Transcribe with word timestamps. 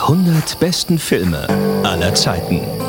Die 0.00 0.06
100 0.06 0.58
besten 0.58 0.98
Filme 0.98 1.46
aller 1.82 2.14
Zeiten. 2.14 2.79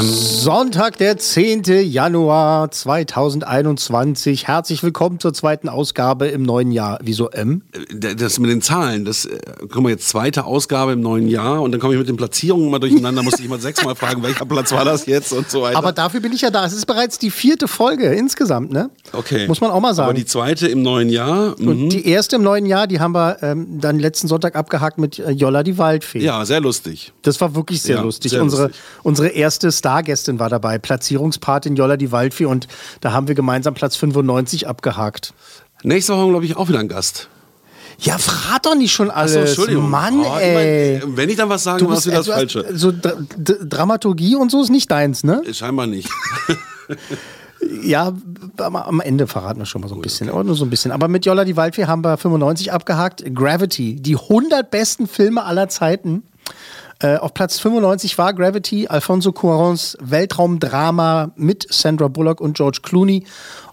Sonntag, 0.00 0.96
der 0.96 1.18
10. 1.18 1.64
Januar 1.84 2.70
2021. 2.70 4.46
Herzlich 4.48 4.82
willkommen 4.82 5.20
zur 5.20 5.34
zweiten 5.34 5.68
Ausgabe 5.68 6.28
im 6.28 6.42
neuen 6.44 6.72
Jahr. 6.72 6.98
Wieso 7.02 7.28
M? 7.28 7.60
Das 8.16 8.38
mit 8.38 8.48
den 8.50 8.62
Zahlen, 8.62 9.04
das 9.04 9.26
äh, 9.26 9.38
kommen 9.70 9.86
wir 9.86 9.90
jetzt 9.90 10.08
zweite 10.08 10.44
Ausgabe 10.46 10.92
im 10.92 11.00
neuen 11.02 11.28
Jahr 11.28 11.60
und 11.60 11.72
dann 11.72 11.80
komme 11.80 11.92
ich 11.92 11.98
mit 11.98 12.08
den 12.08 12.16
Platzierungen 12.16 12.70
mal 12.70 12.78
durcheinander, 12.78 13.22
muss 13.22 13.38
ich 13.38 13.46
mal 13.48 13.60
sechsmal 13.60 13.94
fragen, 13.94 14.22
welcher 14.22 14.46
Platz 14.46 14.72
war 14.72 14.86
das 14.86 15.04
jetzt 15.04 15.30
und 15.34 15.50
so 15.50 15.60
weiter. 15.60 15.76
Aber 15.76 15.92
dafür 15.92 16.20
bin 16.20 16.32
ich 16.32 16.40
ja 16.40 16.50
da. 16.50 16.64
Es 16.64 16.72
ist 16.72 16.86
bereits 16.86 17.18
die 17.18 17.30
vierte 17.30 17.68
Folge 17.68 18.06
insgesamt, 18.14 18.72
ne? 18.72 18.88
okay. 19.12 19.46
Muss 19.46 19.60
man 19.60 19.70
auch 19.70 19.80
mal 19.80 19.92
sagen. 19.94 20.08
Aber 20.08 20.14
die 20.18 20.24
zweite 20.24 20.68
im 20.68 20.80
neuen 20.80 21.10
Jahr. 21.10 21.54
Und 21.58 21.82
Mhm. 21.82 21.88
die 21.90 22.06
erste 22.08 22.36
im 22.36 22.42
neuen 22.42 22.64
Jahr, 22.64 22.86
die 22.86 22.98
haben 22.98 23.12
wir 23.14 23.42
ähm, 23.42 23.78
dann 23.80 23.98
letzten 23.98 24.26
Sonntag 24.26 24.56
abgehakt 24.56 24.96
mit 24.96 25.18
äh, 25.18 25.32
Jolla 25.32 25.62
die 25.62 25.76
Waldfee. 25.76 26.20
Ja, 26.20 26.46
sehr 26.46 26.60
lustig. 26.60 27.12
Das 27.22 27.38
war 27.42 27.54
wirklich 27.54 27.82
sehr 27.82 27.96
Ja, 27.96 28.02
lustig. 28.02 28.30
sehr 28.30 28.42
unsere, 28.42 28.62
lustig. 28.68 28.80
unsere 29.02 29.28
erste 29.28 29.70
Stargästin 29.86 30.38
war 30.38 30.48
dabei, 30.48 30.78
Platzierungspatin 30.78 31.74
Jolla 31.74 31.96
die 31.96 32.12
Waldfee 32.12 32.44
und 32.44 32.68
da 33.00 33.10
haben 33.12 33.26
wir 33.26 33.34
gemeinsam 33.34 33.74
Platz 33.74 33.96
95 33.96 34.68
abgehakt. 34.68 35.34
Nächste 35.82 36.16
Woche, 36.16 36.28
glaube 36.30 36.44
ich, 36.44 36.56
auch 36.56 36.68
wieder 36.68 36.78
ein 36.78 36.86
Gast. 36.86 37.28
Ja, 37.98 38.16
verrat 38.16 38.64
doch 38.64 38.76
nicht 38.76 38.92
schon 38.92 39.10
alles. 39.10 39.32
Achso, 39.36 39.46
Entschuldigung. 39.48 39.90
Mann, 39.90 40.20
Oh, 40.20 40.36
ey. 40.38 41.00
immer, 41.02 41.16
wenn 41.16 41.28
ich 41.28 41.36
dann 41.36 41.48
was 41.48 41.64
sagen 41.64 41.78
Du 41.80 41.86
muss, 41.86 41.96
bist, 41.96 42.06
wieder 42.06 42.16
das 42.18 42.26
du 42.26 42.32
Falsche. 42.32 42.66
So 42.78 42.92
Dra 42.92 43.14
Dramaturgie 43.36 44.36
und 44.36 44.52
so 44.52 44.62
ist 44.62 44.70
nicht 44.70 44.88
deins, 44.88 45.24
ne? 45.24 45.42
Scheinbar 45.52 45.88
nicht. 45.88 46.08
Ja, 47.84 48.12
am- 48.58 49.00
Ende 49.00 49.28
verraten 49.28 49.60
wir 49.60 49.66
schon 49.66 49.82
mal 49.82 49.88
so 49.88 49.94
ein 49.94 50.00
bisschen, 50.00 50.28
aber 50.28 50.42
nur 50.42 50.56
so 50.56 50.64
ein 50.64 50.70
bisschen. 50.70 50.90
Aber 50.90 51.06
mit 51.06 51.24
Jolla 51.24 51.44
die 51.44 51.56
Waldfee 51.56 51.86
haben 51.86 52.02
wir 52.04 52.16
95 52.16 52.72
abgehakt. 52.72 53.22
Gravity, 53.34 53.96
die 53.96 54.16
100 54.16 54.68
besten 54.70 55.06
Filme 55.06 55.44
aller 55.44 55.68
Zeiten. 55.68 56.24
Äh, 57.02 57.16
auf 57.16 57.34
Platz 57.34 57.58
95 57.58 58.16
war 58.16 58.32
Gravity, 58.32 58.86
Alfonso 58.86 59.32
Cuarons 59.32 59.98
Weltraumdrama 60.00 61.32
mit 61.34 61.66
Sandra 61.68 62.06
Bullock 62.06 62.40
und 62.40 62.56
George 62.56 62.78
Clooney. 62.82 63.26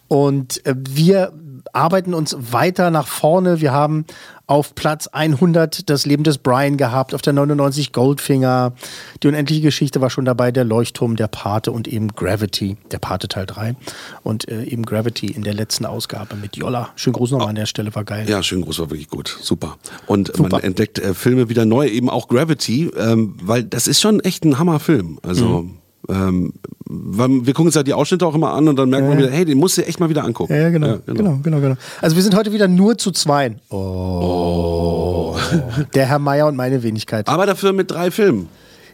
Und 0.07 0.65
äh, 0.65 0.73
wir 0.75 1.31
arbeiten 1.71 2.15
uns 2.15 2.35
weiter 2.39 2.89
nach 2.89 3.07
vorne. 3.07 3.61
Wir 3.61 3.71
haben 3.71 4.05
auf 4.49 4.73
Platz 4.73 5.05
100 5.05 5.89
das 5.91 6.07
Leben 6.07 6.23
des 6.23 6.39
Brian 6.39 6.75
gehabt, 6.75 7.13
auf 7.13 7.21
der 7.21 7.33
99 7.33 7.93
Goldfinger. 7.93 8.73
Die 9.21 9.27
unendliche 9.27 9.61
Geschichte 9.61 10.01
war 10.01 10.09
schon 10.09 10.25
dabei, 10.25 10.51
der 10.51 10.63
Leuchtturm, 10.63 11.15
der 11.15 11.27
Pate 11.27 11.71
und 11.71 11.87
eben 11.87 12.07
Gravity, 12.09 12.75
der 12.91 12.97
Pate 12.97 13.27
Teil 13.27 13.45
3. 13.45 13.75
Und 14.23 14.47
äh, 14.49 14.63
eben 14.63 14.83
Gravity 14.87 15.27
in 15.27 15.43
der 15.43 15.53
letzten 15.53 15.85
Ausgabe 15.85 16.35
mit 16.35 16.57
Jolla. 16.57 16.89
Schönen 16.95 17.13
Gruß 17.13 17.29
nochmal 17.31 17.49
an 17.49 17.55
der 17.55 17.67
Stelle, 17.67 17.93
war 17.93 18.03
geil. 18.03 18.27
Ja, 18.27 18.41
schön 18.41 18.61
groß, 18.61 18.79
war 18.79 18.89
wirklich 18.89 19.09
gut. 19.09 19.37
Super. 19.39 19.77
Und 20.07 20.35
Super. 20.35 20.49
man 20.49 20.63
entdeckt 20.63 20.97
äh, 20.97 21.13
Filme 21.13 21.47
wieder 21.49 21.65
neu, 21.65 21.87
eben 21.87 22.09
auch 22.09 22.27
Gravity, 22.27 22.89
ähm, 22.97 23.35
weil 23.43 23.63
das 23.63 23.87
ist 23.87 24.01
schon 24.01 24.19
echt 24.19 24.45
ein 24.45 24.57
Hammerfilm. 24.57 25.19
Also, 25.21 25.45
Mhm. 25.61 25.75
Ähm, 26.09 26.53
weil 26.85 27.45
wir 27.45 27.53
gucken 27.53 27.67
uns 27.67 27.75
ja 27.75 27.83
die 27.83 27.93
Ausschnitte 27.93 28.25
auch 28.25 28.35
immer 28.35 28.53
an 28.53 28.67
und 28.67 28.75
dann 28.75 28.89
merkt 28.89 29.07
man 29.07 29.17
wieder, 29.17 29.29
hey, 29.29 29.45
den 29.45 29.57
musst 29.57 29.77
du 29.77 29.85
echt 29.85 29.99
mal 29.99 30.09
wieder 30.09 30.23
angucken. 30.23 30.53
Ja, 30.53 30.69
genau, 30.69 30.97
genau, 31.05 31.39
genau, 31.43 31.59
genau. 31.59 31.75
Also 32.01 32.15
wir 32.15 32.23
sind 32.23 32.35
heute 32.35 32.51
wieder 32.51 32.67
nur 32.67 32.97
zu 32.97 33.11
zweien. 33.11 33.59
Oh. 33.69 35.35
Der 35.93 36.07
Herr 36.07 36.19
Meier 36.19 36.47
und 36.47 36.55
meine 36.55 36.81
Wenigkeit. 36.83 37.27
Aber 37.27 37.45
dafür 37.45 37.73
mit 37.73 37.91
drei 37.91 38.11
Filmen. 38.11 38.49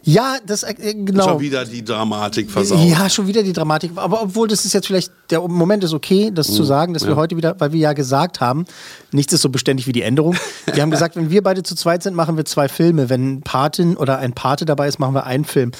Ja, 0.08 0.36
das 0.46 0.62
äh, 0.62 0.74
genau. 0.74 1.30
Schon 1.30 1.40
wieder 1.40 1.64
die 1.64 1.84
Dramatik 1.84 2.48
versaut. 2.48 2.78
Ja, 2.78 3.10
schon 3.10 3.26
wieder 3.26 3.42
die 3.42 3.52
Dramatik. 3.52 3.90
Aber 3.96 4.22
obwohl 4.22 4.46
das 4.46 4.64
ist 4.64 4.72
jetzt 4.72 4.86
vielleicht, 4.86 5.10
der 5.30 5.40
Moment 5.40 5.82
ist 5.82 5.92
okay, 5.92 6.30
das 6.32 6.46
zu 6.54 6.62
sagen, 6.62 6.94
dass 6.94 7.04
wir 7.04 7.16
heute 7.16 7.36
wieder, 7.36 7.56
weil 7.58 7.72
wir 7.72 7.80
ja 7.80 7.92
gesagt 7.92 8.40
haben, 8.40 8.66
nichts 9.10 9.32
ist 9.32 9.42
so 9.42 9.48
beständig 9.48 9.88
wie 9.88 9.92
die 9.92 10.02
Änderung. 10.02 10.36
Wir 10.72 10.80
haben 10.80 10.90
gesagt, 10.92 11.16
wenn 11.16 11.30
wir 11.30 11.42
beide 11.42 11.64
zu 11.64 11.74
zweit 11.74 12.04
sind, 12.04 12.14
machen 12.14 12.36
wir 12.36 12.44
zwei 12.44 12.68
Filme. 12.68 13.10
Wenn 13.10 13.32
ein 13.32 13.42
Patin 13.42 13.96
oder 13.96 14.18
ein 14.18 14.32
Pate 14.32 14.64
dabei 14.64 14.86
ist, 14.86 15.00
machen 15.00 15.14
wir 15.14 15.26
einen 15.26 15.44
Film. 15.44 15.72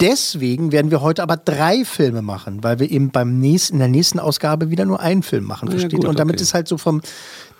Deswegen 0.00 0.72
werden 0.72 0.90
wir 0.90 1.00
heute 1.00 1.22
aber 1.22 1.38
drei 1.38 1.84
Filme 1.84 2.20
machen, 2.20 2.62
weil 2.62 2.78
wir 2.78 2.90
eben 2.90 3.10
beim 3.10 3.38
nächsten, 3.38 3.74
in 3.74 3.78
der 3.78 3.88
nächsten 3.88 4.18
Ausgabe 4.18 4.70
wieder 4.70 4.84
nur 4.84 5.00
einen 5.00 5.22
Film 5.22 5.44
machen, 5.44 5.70
versteht 5.70 5.92
gut, 5.92 6.04
ihr? 6.04 6.10
Und 6.10 6.18
damit 6.18 6.36
okay. 6.36 6.42
es 6.42 6.52
halt 6.52 6.68
so 6.68 6.76
vom 6.76 7.00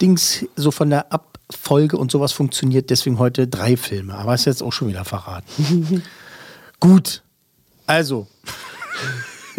Dings, 0.03 0.45
so 0.55 0.71
von 0.71 0.91
der 0.91 1.13
Abfolge 1.13 1.97
und 1.97 2.11
sowas 2.11 2.33
funktioniert, 2.33 2.91
deswegen 2.91 3.19
heute 3.19 3.49
drei 3.49 3.79
Filme. 3.79 4.15
Aber 4.15 4.35
ist 4.35 4.45
jetzt 4.45 4.63
auch 4.63 4.73
schon 4.73 4.89
wieder 4.89 5.07
verraten. 5.07 6.03
Gut. 6.81 7.23
Also, 7.87 8.27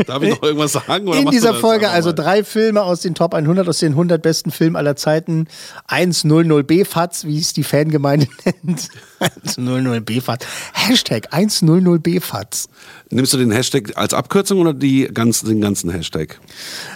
Darf 0.05 0.23
ich 0.23 0.29
noch 0.29 0.43
irgendwas 0.43 0.73
sagen? 0.73 1.07
In 1.13 1.29
dieser 1.31 1.53
Folge 1.53 1.89
also 1.89 2.11
drei 2.11 2.43
Filme 2.43 2.83
aus 2.83 3.01
den 3.01 3.15
Top 3.15 3.33
100, 3.33 3.67
aus 3.67 3.79
den 3.79 3.93
100 3.93 4.21
besten 4.21 4.51
Filmen 4.51 4.75
aller 4.75 4.95
Zeiten. 4.95 5.47
100B-Fatz, 5.89 7.25
wie 7.25 7.39
es 7.39 7.53
die 7.53 7.63
Fangemeinde 7.63 8.27
nennt. 8.63 8.89
100B-Fatz. 9.19 10.45
Hashtag 10.73 11.33
100B-Fatz. 11.33 12.69
Nimmst 13.09 13.33
du 13.33 13.37
den 13.37 13.51
Hashtag 13.51 13.95
als 13.95 14.13
Abkürzung 14.13 14.59
oder 14.59 14.73
die 14.73 15.09
ganz, 15.13 15.41
den 15.41 15.61
ganzen 15.61 15.89
Hashtag? 15.89 16.39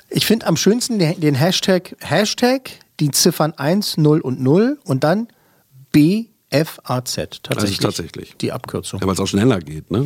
Ich 0.10 0.26
finde 0.26 0.48
am 0.48 0.58
schönsten 0.58 1.00
den 1.00 1.36
Hashtag, 1.36 1.96
Hashtag, 2.00 2.72
die 3.00 3.12
Ziffern 3.12 3.54
1, 3.54 3.98
0 3.98 4.22
und 4.22 4.42
0 4.42 4.78
und 4.84 5.04
dann 5.04 5.28
BFAZ. 5.92 7.16
Tatsächlich. 7.44 7.80
Also 7.80 7.82
tatsächlich. 7.82 8.36
Die 8.38 8.52
Abkürzung. 8.52 9.00
Ja, 9.00 9.08
weil 9.08 9.14
es 9.14 9.20
auch 9.20 9.28
schneller 9.28 9.60
geht, 9.60 9.90
ne? 9.92 10.06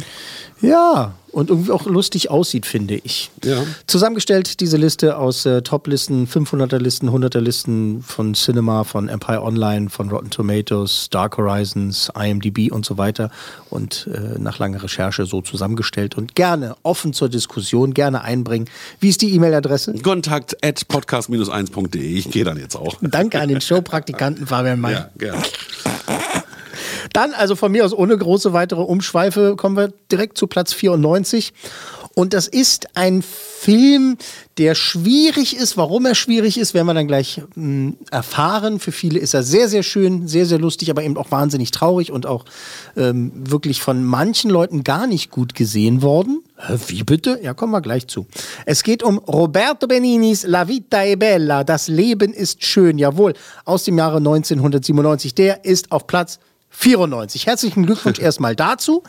Ja, 0.62 1.13
und 1.35 1.50
irgendwie 1.50 1.72
auch 1.72 1.85
lustig 1.85 2.29
aussieht, 2.31 2.66
finde 2.66 2.96
ich. 2.96 3.29
Ja. 3.44 3.62
Zusammengestellt 3.88 4.62
diese 4.62 4.78
Liste 4.78 5.18
aus 5.18 5.46
äh, 5.46 5.62
Top-Listen, 5.62 6.28
500er-Listen, 6.28 7.09
100er-Listen 7.09 8.01
von 8.01 8.35
Cinema, 8.35 8.85
von 8.85 9.09
Empire 9.09 9.41
Online, 9.41 9.90
von 9.90 10.09
Rotten 10.09 10.29
Tomatoes, 10.29 11.09
Dark 11.12 11.38
Horizons, 11.38 12.09
IMDb 12.18 12.72
und 12.72 12.85
so 12.85 12.97
weiter. 12.97 13.31
Und 13.69 14.07
äh, 14.13 14.40
nach 14.40 14.59
langer 14.59 14.81
Recherche 14.81 15.25
so 15.25 15.41
zusammengestellt 15.41 16.16
und 16.16 16.35
gerne 16.35 16.78
offen 16.84 17.12
zur 17.12 17.28
Diskussion, 17.28 17.94
gerne 17.94 18.22
einbringen. 18.22 18.69
Wie 19.01 19.09
ist 19.09 19.22
die 19.22 19.34
E-Mail-Adresse? 19.35 19.95
Kontakt 20.01 20.56
at 20.63 20.88
podcast-1.de. 20.88 22.01
Ich 22.01 22.31
gehe 22.31 22.45
dann 22.45 22.57
jetzt 22.57 22.78
auch. 22.78 22.95
Danke 23.01 23.41
an 23.41 23.50
den 23.50 23.59
Showpraktikanten 23.59 24.47
Fabian 24.47 24.79
May. 24.79 24.94
Ja, 24.94 25.09
gerne. 25.18 25.44
Dann, 27.16 27.34
also 27.34 27.56
von 27.56 27.72
mir 27.72 27.86
aus 27.86 27.94
ohne 27.94 28.18
große 28.18 28.52
weitere 28.52 28.81
Umschweife, 28.81 29.56
kommen 29.56 29.78
wir 29.78 29.94
direkt 30.12 30.38
zu 30.38 30.48
Platz 30.48 30.74
94. 30.74 31.53
Und 32.14 32.34
das 32.34 32.48
ist 32.48 32.88
ein 32.98 33.22
Film, 33.22 34.18
der 34.58 34.76
schwierig 34.76 35.56
ist. 35.56 35.78
Warum 35.78 36.06
er 36.06 36.16
schwierig 36.16 36.58
ist, 36.58 36.74
werden 36.74 36.88
wir 36.88 36.94
dann 36.94 37.08
gleich 37.08 37.42
mh, 37.56 37.94
erfahren. 38.12 38.81
Für 38.81 38.92
viele 38.92 39.20
ist 39.20 39.34
er 39.34 39.44
sehr, 39.44 39.70
sehr 39.70 39.84
schön, 39.84 40.28
sehr, 40.28 40.46
sehr 40.46 40.59
lustig, 40.59 40.90
aber 40.90 41.04
eben 41.04 41.16
auch 41.16 41.31
wahnsinnig 41.31 41.72
traurig 41.72 42.12
und 42.12 42.25
auch 42.25 42.44
ähm, 42.98 43.31
wirklich 43.34 43.81
von 43.81 44.04
manchen 44.04 44.50
Leuten 44.50 44.84
gar 44.84 45.07
nicht 45.07 45.31
gut 45.31 45.56
gesehen 45.56 46.01
worden. 46.01 46.44
Wie 46.88 47.04
bitte? 47.04 47.39
Ja, 47.42 47.54
kommen 47.54 47.72
wir 47.72 47.81
gleich 47.81 48.07
zu. 48.07 48.28
Es 48.66 48.84
geht 48.84 49.04
um 49.04 49.19
Roberto 49.19 49.88
Beninis 49.88 50.44
La 50.44 50.68
Vita 50.68 51.04
è 51.04 51.16
Bella. 51.16 51.63
Das 51.63 51.88
Leben 51.88 52.34
ist 52.34 52.66
schön. 52.66 52.98
Jawohl, 52.98 53.34
aus 53.63 53.86
dem 53.86 53.98
Jahre 53.98 54.18
1997. 54.18 55.34
Der 55.34 55.63
ist 55.63 55.92
auf 55.94 56.07
Platz 56.07 56.39
94. 56.75 57.48
Herzlichen 57.48 57.86
Glückwunsch 57.86 58.19
erstmal 58.24 58.56
dazu, 58.56 59.04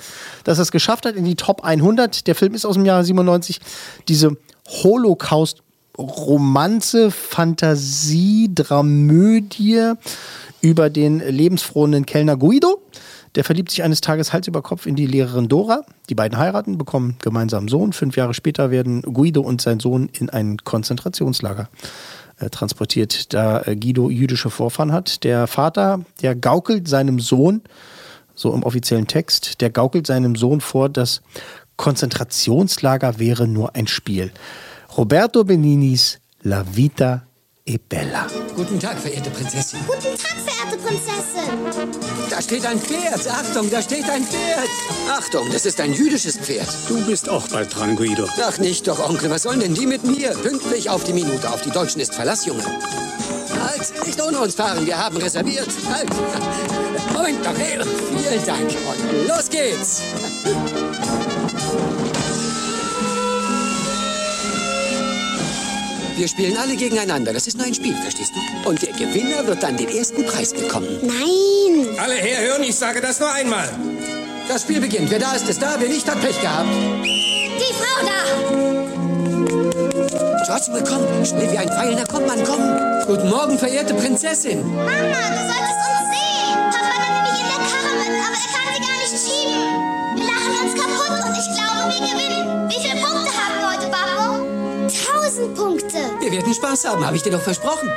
dass 0.45 0.59
er 0.59 0.63
es 0.63 0.73
geschafft 0.73 1.05
hat 1.07 1.15
in 1.17 1.25
die 1.25 1.37
Top 1.37 1.65
100. 1.65 2.27
Der 2.27 2.35
Film 2.35 2.55
ist 2.55 2.65
aus 2.65 2.75
dem 2.75 2.85
Jahre 2.85 3.05
97. 3.05 3.61
Diese 4.09 4.37
Holocaust-Romanze, 4.69 7.11
Fantasie, 7.11 8.51
Dramödie 8.55 9.93
über 10.61 10.91
den 10.91 11.21
lebensfrohen 11.21 12.05
Kellner 12.07 12.37
Guido. 12.37 12.81
Der 13.37 13.45
verliebt 13.45 13.71
sich 13.71 13.83
eines 13.83 14.01
Tages 14.01 14.33
Hals 14.33 14.49
über 14.49 14.63
Kopf 14.63 14.87
in 14.87 14.97
die 14.97 15.07
Lehrerin 15.07 15.49
Dora. 15.49 15.85
Die 16.09 16.15
beiden 16.15 16.39
heiraten, 16.39 16.79
bekommen 16.79 17.17
gemeinsam 17.21 17.61
einen 17.61 17.69
Sohn. 17.69 17.93
Fünf 17.93 18.17
Jahre 18.17 18.33
später 18.33 18.71
werden 18.71 19.03
Guido 19.03 19.43
und 19.43 19.61
sein 19.61 19.79
Sohn 19.79 20.09
in 20.19 20.31
ein 20.31 20.57
Konzentrationslager 20.65 21.69
äh, 22.39 22.51
transportiert, 22.51 23.33
da 23.35 23.63
äh, 23.63 23.77
Guido 23.77 24.11
jüdische 24.11 24.51
Vorfahren 24.51 24.93
hat. 24.93 25.25
Der 25.25 25.47
Vater, 25.47 26.01
der 26.23 26.35
gaukelt 26.35 26.89
seinem 26.89 27.21
Sohn, 27.21 27.63
so 28.35 28.53
im 28.53 28.63
offiziellen 28.63 29.07
Text. 29.07 29.61
Der 29.61 29.71
gaukelt 29.71 30.07
seinem 30.07 30.37
Sohn 30.37 30.61
vor, 30.61 30.89
das 30.89 31.23
Konzentrationslager 31.77 33.19
wäre 33.19 33.47
nur 33.47 33.75
ein 33.75 33.87
Spiel. 33.87 34.33
Roberto 34.97 35.45
Beninis 35.45 36.19
La 36.43 36.65
Vita 36.75 37.26
e 37.67 37.79
Bella. 37.79 38.27
Guten 38.55 38.79
Tag, 38.79 38.99
verehrte 38.99 39.29
Prinzessin. 39.31 39.81
Guten 39.87 40.17
Tag, 40.17 40.37
verehrte 40.47 40.79
Prinzessin. 40.79 42.31
Da 42.31 42.41
steht 42.41 42.65
ein 42.65 42.81
Pferd. 42.81 43.27
Achtung, 43.29 43.69
da 43.71 43.83
steht 43.83 44.09
ein 44.09 44.25
Pferd. 44.25 44.69
Achtung, 45.11 45.51
das 45.53 45.67
ist 45.67 45.81
ein 45.81 45.93
jüdisches 45.93 46.39
Pferd. 46.39 46.69
Du 46.89 47.05
bist 47.05 47.29
auch 47.29 47.47
bald 47.49 47.75
dran, 47.75 47.97
Guido. 47.97 48.29
Ach, 48.41 48.59
nicht 48.59 48.87
doch, 48.87 49.01
Onkel. 49.09 49.31
Was 49.31 49.43
sollen 49.43 49.61
denn 49.61 49.75
die 49.75 49.87
mit 49.87 50.05
mir? 50.05 50.31
Pünktlich 50.31 50.89
auf 50.89 51.03
die 51.05 51.13
Minute. 51.13 51.51
Auf 51.51 51.63
die 51.63 51.71
Deutschen 51.71 52.01
ist 52.01 52.15
Verlass, 52.15 52.47
Junge. 52.47 52.63
Halt, 52.63 54.07
nicht 54.07 54.23
ohne 54.23 54.39
uns 54.39 54.55
fahren. 54.55 54.87
Wir 54.87 54.97
haben 54.97 55.17
reserviert. 55.17 55.69
Halt. 55.91 56.09
Moment 57.13 57.45
doch 57.45 57.59
her. 57.59 57.85
Vielen 57.85 58.47
Dank. 58.47 58.71
Und 58.71 59.29
los 59.29 59.51
geht's. 59.51 60.03
Wir 66.17 66.29
spielen 66.29 66.57
alle 66.57 66.77
gegeneinander. 66.77 67.35
Das 67.35 67.47
ist 67.47 67.59
nur 67.59 67.67
ein 67.67 67.75
Spiel, 67.75 67.95
verstehst 67.95 68.33
du? 68.35 68.69
Und 68.69 68.81
der 68.81 68.93
Gewinner 68.93 69.47
wird 69.47 69.63
dann 69.63 69.77
den 69.77 69.89
ersten 69.91 70.25
Preis 70.25 70.55
bekommen. 70.55 70.89
Nein. 71.03 71.99
Alle 71.99 72.15
herhören, 72.15 72.63
ich 72.63 72.75
sage 72.75 73.03
das 73.03 73.21
nur 73.21 73.31
einmal. 73.31 73.69
Das 74.49 74.63
Spiel 74.63 74.81
beginnt. 74.81 75.11
Wer 75.11 75.19
da 75.19 75.35
ist, 75.35 75.47
ist 75.47 75.61
da. 75.61 75.77
Wer 75.79 75.89
nicht, 75.89 76.11
hat 76.11 76.19
Pech 76.23 76.41
gehabt. 76.41 76.71
Die 77.05 77.75
Frau 77.75 78.01
da. 78.07 78.17
Joshua, 80.49 80.81
komm. 80.89 81.25
Schnell 81.27 81.53
wie 81.53 81.59
ein 81.59 81.69
Pfeil. 81.69 81.95
Na 81.95 82.05
komm, 82.11 82.25
Mann, 82.25 82.43
komm. 82.45 82.63
Guten 83.07 83.29
Morgen, 83.29 83.59
verehrte 83.59 83.93
Prinzessin. 83.93 84.67
Mama, 84.75 84.89
du 84.89 84.93
solltest 84.95 85.83
uns 85.85 86.09
sehen. 86.17 86.57
Papa 86.73 86.97
nimmt 87.03 87.23
mich 87.29 87.41
in 87.43 87.49
der 87.53 87.61
Karre 87.69 87.93
mit, 88.01 88.09
aber 88.25 88.41
er 88.41 88.49
kann 88.55 88.73
sie 88.73 88.81
gar 88.87 88.97
nicht 89.03 89.13
schieben. 89.21 89.61
Wir 90.17 90.25
lachen 90.25 90.55
uns 90.65 90.73
kaputt 90.81 91.13
und 91.29 91.37
ich 91.37 91.49
glaube, 91.53 91.93
wir 91.93 92.01
gewinnen. 92.09 92.36
Werden 96.37 96.55
Spaß 96.55 96.85
haben, 96.87 97.05
habe 97.05 97.17
ich 97.17 97.23
dir 97.23 97.33
doch 97.33 97.41
versprochen. 97.41 97.89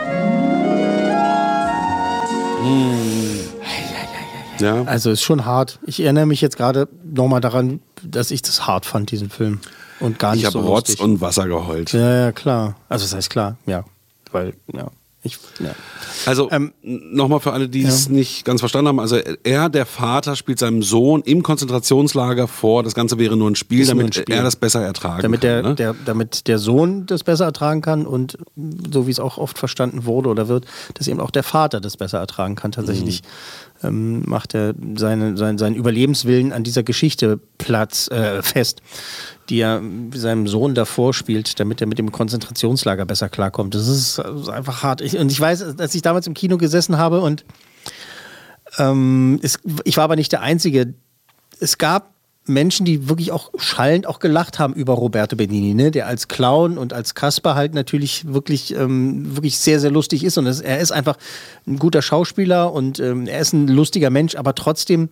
Ja. 4.60 4.84
Also 4.84 5.12
ist 5.12 5.22
schon 5.22 5.46
hart. 5.46 5.80
Ich 5.86 6.02
erinnere 6.02 6.26
mich 6.26 6.42
jetzt 6.42 6.58
gerade 6.58 6.88
nochmal 7.04 7.42
daran, 7.42 7.80
dass 8.04 8.32
ich 8.32 8.42
das 8.42 8.68
hart 8.68 8.86
fand, 8.86 9.12
diesen 9.12 9.30
Film. 9.30 9.60
Und 10.00 10.20
gar 10.20 10.32
nicht 10.34 10.42
Ich 10.42 10.46
habe 10.46 10.54
so 10.54 10.68
Rotz 10.68 10.90
lustig. 10.90 11.02
und 11.06 11.22
Wasser 11.22 11.48
geheult. 11.48 11.94
Ja, 11.94 12.26
ja, 12.26 12.32
klar. 12.32 12.76
Also 12.90 13.06
das 13.06 13.16
heißt 13.16 13.30
klar, 13.30 13.58
ja. 13.66 13.84
Weil, 14.32 14.54
ja. 14.74 14.88
Ich, 15.22 15.38
ja. 15.60 15.76
Also 16.26 16.50
Ähm, 16.50 16.72
nochmal 16.82 17.42
für 17.42 17.52
alle, 17.52 17.68
die 17.68 17.84
es 17.84 18.08
nicht 18.08 18.46
ganz 18.46 18.62
verstanden 18.62 18.88
haben. 18.88 19.00
Also 19.02 19.18
er, 19.44 19.68
der 19.68 19.86
Vater, 19.86 20.38
spielt 20.38 20.60
seinem 20.60 20.82
Sohn 20.82 21.22
im 21.24 21.44
Konzentrationslager 21.44 22.48
vor, 22.48 22.84
das 22.84 22.94
Ganze 22.94 23.18
wäre 23.18 23.36
nur 23.36 23.50
ein 23.50 23.56
Spiel, 23.56 23.86
damit 23.86 24.06
ein 24.06 24.14
Spiel. 24.14 24.36
er 24.36 24.44
das 24.44 24.56
besser 24.56 24.82
ertragen 24.82 25.22
damit 25.22 25.42
kann. 25.42 25.50
der, 25.50 25.62
ne? 25.64 25.76
der, 25.76 25.96
damit 26.06 26.48
der 26.48 26.58
Sohn 26.58 27.06
das 27.06 27.24
besser 27.24 27.46
ertragen 27.46 27.82
kann 27.82 28.06
und 28.06 28.38
so 28.92 29.08
wie 29.08 29.12
es 29.12 29.20
auch 29.20 29.38
oft 29.38 29.58
verstanden 29.58 30.06
wurde 30.06 30.30
oder 30.30 30.48
wird, 30.48 30.66
dass 30.94 31.08
eben 31.08 31.20
auch 31.20 31.32
der 31.32 31.44
Vater 31.44 31.82
das 31.82 31.98
besser 31.98 32.20
ertragen 32.20 32.56
kann. 32.56 32.72
Tatsächlich 32.72 33.22
ähm, 33.84 34.24
macht 34.26 34.54
er 34.54 34.74
seine, 34.96 35.38
sein, 35.38 35.58
seinen 35.58 35.76
Überlebenswillen 35.76 36.52
an 36.54 36.64
dieser 36.64 36.84
Geschichte 36.84 37.40
Platz 37.58 38.10
äh, 38.10 38.42
fest, 38.44 38.82
die 39.50 39.60
er 39.60 39.82
seinem 40.14 40.48
Sohn 40.48 40.76
davor 40.76 41.14
spielt, 41.14 41.60
damit 41.60 41.82
er 41.82 41.88
mit 41.88 41.98
dem 41.98 42.12
Konzentrationslager 42.12 43.06
besser 43.06 43.30
klarkommt. 43.30 43.76
Das 43.76 43.88
ist, 43.88 44.18
das 44.20 44.42
ist 44.42 44.50
einfach 44.50 44.84
hart. 44.84 45.02
Ich, 45.02 45.18
und 45.18 45.32
ich 45.32 45.40
weiß, 45.40 45.76
dass 45.76 45.96
ich 45.96 46.02
damals 46.02 46.28
im 46.28 46.34
Kino 46.34 46.58
gesessen 46.58 46.98
habe 46.98 47.22
und 47.22 47.46
ähm, 48.78 49.40
es, 49.42 49.60
ich 49.84 49.98
war 49.98 50.04
aber 50.04 50.16
nicht 50.16 50.32
der 50.32 50.42
Einzige. 50.42 50.94
Es 51.60 51.78
gab 51.78 52.14
Menschen, 52.50 52.86
die 52.86 53.08
wirklich 53.08 53.32
auch 53.32 53.52
schallend 53.58 54.08
auch 54.08 54.20
gelacht 54.20 54.60
haben 54.60 54.74
über 54.74 54.94
Roberto 54.94 55.36
Benini, 55.36 55.74
ne? 55.74 55.92
der 55.92 56.08
als 56.08 56.28
Clown 56.28 56.78
und 56.78 56.94
als 56.94 57.16
Kasper 57.16 57.56
halt 57.56 57.74
natürlich 57.74 58.34
wirklich, 58.34 58.76
ähm, 58.76 59.36
wirklich 59.36 59.58
sehr, 59.58 59.80
sehr 59.80 59.92
lustig 59.92 60.24
ist. 60.24 60.38
Und 60.38 60.48
es, 60.48 60.60
er 60.60 60.80
ist 60.80 60.92
einfach 60.92 61.18
ein 61.68 61.80
guter 61.80 62.02
Schauspieler 62.02 62.74
und 62.74 63.00
ähm, 63.00 63.28
er 63.28 63.40
ist 63.40 63.54
ein 63.54 63.68
lustiger 63.68 64.10
Mensch, 64.10 64.36
aber 64.36 64.56
trotzdem 64.56 65.10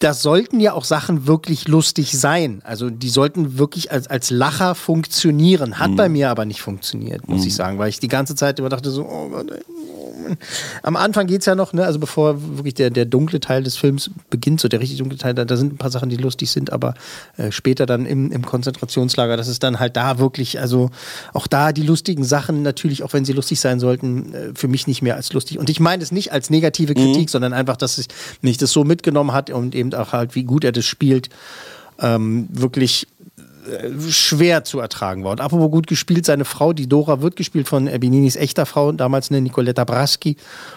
das 0.00 0.22
sollten 0.22 0.60
ja 0.60 0.72
auch 0.72 0.84
Sachen 0.84 1.26
wirklich 1.26 1.68
lustig 1.68 2.18
sein. 2.18 2.62
Also 2.64 2.88
die 2.88 3.10
sollten 3.10 3.58
wirklich 3.58 3.92
als, 3.92 4.06
als 4.06 4.30
Lacher 4.30 4.74
funktionieren. 4.74 5.78
Hat 5.78 5.94
bei 5.94 6.08
mir 6.08 6.30
aber 6.30 6.46
nicht 6.46 6.62
funktioniert, 6.62 7.28
muss 7.28 7.44
ich 7.44 7.54
sagen, 7.54 7.78
weil 7.78 7.90
ich 7.90 8.00
die 8.00 8.08
ganze 8.08 8.34
Zeit 8.34 8.58
immer 8.58 8.70
dachte 8.70 8.90
so, 8.90 9.04
oh 9.04 9.28
Gott, 9.28 9.50
ey, 9.50 9.60
oh. 9.68 9.99
Am 10.82 10.96
Anfang 10.96 11.26
geht's 11.26 11.46
ja 11.46 11.54
noch, 11.54 11.72
ne, 11.72 11.84
also 11.84 11.98
bevor 11.98 12.40
wirklich 12.56 12.74
der, 12.74 12.90
der 12.90 13.04
dunkle 13.04 13.40
Teil 13.40 13.62
des 13.62 13.76
Films 13.76 14.10
beginnt, 14.30 14.60
so 14.60 14.68
der 14.68 14.80
richtig 14.80 14.98
dunkle 14.98 15.18
Teil, 15.18 15.34
da, 15.34 15.44
da 15.44 15.56
sind 15.56 15.74
ein 15.74 15.76
paar 15.78 15.90
Sachen, 15.90 16.08
die 16.08 16.16
lustig 16.16 16.50
sind, 16.50 16.72
aber 16.72 16.94
äh, 17.36 17.50
später 17.50 17.86
dann 17.86 18.06
im, 18.06 18.32
im 18.32 18.44
Konzentrationslager, 18.44 19.36
das 19.36 19.48
ist 19.48 19.62
dann 19.62 19.80
halt 19.80 19.96
da 19.96 20.18
wirklich, 20.18 20.60
also 20.60 20.90
auch 21.32 21.46
da 21.46 21.72
die 21.72 21.82
lustigen 21.82 22.24
Sachen 22.24 22.62
natürlich, 22.62 23.02
auch 23.02 23.12
wenn 23.12 23.24
sie 23.24 23.32
lustig 23.32 23.60
sein 23.60 23.80
sollten, 23.80 24.34
äh, 24.34 24.52
für 24.54 24.68
mich 24.68 24.86
nicht 24.86 25.02
mehr 25.02 25.16
als 25.16 25.32
lustig. 25.32 25.58
Und 25.58 25.70
ich 25.70 25.80
meine 25.80 26.02
es 26.02 26.12
nicht 26.12 26.32
als 26.32 26.50
negative 26.50 26.94
Kritik, 26.94 27.30
sondern 27.30 27.52
einfach, 27.52 27.76
dass 27.76 27.98
ich 27.98 28.08
mich 28.42 28.58
das 28.58 28.72
so 28.72 28.84
mitgenommen 28.84 29.32
hat 29.32 29.50
und 29.50 29.74
eben 29.74 29.92
auch 29.94 30.12
halt, 30.12 30.34
wie 30.34 30.44
gut 30.44 30.64
er 30.64 30.72
das 30.72 30.84
spielt, 30.84 31.28
ähm, 32.00 32.48
wirklich 32.50 33.06
schwer 34.08 34.64
zu 34.64 34.80
ertragen 34.80 35.24
war. 35.24 35.32
Und 35.32 35.40
apropos 35.40 35.70
gut 35.70 35.86
gespielt, 35.86 36.26
seine 36.26 36.44
Frau, 36.44 36.72
die 36.72 36.88
Dora, 36.88 37.20
wird 37.22 37.36
gespielt 37.36 37.68
von 37.68 37.86
äh, 37.86 37.98
Beninis 37.98 38.36
echter 38.36 38.66
Frau, 38.66 38.92
damals 38.92 39.30
eine 39.30 39.40
Nicoletta 39.40 39.84
Braschi. 39.84 40.36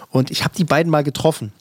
Und 0.10 0.32
ich 0.32 0.44
habe 0.44 0.56
die 0.56 0.66
beiden 0.66 0.92
mal 0.92 1.04
getroffen. 1.04 1.52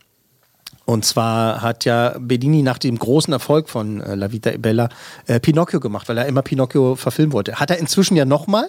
Und 0.85 1.05
zwar 1.05 1.63
hat 1.63 1.85
ja 1.85 2.17
Bedini 2.19 2.63
nach 2.63 2.79
dem 2.79 2.99
großen 2.99 3.33
Erfolg 3.33 3.69
von 3.69 4.01
äh, 4.01 4.15
La 4.15 4.33
Vita 4.33 4.51
e 4.51 4.57
Bella 4.57 4.89
äh, 5.27 5.39
Pinocchio 5.39 5.81
gemacht, 5.81 6.09
weil 6.09 6.19
er 6.19 6.27
immer 6.27 6.43
Pinocchio 6.43 6.97
verfilmen 6.97 7.33
wollte. 7.33 7.61
Hat 7.61 7.71
er 7.71 7.79
inzwischen 7.79 8.17
ja 8.17 8.25
nochmal, 8.25 8.69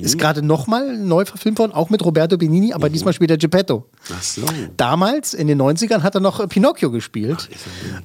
ist 0.00 0.18
gerade 0.18 0.42
nochmal 0.42 0.96
neu 0.96 1.24
verfilmt 1.24 1.58
worden, 1.58 1.72
auch 1.72 1.90
mit 1.90 2.04
Roberto 2.04 2.36
Benini, 2.36 2.72
aber 2.72 2.90
diesmal 2.90 3.12
spielt 3.12 3.30
er 3.30 3.38
Geppetto. 3.38 3.86
Ach 4.12 4.22
so. 4.22 4.42
Damals, 4.76 5.32
in 5.34 5.46
den 5.46 5.60
90ern, 5.60 6.02
hat 6.02 6.14
er 6.14 6.20
noch 6.20 6.46
Pinocchio 6.48 6.90
gespielt. 6.90 7.48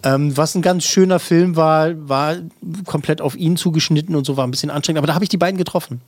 ähm, 0.04 0.36
was 0.38 0.56
ein 0.56 0.62
ganz 0.62 0.84
schöner 0.84 1.20
Film 1.20 1.56
war, 1.56 1.92
war 2.08 2.36
komplett 2.86 3.22
auf 3.22 3.36
ihn 3.36 3.58
zugeschnitten 3.58 4.16
und 4.16 4.26
so, 4.26 4.38
war 4.38 4.46
ein 4.46 4.52
bisschen 4.52 4.70
anstrengend. 4.70 5.00
Aber 5.00 5.08
da 5.08 5.16
habe 5.16 5.26
ich 5.26 5.30
die 5.30 5.38
beiden 5.38 5.58
getroffen. 5.58 6.02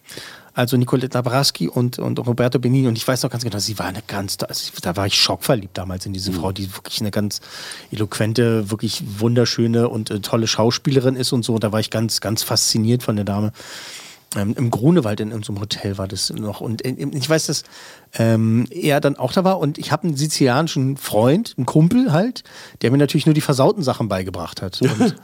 Also 0.53 0.75
Nicoletta 0.75 1.21
Braschi 1.21 1.67
und, 1.67 1.99
und 1.99 2.17
Roberto 2.17 2.57
Benini. 2.57 2.87
Und 2.87 2.97
ich 2.97 3.07
weiß 3.07 3.21
noch 3.21 3.29
ganz 3.29 3.43
genau, 3.43 3.59
sie 3.59 3.77
war 3.77 3.85
eine 3.85 4.01
ganz, 4.07 4.37
also 4.47 4.71
da 4.81 4.95
war 4.95 5.05
ich 5.05 5.13
schockverliebt 5.13 5.77
damals 5.77 6.07
in 6.07 6.13
diese 6.13 6.33
Frau, 6.33 6.51
die 6.51 6.75
wirklich 6.75 6.99
eine 6.99 7.11
ganz 7.11 7.41
eloquente, 7.91 8.71
wirklich 8.71 9.03
wunderschöne 9.19 9.87
und 9.87 10.09
äh, 10.09 10.19
tolle 10.19 10.47
Schauspielerin 10.47 11.15
ist 11.15 11.31
und 11.31 11.45
so. 11.45 11.59
Da 11.59 11.71
war 11.71 11.79
ich 11.79 11.91
ganz, 11.91 12.21
ganz 12.21 12.41
fasziniert 12.41 13.03
von 13.03 13.15
der 13.15 13.25
Dame. 13.25 13.51
Ähm, 14.35 14.53
Im 14.57 14.69
Grunewald 14.71 15.19
in 15.21 15.31
unserem 15.31 15.59
Hotel 15.61 15.97
war 15.97 16.07
das 16.07 16.29
noch. 16.31 16.59
Und 16.61 16.83
äh, 16.85 16.89
ich 17.13 17.29
weiß, 17.29 17.45
dass 17.47 17.63
ähm, 18.13 18.67
er 18.71 18.99
dann 18.99 19.15
auch 19.15 19.31
da 19.31 19.43
war. 19.43 19.59
Und 19.59 19.77
ich 19.77 19.91
habe 19.91 20.05
einen 20.07 20.17
sizilianischen 20.17 20.97
Freund, 20.97 21.53
einen 21.57 21.65
Kumpel 21.65 22.11
halt, 22.11 22.43
der 22.81 22.91
mir 22.91 22.97
natürlich 22.97 23.25
nur 23.25 23.33
die 23.35 23.41
versauten 23.41 23.83
Sachen 23.83 24.09
beigebracht 24.09 24.61
hat. 24.61 24.81
Und, 24.81 25.15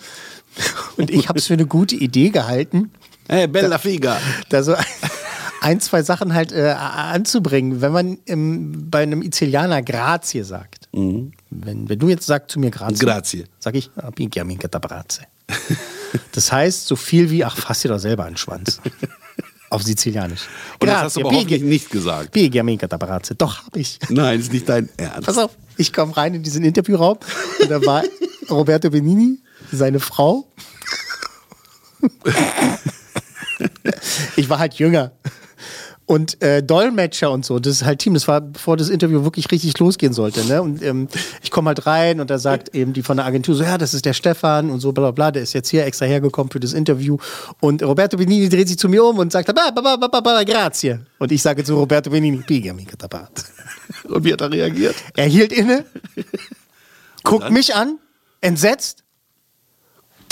und 0.98 1.10
ich 1.12 1.28
habe 1.28 1.38
es 1.38 1.48
für 1.48 1.54
eine 1.54 1.66
gute 1.66 1.96
Idee 1.96 2.30
gehalten, 2.30 2.92
Hey, 3.28 3.48
Bella 3.48 3.78
Figa. 3.78 4.18
da 4.50 4.64
so 4.64 4.76
ein, 5.62 5.80
zwei 5.80 6.04
Sachen 6.04 6.34
halt 6.34 6.52
äh, 6.52 6.70
anzubringen. 6.72 7.82
Wenn 7.82 7.92
man 7.92 8.18
im, 8.26 8.90
bei 8.90 9.04
einem 9.04 9.22
Izilianer 9.22 9.82
Grazie 9.82 10.44
sagt. 10.44 10.88
Wenn, 10.92 11.34
wenn 11.90 12.00
du 12.00 12.10
jetzt 12.10 12.26
sagst 12.26 12.52
zu 12.52 12.60
mir 12.60 12.70
Grazie, 12.72 13.06
Grazie. 13.06 13.44
sag 13.60 13.76
ich, 13.76 13.90
"Ah, 13.96 14.12
Pinchia 14.12 14.44
minchia 14.44 14.68
da 14.70 14.80
Brazie. 14.80 15.24
Das 16.32 16.52
heißt 16.52 16.88
so 16.88 16.96
viel 16.96 17.30
wie, 17.30 17.44
ach, 17.44 17.58
fass 17.58 17.82
dir 17.82 17.90
doch 17.90 18.00
selber 18.00 18.26
einen 18.26 18.38
Schwanz. 18.38 18.80
Auf 19.70 19.82
Sizilianisch. 19.82 20.42
Und 20.80 20.88
das 20.88 21.02
hast 21.02 21.16
du 21.16 21.22
aber 21.22 21.32
hoffentlich 21.32 21.64
nicht 21.64 21.90
gesagt. 21.90 22.32
Pinchia 22.32 22.62
minchia 22.62 22.88
da. 22.88 23.20
Doch, 23.38 23.66
hab 23.66 23.76
ich. 23.76 23.98
Nein, 24.10 24.40
ist 24.40 24.54
nicht 24.54 24.70
dein 24.70 24.88
Ernst. 24.98 25.26
Pass 25.26 25.38
auf, 25.40 25.58
ich 25.78 25.92
komme 25.92 26.16
rein 26.16 26.36
in 26.36 26.44
diesen 26.44 26.64
Interviewraum 26.64 27.18
und 27.60 27.72
da 27.72 27.84
war 27.84 28.04
Roberto 28.52 28.92
Benini, 28.92 29.40
seine 29.72 30.00
Frau. 30.00 30.48
Ich 34.36 34.50
war 34.50 34.60
halt 34.60 34.76
jünger. 34.76 35.12
Und 36.14 36.40
äh, 36.44 36.62
Dolmetscher 36.62 37.32
und 37.32 37.44
so, 37.44 37.58
das 37.58 37.78
ist 37.78 37.86
halt 37.86 37.98
Team. 37.98 38.14
Das 38.14 38.28
war, 38.28 38.40
bevor 38.40 38.78
das 38.78 38.90
Interview 38.90 39.24
wirklich 39.24 39.50
richtig 39.52 39.80
losgehen 39.80 40.14
sollte. 40.14 40.46
Ne? 40.46 40.62
Und 40.62 40.84
ähm, 40.84 41.08
ich 41.42 41.50
komme 41.50 41.70
halt 41.70 41.88
rein 41.88 42.20
und 42.20 42.30
da 42.30 42.38
sagt 42.38 42.76
eben 42.76 42.94
die 42.94 43.02
von 43.02 43.18
der 43.18 43.26
Agentur 43.26 43.56
so, 43.56 43.64
ja, 43.64 43.80
das 43.80 43.96
ist 43.96 44.06
der 44.06 44.14
Stefan 44.14 44.70
und 44.70 44.80
so, 44.80 44.92
bla 44.92 45.06
bla 45.06 45.12
bla, 45.12 45.32
der 45.32 45.42
ist 45.42 45.54
jetzt 45.54 45.70
hier 45.70 45.88
extra 45.88 46.06
hergekommen 46.06 46.52
für 46.52 46.60
das 46.60 46.74
Interview. 46.74 47.18
Und 47.62 47.82
Roberto 47.82 48.16
Benini 48.16 48.48
dreht 48.48 48.68
sich 48.68 48.78
zu 48.78 48.90
mir 48.90 49.04
um 49.04 49.18
und 49.18 49.32
sagt, 49.32 49.48
ba, 49.48 49.72
ba, 49.72 49.82
ba, 49.82 49.96
ba, 49.96 50.08
ba, 50.08 50.22
ba, 50.22 50.44
grazie. 50.44 51.00
Und 51.18 51.32
ich 51.32 51.42
sage 51.42 51.64
zu 51.64 51.74
Roberto 51.76 52.12
Benini, 52.12 52.44
piga 52.46 52.74
mica 52.74 52.96
tapat. 52.96 53.46
Und 54.04 54.24
wie 54.24 54.34
hat 54.34 54.42
er 54.42 54.52
reagiert? 54.52 54.96
Er 55.16 55.26
hielt 55.26 55.52
inne, 55.52 55.84
guckt 57.24 57.50
mich 57.50 57.74
an, 57.74 57.98
entsetzt, 58.40 59.03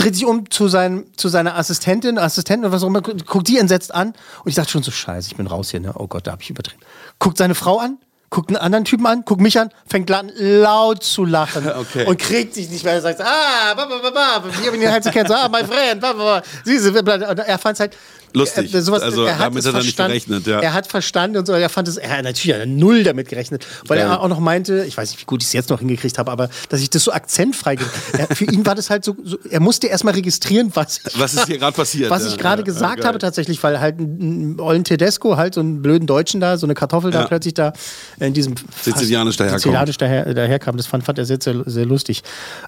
dreht 0.02 0.16
sich 0.16 0.26
um 0.26 0.50
zu, 0.50 0.68
seinem, 0.68 1.06
zu 1.16 1.30
seiner 1.30 1.56
Assistentin, 1.58 2.18
Assistentin 2.18 2.66
oder 2.66 2.74
was 2.74 2.84
auch 2.84 2.88
immer, 2.88 3.02
guckt 3.02 3.48
die 3.48 3.58
entsetzt 3.58 3.94
an 3.94 4.10
und 4.44 4.50
ich 4.50 4.56
dachte 4.56 4.72
schon 4.72 4.84
so, 4.84 4.92
scheiße, 4.92 5.30
ich 5.30 5.36
bin 5.38 5.48
raus 5.48 5.72
hier, 5.72 5.80
ne? 5.80 5.94
oh 5.96 6.08
Gott, 6.08 6.28
da 6.28 6.32
habe 6.32 6.42
ich 6.42 6.50
übertrieben. 6.50 6.82
Guckt 7.20 7.38
seine 7.38 7.56
Frau 7.56 7.78
an, 7.78 7.98
guckt 8.32 8.50
einen 8.50 8.58
anderen 8.58 8.86
Typen 8.86 9.06
an, 9.06 9.24
guckt 9.26 9.42
mich 9.42 9.60
an, 9.60 9.70
fängt 9.86 10.10
an 10.12 10.32
laut 10.36 11.04
zu 11.04 11.24
lachen 11.26 11.70
Okay. 11.82 12.06
und 12.06 12.18
kriegt 12.18 12.56
sich 12.56 12.70
nicht 12.70 12.84
mehr. 12.84 12.94
Er 12.94 13.02
sagt, 13.02 13.22
ah, 13.22 13.76
ba, 13.76 13.86
ba, 13.86 14.00
ba, 14.02 14.10
ba, 14.10 14.44
haben 14.44 14.82
ihn 14.82 14.92
halt 14.92 15.04
so 15.04 15.12
kennt, 15.12 15.30
ah, 15.32 15.48
my 15.50 15.64
friend, 15.64 16.02
ba, 16.02 16.14
ba, 16.14 16.24
ba. 16.24 16.42
Siehste, 16.64 16.90
und 16.92 17.40
er 17.40 17.60
fand 17.60 17.76
es 17.76 17.80
halt 17.82 17.98
Lustig. 18.34 18.74
äh, 18.74 18.82
sowas, 18.82 19.02
Also, 19.02 19.24
er 19.26 19.38
hat 19.40 19.46
damit 19.48 19.66
hat 19.66 19.74
er 19.74 19.82
nicht 19.84 19.98
gerechnet, 19.98 20.48
ja. 20.48 20.60
Er 20.60 20.74
hat 20.74 20.88
verstanden 20.88 21.38
und 21.38 21.46
so, 21.46 21.54
er 21.54 21.70
fand 21.70 21.88
es, 21.88 21.98
er 21.98 22.18
hat 22.18 22.24
natürlich 22.24 22.60
hat 22.60 22.68
null 22.68 23.04
damit 23.04 23.28
gerechnet, 23.30 23.66
weil 23.88 23.98
Geil. 24.00 24.08
er 24.08 24.22
auch 24.22 24.28
noch 24.28 24.40
meinte, 24.40 24.86
ich 24.86 24.96
weiß 24.98 25.12
nicht, 25.12 25.22
wie 25.22 25.26
gut 25.26 25.42
ich 25.42 25.48
es 25.48 25.54
jetzt 25.54 25.70
noch 25.70 25.80
hingekriegt 25.80 26.18
habe, 26.18 26.32
aber 26.32 26.50
dass 26.70 26.82
ich 26.82 26.90
das 26.90 27.04
so 27.04 27.12
akzentfrei, 27.12 27.76
er, 28.18 28.28
für 28.36 28.46
ihn 28.46 28.66
war 28.66 28.76
das 28.76 28.90
halt 28.90 29.04
so, 29.06 29.16
so 29.24 29.38
er 29.50 29.60
musste 29.60 29.88
erstmal 29.88 30.14
registrieren, 30.14 30.72
was 30.74 31.02
ich 31.06 31.20
Was 31.20 31.34
ist 31.34 31.48
hier 31.48 31.58
gerade 31.58 31.76
passiert? 31.76 32.10
was 32.10 32.24
Ja, 32.24 32.30
ich 32.32 32.38
gerade 32.38 32.62
ja, 32.62 32.66
gesagt 32.66 32.98
geil. 32.98 33.08
habe 33.08 33.20
tatsächlich, 33.20 33.62
weil 33.64 33.80
halt 33.80 34.00
ein, 34.00 34.56
ein 34.56 34.60
Ollen 34.60 34.84
Tedesco, 34.84 35.38
halt 35.38 35.54
so 35.54 35.60
einen 35.62 35.82
blöden 35.82 36.08
Deutschen 36.08 36.40
da, 36.42 36.58
so 36.58 36.66
eine 36.66 36.74
Kartoffel 36.74 37.12
da 37.12 37.22
Ja. 37.22 37.28
plötzlich 37.28 37.54
da 37.54 37.74
in 38.20 38.34
diesem 38.34 38.56
Sizilianisch 38.82 39.38
daherkommt. 39.38 39.62
Sizilianisch 39.62 39.98
daher, 39.98 40.34
daherkam. 40.34 40.78
Das 40.78 40.88
fand, 40.88 41.04
fand 41.04 41.18
er 41.20 41.26
sehr, 41.26 41.38
sehr, 41.42 41.64
sehr 41.66 41.86
lustig. 41.86 42.24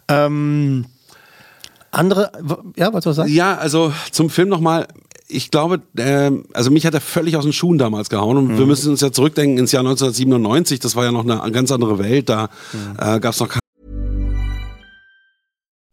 Ähm, 0.07 0.85
andere, 1.91 2.31
ja, 2.75 2.91
was 2.93 3.03
soll 3.03 3.11
ich 3.13 3.17
sagen? 3.17 3.31
Ja, 3.33 3.57
also 3.57 3.93
zum 4.11 4.29
Film 4.29 4.49
nochmal. 4.49 4.87
Ich 5.33 5.49
glaube, 5.51 5.81
ähm, 5.97 6.45
also 6.53 6.69
mich 6.71 6.85
hat 6.85 6.93
er 6.93 7.01
völlig 7.01 7.35
aus 7.35 7.43
den 7.43 7.53
Schuhen 7.53 7.77
damals 7.77 8.09
gehauen. 8.09 8.37
Und 8.37 8.47
Mhm. 8.49 8.57
wir 8.59 8.65
müssen 8.65 8.91
uns 8.91 9.01
ja 9.01 9.11
zurückdenken 9.11 9.57
ins 9.57 9.71
Jahr 9.71 9.83
1997. 9.83 10.79
Das 10.79 10.95
war 10.95 11.05
ja 11.05 11.11
noch 11.11 11.25
eine 11.27 11.51
ganz 11.51 11.71
andere 11.71 11.97
Welt. 11.99 12.29
Da 12.29 12.49
Mhm. 12.73 12.95
äh, 12.99 13.19
gab 13.19 13.33
es 13.33 13.39
noch 13.39 13.49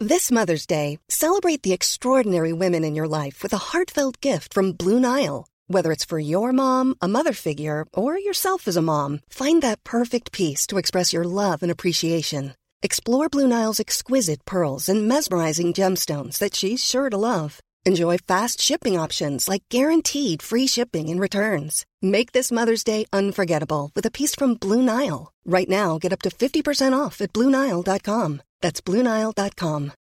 This 0.02 0.30
Mother's 0.30 0.66
Day, 0.66 0.99
celebrate 1.11 1.61
the 1.62 1.73
extraordinary 1.75 2.52
women 2.54 2.85
in 2.85 2.94
your 2.94 3.06
life 3.06 3.42
with 3.42 3.52
a 3.52 3.73
heartfelt 3.73 4.20
gift 4.23 4.54
from 4.54 4.73
Blue 4.73 4.99
Nile. 4.99 5.44
Whether 5.68 5.92
it's 5.92 6.04
for 6.06 6.18
your 6.18 6.52
mom, 6.52 6.94
a 7.00 7.06
mother 7.06 7.32
figure, 7.35 7.85
or 7.94 8.16
yourself 8.18 8.66
as 8.66 8.76
a 8.76 8.82
mom, 8.82 9.20
find 9.28 9.62
that 9.62 9.85
perfect 9.85 10.32
piece 10.32 10.66
to 10.68 10.78
express 10.78 11.12
your 11.12 11.25
love 11.25 11.62
and 11.62 11.70
appreciation. 11.70 12.54
Explore 12.82 13.28
Blue 13.28 13.47
Nile's 13.47 13.78
exquisite 13.78 14.40
pearls 14.47 14.88
and 14.88 15.06
mesmerizing 15.06 15.73
gemstones 15.75 16.38
that 16.38 16.56
she's 16.56 16.82
sure 16.85 17.11
to 17.11 17.18
love. 17.18 17.61
Enjoy 17.87 18.18
fast 18.18 18.60
shipping 18.60 18.99
options 18.99 19.49
like 19.49 19.62
guaranteed 19.70 20.42
free 20.42 20.66
shipping 20.66 21.08
and 21.08 21.20
returns. 21.20 21.84
Make 22.02 22.32
this 22.32 22.52
Mother's 22.52 22.84
Day 22.84 23.06
unforgettable 23.12 23.90
with 23.94 24.06
a 24.06 24.10
piece 24.10 24.34
from 24.34 24.54
Blue 24.54 24.82
Nile. 24.82 25.32
Right 25.46 25.68
now, 25.68 25.99
get 25.99 26.12
up 26.12 26.22
to 26.22 26.30
50% 26.30 26.92
off 26.99 27.20
at 27.20 27.32
BlueNile.com. 27.32 28.42
That's 28.60 28.80
BlueNile.com. 28.80 29.92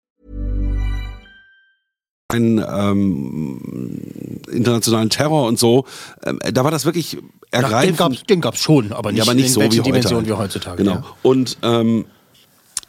einen 2.31 2.59
ähm, 2.59 4.39
internationalen 4.51 5.09
Terror 5.09 5.48
und 5.48 5.57
so. 5.57 5.86
Ähm, 6.24 6.39
da 6.53 6.63
war 6.63 6.69
das 6.71 6.86
wirklich 6.86 7.17
Ach, 7.17 7.21
den 7.21 7.63
ergreifend. 7.63 7.98
gab's, 7.98 8.24
den 8.24 8.41
gab's 8.41 8.62
schon, 8.62 8.93
aber 8.93 9.12
nicht, 9.12 9.17
ja, 9.17 9.24
aber 9.24 9.33
nicht 9.33 9.48
in 9.48 9.51
so 9.53 9.62
wie 9.62 9.63
welche 9.63 9.79
heute. 9.79 9.89
Dimension 9.89 10.17
halt. 10.19 10.27
wie 10.27 10.33
heutzutage. 10.33 10.77
Genau. 10.77 10.91
Ja. 10.93 11.03
Und 11.24 11.57
ähm, 11.63 12.05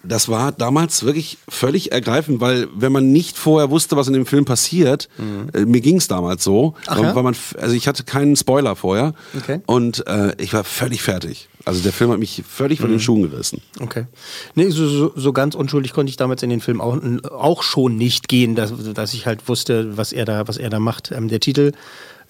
das 0.03 0.29
war 0.29 0.53
damals 0.53 1.05
wirklich 1.05 1.37
völlig 1.49 1.93
ergreifend, 1.93 2.41
weil 2.41 2.69
wenn 2.75 2.91
man 2.93 3.13
nicht 3.13 3.37
vorher 3.37 3.71
wusste, 3.71 3.97
was 3.97 4.07
in 4.09 4.15
dem 4.15 4.25
Film 4.27 4.45
passiert, 4.47 5.09
äh, 5.53 5.65
mir 5.67 5.81
ging 5.83 5.97
es 5.99 6.09
damals 6.09 6.43
so, 6.43 6.75
Ach 6.87 6.97
weil, 6.99 7.05
ja? 7.05 7.15
weil 7.15 7.23
man, 7.23 7.37
also 7.61 7.75
ich 7.75 7.87
hatte 7.87 8.05
keinen 8.05 8.35
Spoiler 8.37 8.77
vorher 8.77 9.15
Okay. 9.37 9.61
und 9.67 10.07
äh, 10.07 10.33
ich 10.39 10.53
war 10.55 10.65
völlig 10.65 11.03
fertig. 11.03 11.49
Also 11.67 11.83
der 11.83 11.93
Film 11.93 12.11
hat 12.11 12.19
mich 12.19 12.43
völlig 12.49 12.81
von 12.81 12.89
Mhm. 12.89 12.95
den 12.95 13.01
Schuhen 13.01 13.31
gerissen. 13.31 13.61
Okay. 13.81 14.07
Nee, 14.55 14.71
so, 14.71 14.89
so, 14.89 15.13
so 15.15 15.33
ganz 15.35 15.55
unschuldig 15.55 15.93
konnte 15.93 16.09
ich 16.09 16.17
damals 16.17 16.43
in 16.43 16.49
den 16.51 16.61
Film 16.63 16.81
auch, 16.81 16.99
auch 17.31 17.63
schon 17.63 17.97
nicht 17.97 18.29
gehen, 18.29 18.55
dass, 18.55 18.73
dass 18.95 19.13
ich 19.13 19.27
halt 19.27 19.47
wusste, 19.49 19.97
was 19.99 20.13
er 20.15 20.25
da, 20.25 20.49
was 20.49 20.57
er 20.57 20.71
da 20.71 20.79
macht. 20.81 21.13
Ähm, 21.13 21.29
der 21.29 21.41
Titel 21.41 21.73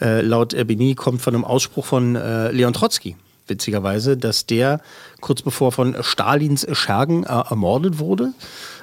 äh, 0.00 0.22
laut 0.22 0.50
Benini 0.66 0.96
kommt 0.96 1.22
von 1.22 1.34
einem 1.34 1.44
Ausspruch 1.44 1.84
von 1.86 2.16
äh, 2.16 2.50
Leon 2.50 2.72
Trotsky, 2.72 3.16
witzigerweise, 3.50 4.16
dass 4.16 4.46
der 4.46 4.80
kurz 5.20 5.42
bevor 5.42 5.72
von 5.72 5.96
Stalins 6.00 6.66
Schergen 6.72 7.24
äh, 7.24 7.28
ermordet 7.28 7.98
wurde, 7.98 8.32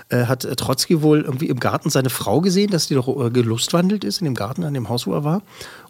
äh, 0.09 0.25
hat 0.25 0.41
Trotzki 0.57 1.01
wohl 1.01 1.21
irgendwie 1.21 1.47
im 1.47 1.59
Garten 1.59 1.89
seine 1.89 2.09
Frau 2.09 2.39
gesehen, 2.39 2.71
dass 2.71 2.87
die 2.87 2.95
doch 2.95 3.07
äh, 3.07 3.29
gelustwandelt 3.29 4.03
ist 4.03 4.21
in 4.21 4.25
dem 4.25 4.35
Garten, 4.35 4.63
an 4.63 4.73
dem 4.73 4.87
Haus, 4.87 5.05
wo 5.05 5.13
er 5.13 5.23
war. 5.23 5.41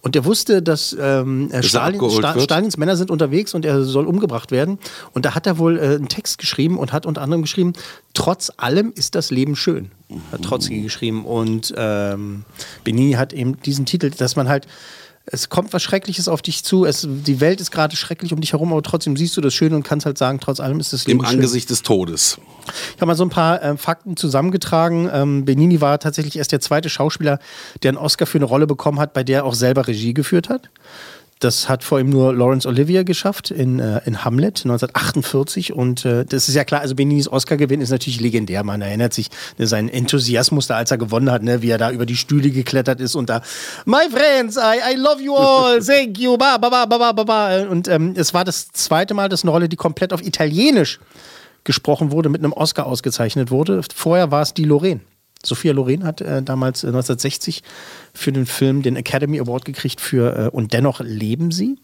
Und 0.02 0.16
der 0.16 0.26
wusste, 0.26 0.62
dass 0.64 0.96
ähm, 1.00 1.50
äh, 1.52 1.58
er 1.58 1.64
Stalin, 1.64 2.10
Sta? 2.10 2.40
Stalins 2.40 2.78
Männer 2.78 2.96
sind 2.96 3.12
unterwegs 3.12 3.54
und 3.54 3.64
er 3.64 3.84
soll 3.84 4.08
umgebracht 4.08 4.52
werden. 4.52 4.80
Und 5.14 5.26
da 5.26 5.36
hat 5.36 5.46
er 5.46 5.60
wohl 5.60 5.78
äh, 5.78 5.82
einen 5.82 6.08
Text 6.08 6.40
geschrieben 6.40 6.80
und 6.80 6.94
hat 6.94 7.06
unter 7.06 7.22
anderem 7.22 7.44
geschrieben, 7.44 7.74
trotz 8.14 8.52
allem 8.58 8.92
ist 8.96 9.14
das 9.14 9.30
Leben 9.30 9.56
schön. 9.56 9.92
Hat 10.32 10.42
Trotzki 10.42 10.82
geschrieben. 10.82 11.26
Und 11.26 11.74
ähm, 11.78 12.44
Benini 12.84 13.14
hat 13.14 13.34
eben 13.34 13.62
diesen 13.62 13.86
Titel, 13.86 14.10
dass 14.10 14.36
man 14.36 14.50
halt, 14.50 14.68
es 15.30 15.50
kommt 15.50 15.74
was 15.74 15.84
Schreckliches 15.84 16.30
auf 16.30 16.42
dich 16.42 16.64
zu, 16.64 16.86
es, 16.86 17.06
die 17.06 17.42
Welt 17.42 17.60
ist 17.60 17.72
gerade 17.72 17.96
schrecklich 17.98 18.32
um 18.32 18.40
dich 18.40 18.54
herum, 18.54 18.72
aber 18.72 18.82
trotzdem 18.82 19.18
siehst 19.18 19.36
du 19.36 19.42
das 19.42 19.54
Schöne 19.54 19.76
und 19.76 19.84
kannst 19.84 20.06
halt 20.06 20.18
sagen, 20.18 20.40
trotz 20.40 20.62
allem 20.62 20.80
ist 20.80 20.94
das 20.94 21.06
Leben 21.06 21.20
Im 21.20 21.26
schön. 21.26 21.36
Angesicht 21.36 21.70
des 21.70 21.84
Todes. 21.84 22.40
Ich 22.96 23.02
habe 23.02 23.08
mal 23.08 23.16
so 23.16 23.26
ein 23.26 23.30
paar 23.30 23.62
ähm, 23.62 23.78
Fakten 23.78 24.16
zusammengetragen. 24.16 25.10
Ähm, 25.12 25.44
Benini 25.44 25.82
war 25.82 26.00
tatsächlich 26.00 26.38
erst 26.38 26.54
der 26.54 26.62
zweite 26.62 26.90
Schauspieler, 26.90 27.40
der 27.84 27.90
einen 27.90 27.98
Oscar 27.98 28.26
für 28.26 28.38
eine 28.38 28.46
Rolle 28.46 28.68
bekommen 28.68 29.00
hat, 29.00 29.14
bei 29.14 29.24
der 29.24 29.40
er 29.40 29.46
auch 29.46 29.54
selber 29.54 29.88
Regie 29.88 30.14
geführt 30.14 30.48
hat. 30.48 30.70
Das 31.40 31.70
hat 31.70 31.84
vor 31.84 32.00
ihm 32.00 32.10
nur 32.10 32.34
Laurence 32.34 32.66
Olivier 32.66 33.04
geschafft 33.04 33.52
in, 33.52 33.80
äh, 33.80 34.02
in 34.06 34.26
Hamlet 34.26 34.62
1948. 34.66 35.74
Und 35.74 36.04
äh, 36.04 36.26
das 36.26 36.50
ist 36.50 36.56
ja 36.56 36.64
klar, 36.64 36.82
also 36.82 36.96
Beninis 36.96 37.28
Oscar-Gewinn 37.28 37.80
ist 37.80 37.92
natürlich 37.92 38.20
legendär. 38.20 38.64
Man 38.64 38.82
erinnert 38.82 39.14
sich 39.14 39.30
ne, 39.58 39.68
seinen 39.68 39.90
Enthusiasmus 39.90 40.66
da, 40.68 40.78
als 40.78 40.90
er 40.90 40.98
gewonnen 40.98 41.32
hat, 41.32 41.44
ne, 41.44 41.62
wie 41.62 41.70
er 41.70 41.78
da 41.78 41.92
über 41.92 42.08
die 42.08 42.16
Stühle 42.16 42.50
geklettert 42.50 43.00
ist 43.00 43.16
und 43.16 43.30
da 43.30 43.42
My 43.86 44.10
friends, 44.10 44.58
I, 44.58 44.94
I 44.94 44.96
love 44.96 45.22
you 45.22 45.36
all, 45.36 45.80
thank 45.84 46.18
you, 46.18 46.38
ba, 46.38 46.58
ba, 46.58 46.70
ba, 46.70 46.86
ba, 46.86 47.12
ba, 47.12 47.24
ba. 47.24 47.62
Und 47.70 47.88
ähm, 47.88 48.14
es 48.18 48.34
war 48.34 48.44
das 48.44 48.72
zweite 48.72 49.14
Mal, 49.14 49.30
dass 49.30 49.44
eine 49.44 49.52
Rolle, 49.52 49.70
die 49.70 49.76
komplett 49.76 50.14
auf 50.14 50.26
Italienisch 50.26 51.00
gesprochen 51.64 52.12
wurde, 52.12 52.30
mit 52.30 52.44
einem 52.44 52.54
Oscar 52.54 52.88
ausgezeichnet 52.88 53.52
wurde. 53.52 53.82
Vorher 53.94 54.32
war 54.32 54.42
es 54.42 54.54
die 54.54 54.64
Lorraine. 54.64 55.02
Sophia 55.46 55.74
Loren 55.74 56.04
hat 56.04 56.22
äh, 56.22 56.42
damals 56.42 56.84
äh, 56.84 56.88
1960 56.88 57.64
für 58.14 58.32
den 58.32 58.46
Film 58.46 58.82
den 58.82 58.96
Academy 58.96 59.40
Award 59.40 59.66
gekriegt 59.66 60.02
für 60.02 60.48
äh, 60.48 60.50
Und 60.50 60.74
dennoch 60.74 61.00
leben 61.00 61.52
sie. 61.52 61.78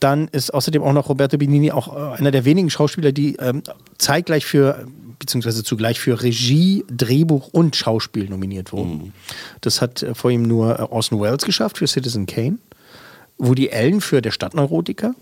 Dann 0.00 0.28
ist 0.28 0.52
außerdem 0.52 0.82
auch 0.82 0.92
noch 0.92 1.08
Roberto 1.08 1.38
Benini 1.38 1.72
auch 1.72 1.94
äh, 1.94 2.18
einer 2.18 2.30
der 2.30 2.44
wenigen 2.44 2.70
Schauspieler, 2.70 3.12
die 3.12 3.36
ähm, 3.36 3.62
zeitgleich 3.98 4.44
für, 4.44 4.86
beziehungsweise 5.18 5.64
zugleich 5.64 6.00
für 6.00 6.22
Regie, 6.22 6.84
Drehbuch 6.90 7.48
und 7.52 7.76
Schauspiel 7.76 8.28
nominiert 8.28 8.72
wurden. 8.72 9.12
Das 9.60 9.80
hat 9.80 10.02
äh, 10.02 10.14
vor 10.14 10.30
ihm 10.30 10.42
nur 10.42 10.78
äh, 10.78 10.82
Orson 10.82 11.20
Welles 11.20 11.44
geschafft 11.44 11.78
für 11.78 11.86
Citizen 11.86 12.26
Kane. 12.26 12.58
Woody 13.38 13.70
Allen 13.70 14.00
für 14.00 14.22
Der 14.22 14.30
Stadtneurotiker 14.30 15.14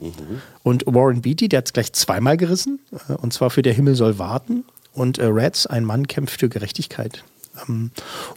und 0.62 0.84
Warren 0.86 1.22
Beatty, 1.22 1.48
der 1.48 1.58
hat 1.58 1.66
es 1.66 1.72
gleich 1.72 1.92
zweimal 1.92 2.36
gerissen, 2.36 2.78
äh, 3.08 3.14
und 3.14 3.32
zwar 3.32 3.50
für 3.50 3.62
Der 3.62 3.74
Himmel 3.74 3.96
soll 3.96 4.18
warten 4.18 4.64
und 4.94 5.18
äh, 5.18 5.26
Reds, 5.26 5.66
ein 5.66 5.84
Mann 5.84 6.08
kämpft 6.08 6.40
für 6.40 6.48
Gerechtigkeit. 6.48 7.24
Ähm, 7.68 7.90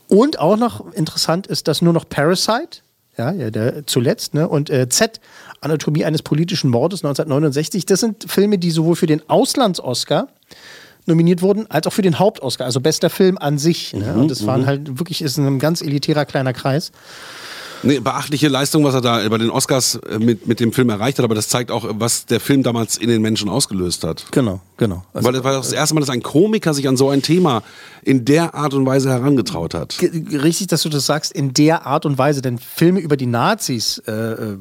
und 0.08 0.40
auch 0.40 0.58
noch 0.58 0.94
interessant 0.94 1.48
ist, 1.48 1.68
dass 1.68 1.82
nur 1.82 1.94
noch 1.94 2.08
Parasite, 2.10 2.82
ja, 3.18 3.32
ja 3.32 3.50
der 3.50 3.86
zuletzt, 3.88 4.34
ne, 4.34 4.48
und 4.48 4.70
äh, 4.70 4.90
Z, 4.90 5.20
Anatomie 5.62 6.06
eines 6.06 6.22
politischen 6.22 6.70
Mordes 6.70 7.04
1969, 7.04 7.86
das 7.86 8.00
sind 8.00 8.30
Filme, 8.30 8.58
die 8.58 8.72
sowohl 8.72 8.96
für 8.96 9.08
den 9.08 9.28
Auslands-Oscar 9.30 10.28
nominiert 11.06 11.42
wurden, 11.42 11.70
als 11.72 11.88
auch 11.88 11.94
für 11.94 12.02
den 12.02 12.20
Hauptoscar, 12.20 12.66
also 12.66 12.82
bester 12.82 13.10
Film 13.10 13.38
an 13.38 13.58
sich. 13.58 13.94
Ne? 13.94 14.14
Und 14.14 14.30
das 14.30 14.46
waren 14.46 14.66
halt 14.66 15.00
wirklich, 15.00 15.22
ist 15.22 15.38
ein 15.38 15.58
ganz 15.58 15.82
elitärer 15.82 16.26
kleiner 16.26 16.54
Kreis. 16.54 16.92
Nee, 17.84 18.00
beachtliche 18.00 18.48
Leistung, 18.48 18.84
was 18.84 18.96
er 18.96 19.02
da 19.02 19.28
bei 19.30 19.38
den 19.38 19.50
Oscars 19.50 19.96
äh, 19.96 20.20
mit, 20.20 20.48
mit 20.48 20.60
dem 20.60 20.74
Film 20.74 20.90
erreicht 20.90 21.18
hat, 21.18 21.26
aber 21.26 21.36
das 21.36 21.48
zeigt 21.48 21.72
auch, 21.72 21.86
was 21.90 22.26
der 22.26 22.40
Film 22.40 22.64
damals 22.64 22.98
in 22.98 23.10
den 23.10 23.22
Menschen 23.22 23.50
ausgelöst 23.50 24.04
hat. 24.04 24.26
Genau, 24.32 24.60
genau. 24.78 25.04
Also, 25.14 25.26
Weil 25.26 25.34
das 25.34 25.44
war 25.44 25.54
das 25.54 25.72
erste 25.72 25.96
Mal, 25.96 26.02
dass 26.02 26.10
ein 26.10 26.24
Komiker 26.24 26.74
sich 26.74 26.88
an 26.88 26.98
so 26.98 27.10
ein 27.10 27.22
Thema 27.22 27.64
in 28.04 28.26
der 28.26 28.56
Art 28.56 28.74
und 28.74 28.86
Weise 28.86 29.10
herangetraut 29.10 29.74
hat. 29.74 29.98
Richtig, 30.02 30.68
dass 30.68 30.82
du 30.84 30.90
das 30.90 31.06
sagst, 31.06 31.34
in 31.34 31.54
der 31.54 31.86
Art 31.86 32.06
und 32.06 32.18
Weise, 32.18 32.42
denn 32.42 32.58
Filme 32.58 33.00
über 33.00 33.18
die 33.18 33.26
Nazis, 33.26 34.02
äh, 34.08 34.12
äh, 34.12 34.58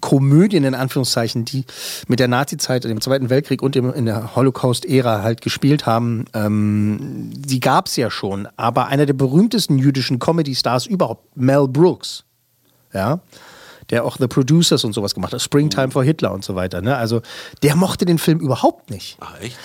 Komödien 0.00 0.64
in 0.64 0.74
Anführungszeichen, 0.74 1.44
die 1.44 1.64
mit 2.08 2.20
der 2.20 2.28
Nazizeit, 2.28 2.84
dem 2.84 3.00
Zweiten 3.00 3.30
Weltkrieg 3.30 3.62
und 3.62 3.76
in 3.76 4.06
der 4.06 4.36
Holocaust-Ära 4.36 5.22
halt 5.22 5.40
gespielt 5.40 5.86
haben, 5.86 6.26
ähm, 6.34 7.30
die 7.34 7.60
gab 7.60 7.86
es 7.86 7.96
ja 7.96 8.10
schon. 8.10 8.48
Aber 8.56 8.88
einer 8.88 9.06
der 9.06 9.14
berühmtesten 9.14 9.78
jüdischen 9.78 10.18
Comedy-Stars 10.18 10.86
überhaupt, 10.86 11.36
Mel 11.36 11.66
Brooks, 11.68 12.24
ja, 12.92 13.20
der 13.90 14.04
auch 14.04 14.16
The 14.18 14.26
Producers 14.26 14.84
und 14.84 14.92
sowas 14.92 15.14
gemacht 15.14 15.32
hat, 15.32 15.42
Springtime 15.42 15.90
for 15.90 16.04
Hitler 16.04 16.32
und 16.32 16.44
so 16.44 16.54
weiter. 16.54 16.80
Ne? 16.80 16.96
Also 16.96 17.22
der 17.62 17.76
mochte 17.76 18.04
den 18.04 18.18
Film 18.18 18.38
überhaupt 18.40 18.90
nicht 18.90 19.16
Ach, 19.20 19.40
echt? 19.40 19.56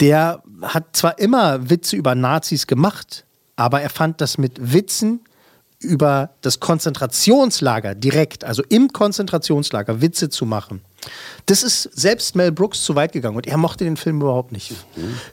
der 0.00 0.42
hat 0.62 0.84
zwar 0.92 1.18
immer 1.18 1.68
Witze 1.70 1.96
über 1.96 2.14
Nazis 2.14 2.66
gemacht, 2.66 3.24
aber 3.56 3.80
er 3.82 3.90
fand 3.90 4.20
das 4.20 4.38
mit 4.38 4.72
Witzen 4.72 5.20
über 5.80 6.30
das 6.42 6.60
Konzentrationslager 6.60 7.94
direkt, 7.94 8.44
also 8.44 8.62
im 8.68 8.92
Konzentrationslager 8.92 10.00
Witze 10.00 10.28
zu 10.30 10.46
machen, 10.46 10.80
Das 11.46 11.62
ist 11.62 11.82
selbst 11.94 12.36
Mel 12.36 12.52
Brooks 12.52 12.82
zu 12.82 12.94
weit 12.94 13.12
gegangen 13.12 13.36
und 13.36 13.46
er 13.46 13.56
mochte 13.56 13.84
den 13.84 13.96
Film 13.96 14.20
überhaupt 14.20 14.52
nicht. 14.52 14.72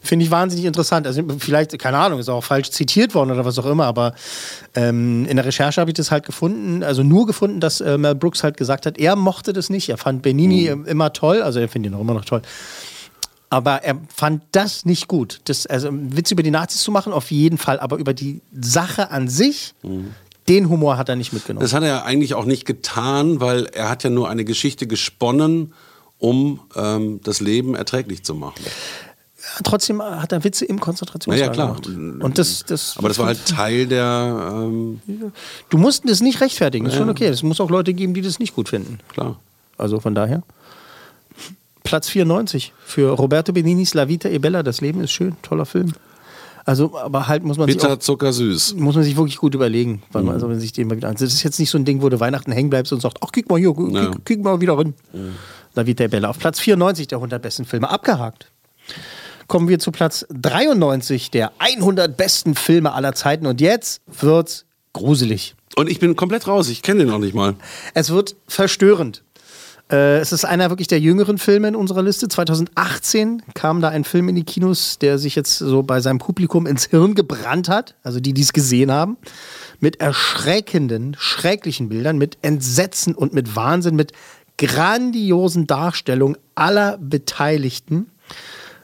Finde 0.02 0.26
ich 0.26 0.32
wahnsinnig 0.32 0.66
interessant. 0.66 1.06
Also 1.06 1.22
vielleicht, 1.38 1.78
keine 1.78 1.98
Ahnung, 1.98 2.20
ist 2.20 2.30
auch 2.30 2.44
falsch 2.44 2.72
zitiert 2.72 3.14
worden 3.14 3.32
oder 3.32 3.46
was 3.46 3.60
auch 3.60 3.66
immer, 3.66 3.86
aber 3.86 4.14
ähm, 4.76 5.26
in 5.26 5.36
der 5.36 5.46
Recherche 5.46 5.80
habe 5.80 5.92
ich 5.92 5.96
das 5.96 6.10
halt 6.12 6.26
gefunden, 6.26 6.84
also 6.84 7.04
nur 7.04 7.28
gefunden, 7.28 7.60
dass 7.60 7.82
äh, 7.82 7.98
Mel 7.98 8.16
Brooks 8.16 8.44
halt 8.44 8.58
gesagt 8.58 8.86
hat, 8.86 8.98
er 8.98 9.16
mochte 9.16 9.54
das 9.54 9.70
nicht. 9.70 9.90
Er 9.90 9.98
fand 9.98 10.22
Benini 10.22 10.68
äh, 10.68 10.78
immer 10.88 11.14
toll, 11.14 11.42
also 11.42 11.60
er 11.60 11.70
findet 11.70 11.92
ihn 11.92 11.96
auch 11.96 12.02
immer 12.02 12.16
noch 12.16 12.26
toll. 12.26 12.42
Aber 13.52 13.84
er 13.84 13.98
fand 14.16 14.44
das 14.52 14.86
nicht 14.86 15.08
gut. 15.08 15.42
Das, 15.46 15.66
also 15.66 15.90
Witz 15.92 16.32
über 16.32 16.44
die 16.44 16.52
Nazis 16.52 16.82
zu 16.82 16.92
machen, 16.92 17.14
auf 17.14 17.32
jeden 17.32 17.58
Fall, 17.58 17.80
aber 17.80 17.98
über 17.98 18.14
die 18.14 18.42
Sache 18.54 19.10
an 19.10 19.28
sich, 19.28 19.74
den 20.50 20.68
Humor 20.70 20.98
hat 20.98 21.08
er 21.10 21.16
nicht 21.16 21.32
mitgenommen. 21.32 21.62
Das 21.62 21.74
hat 21.74 21.84
er 21.84 21.90
ja 21.90 22.04
eigentlich 22.04 22.34
auch 22.34 22.46
nicht 22.46 22.66
getan, 22.66 23.40
weil 23.40 23.68
er 23.68 23.90
hat 23.90 24.04
ja 24.04 24.10
nur 24.10 24.30
eine 24.30 24.44
Geschichte 24.44 24.88
gesponnen, 24.88 25.74
um 26.18 26.60
ähm, 26.76 27.22
das 27.24 27.40
Leben 27.40 27.76
erträglich 27.76 28.24
zu 28.24 28.36
machen. 28.36 28.62
Trotzdem 29.64 30.02
hat 30.02 30.32
er 30.32 30.44
Witze 30.44 30.66
im 30.66 30.80
Konzentrationslager 30.80 31.40
Ja, 31.42 31.48
ja, 31.48 31.54
klar. 31.74 31.82
gemacht. 31.82 32.24
Und 32.24 32.38
das, 32.38 32.66
das, 32.66 32.96
Aber 32.98 33.08
das 33.08 33.18
war 33.20 33.28
halt 33.28 33.46
Teil 33.46 33.88
der, 33.88 34.52
ähm, 34.54 35.02
Du 35.70 35.78
musst 35.78 36.08
das 36.08 36.20
nicht 36.22 36.42
rechtfertigen, 36.42 36.86
ist 36.88 36.96
schon 36.96 37.10
okay. 37.10 37.28
Es 37.28 37.42
muss 37.42 37.62
auch 37.62 37.70
Leute 37.70 37.94
geben, 37.94 38.14
die 38.14 38.22
das 38.22 38.40
nicht 38.40 38.54
gut 38.56 38.70
finden. 38.70 39.00
klar. 39.10 39.40
Also 39.78 40.00
von 40.02 40.14
daher. 40.14 40.44
Platz 41.84 42.10
94 42.10 42.74
für 42.86 43.12
Roberto 43.12 43.54
Beninis 43.54 43.94
La 43.94 44.10
Vita 44.10 44.28
e 44.30 44.38
Bella. 44.40 44.62
Das 44.62 44.82
Leben 44.82 45.02
ist 45.02 45.12
schön, 45.12 45.38
toller 45.42 45.66
Film. 45.66 45.94
Also, 46.70 46.96
aber 47.00 47.28
halt 47.28 47.44
muss 47.44 47.58
man 47.58 47.68
sich 47.68 47.78
Bitter, 47.78 48.00
Zucker, 48.00 48.32
süß. 48.32 48.76
muss 48.76 48.94
man 48.94 49.04
sich 49.04 49.16
wirklich 49.18 49.38
gut 49.38 49.56
überlegen, 49.56 50.04
weil 50.12 50.22
man, 50.22 50.36
also 50.36 50.48
wenn 50.50 50.60
sich 50.60 50.72
den 50.72 50.88
mal 50.88 50.98
wieder 50.98 51.08
an. 51.08 51.16
Das 51.16 51.24
ist 51.24 51.42
jetzt 51.42 51.60
nicht 51.60 51.72
so 51.72 51.80
ein 51.80 51.84
Ding, 51.86 52.04
wo 52.04 52.10
du 52.10 52.20
Weihnachten 52.20 52.52
hängen 52.52 52.70
bleibst 52.70 52.94
und 52.94 53.02
sagst, 53.02 53.18
ach, 53.22 53.32
kick 53.32 53.50
mal 53.50 53.58
hier, 53.58 53.74
kick, 53.74 53.92
Ja. 53.92 54.12
kick 54.24 54.44
mal 54.44 54.62
wieder 54.62 54.78
rein. 54.78 54.94
La 55.74 55.88
Vita 55.88 56.04
e 56.04 56.08
Bella. 56.08 56.30
Auf 56.30 56.38
Platz 56.38 56.60
94 56.60 57.08
der 57.08 57.18
100 57.18 57.42
besten 57.42 57.66
Filme 57.66 57.90
abgehakt. 57.90 58.52
Kommen 59.48 59.68
wir 59.68 59.80
zu 59.80 59.92
Platz 59.92 60.28
93 60.30 61.32
der 61.32 61.54
100 61.58 62.16
besten 62.16 62.54
Filme 62.54 62.94
aller 62.94 63.14
Zeiten. 63.16 63.48
Und 63.48 63.62
jetzt 63.62 64.02
wird's 64.06 64.66
gruselig. 64.94 65.56
Und 65.76 65.90
ich 65.90 66.00
bin 66.00 66.16
komplett 66.16 66.48
raus, 66.48 66.70
ich 66.70 66.84
kenne 66.84 67.00
den 67.00 67.10
noch 67.10 67.18
nicht 67.18 67.34
mal. 67.34 67.56
Es 67.96 68.12
wird 68.12 68.36
verstörend. 68.48 69.24
Äh, 69.92 70.20
es 70.20 70.32
ist 70.32 70.46
einer 70.46 70.70
wirklich 70.70 70.88
der 70.88 71.00
jüngeren 71.00 71.38
Filme 71.38 71.68
in 71.68 71.76
unserer 71.76 72.04
Liste. 72.04 72.28
2018 72.28 73.42
kam 73.54 73.82
da 73.82 73.90
ein 73.90 74.04
Film 74.04 74.30
in 74.30 74.36
die 74.36 74.44
Kinos, 74.44 75.00
der 75.00 75.18
sich 75.18 75.36
jetzt 75.36 75.58
so 75.58 75.84
bei 75.84 76.00
seinem 76.00 76.20
Publikum 76.20 76.68
ins 76.68 76.86
Hirn 76.86 77.16
gebrannt 77.16 77.70
hat. 77.70 77.96
Also 78.04 78.20
die, 78.20 78.34
die 78.34 78.42
es 78.42 78.54
gesehen 78.54 78.92
haben. 78.92 79.18
Mit 79.80 80.00
erschreckenden, 80.00 81.16
schrecklichen 81.18 81.90
Bildern, 81.90 82.18
mit 82.18 82.38
Entsetzen 82.42 83.16
und 83.16 83.34
mit 83.34 83.56
Wahnsinn, 83.56 83.96
mit 83.96 84.12
grandiosen 84.58 85.68
Darstellungen 85.68 86.38
aller 86.54 86.98
Beteiligten. 86.98 88.08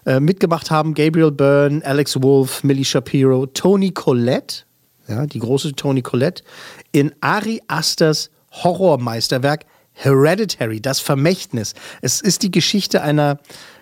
Äh, 0.05 0.19
mitgemacht 0.19 0.71
haben 0.71 0.93
Gabriel 0.93 1.31
Byrne, 1.31 1.85
Alex 1.85 2.21
Wolff, 2.21 2.63
Millie 2.63 2.85
Shapiro, 2.85 3.45
Tony 3.47 3.91
Collette, 3.91 4.63
ja, 5.07 5.25
die 5.25 5.39
große 5.39 5.73
Tony 5.73 6.01
Collette, 6.01 6.43
in 6.91 7.13
Ari 7.21 7.61
Asters 7.67 8.31
Horrormeisterwerk 8.51 9.65
Hereditary, 9.95 10.81
das 10.81 10.99
Vermächtnis. 10.99 11.73
Es 12.01 12.21
ist 12.21 12.43
die 12.43 12.51
Geschichte 12.51 13.01
einer 13.01 13.39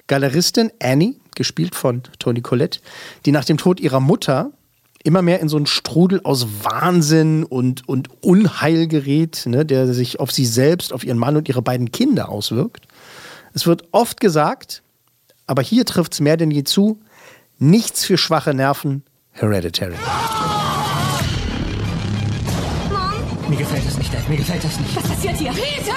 Galeristin, 0.07 0.71
Annie, 0.81 1.15
gespielt 1.35 1.75
von 1.75 2.03
Tony 2.19 2.41
Collette, 2.41 2.79
die 3.25 3.31
nach 3.31 3.45
dem 3.45 3.57
Tod 3.57 3.79
ihrer 3.79 3.99
Mutter 3.99 4.51
immer 5.03 5.21
mehr 5.21 5.41
in 5.41 5.49
so 5.49 5.57
einen 5.57 5.65
Strudel 5.65 6.21
aus 6.23 6.47
Wahnsinn 6.63 7.43
und, 7.43 7.87
und 7.89 8.09
Unheil 8.23 8.87
gerät, 8.87 9.43
ne, 9.45 9.65
der 9.65 9.93
sich 9.93 10.19
auf 10.19 10.31
sie 10.31 10.45
selbst, 10.45 10.93
auf 10.93 11.03
ihren 11.03 11.17
Mann 11.17 11.35
und 11.35 11.49
ihre 11.49 11.61
beiden 11.61 11.91
Kinder 11.91 12.29
auswirkt. 12.29 12.87
Es 13.53 13.67
wird 13.67 13.83
oft 13.91 14.21
gesagt, 14.21 14.81
aber 15.45 15.61
hier 15.61 15.85
trifft 15.85 16.13
es 16.13 16.21
mehr 16.21 16.37
denn 16.37 16.51
je 16.51 16.63
zu, 16.63 17.01
nichts 17.59 18.05
für 18.05 18.17
schwache 18.17 18.53
Nerven, 18.53 19.03
Hereditary. 19.33 19.95
Mir 23.49 23.57
gefällt 23.57 23.85
das 23.85 23.97
nicht, 23.97 24.13
Dad. 24.13 24.27
Mir 24.29 24.37
gefällt 24.37 24.63
das 24.63 24.79
nicht. 24.79 24.95
Was 24.95 25.03
passiert 25.03 25.37
hier? 25.37 25.51
Peter! 25.51 25.91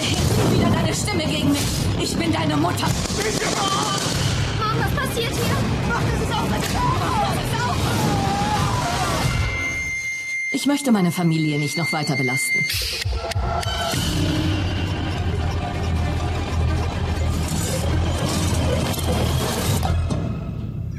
Erhebst 0.00 0.30
du 0.36 0.58
wieder 0.58 0.70
deine 0.70 0.94
Stimme 0.94 1.24
gegen 1.26 1.50
mich? 1.50 1.60
Ich 2.00 2.16
bin 2.16 2.32
deine 2.32 2.56
Mutter. 2.56 2.86
Mom, 2.86 4.78
was 4.78 4.94
passiert 4.94 5.32
hier? 5.32 5.56
Mach, 5.88 6.00
das 6.00 6.20
ist 6.22 6.32
auch 6.32 6.50
was. 6.50 6.60
Mach 6.72 7.34
es 7.34 7.60
auf. 7.62 7.76
Ich 10.52 10.66
möchte 10.66 10.92
meine 10.92 11.12
Familie 11.12 11.58
nicht 11.58 11.76
noch 11.76 11.92
weiter 11.92 12.16
belasten. 12.16 12.64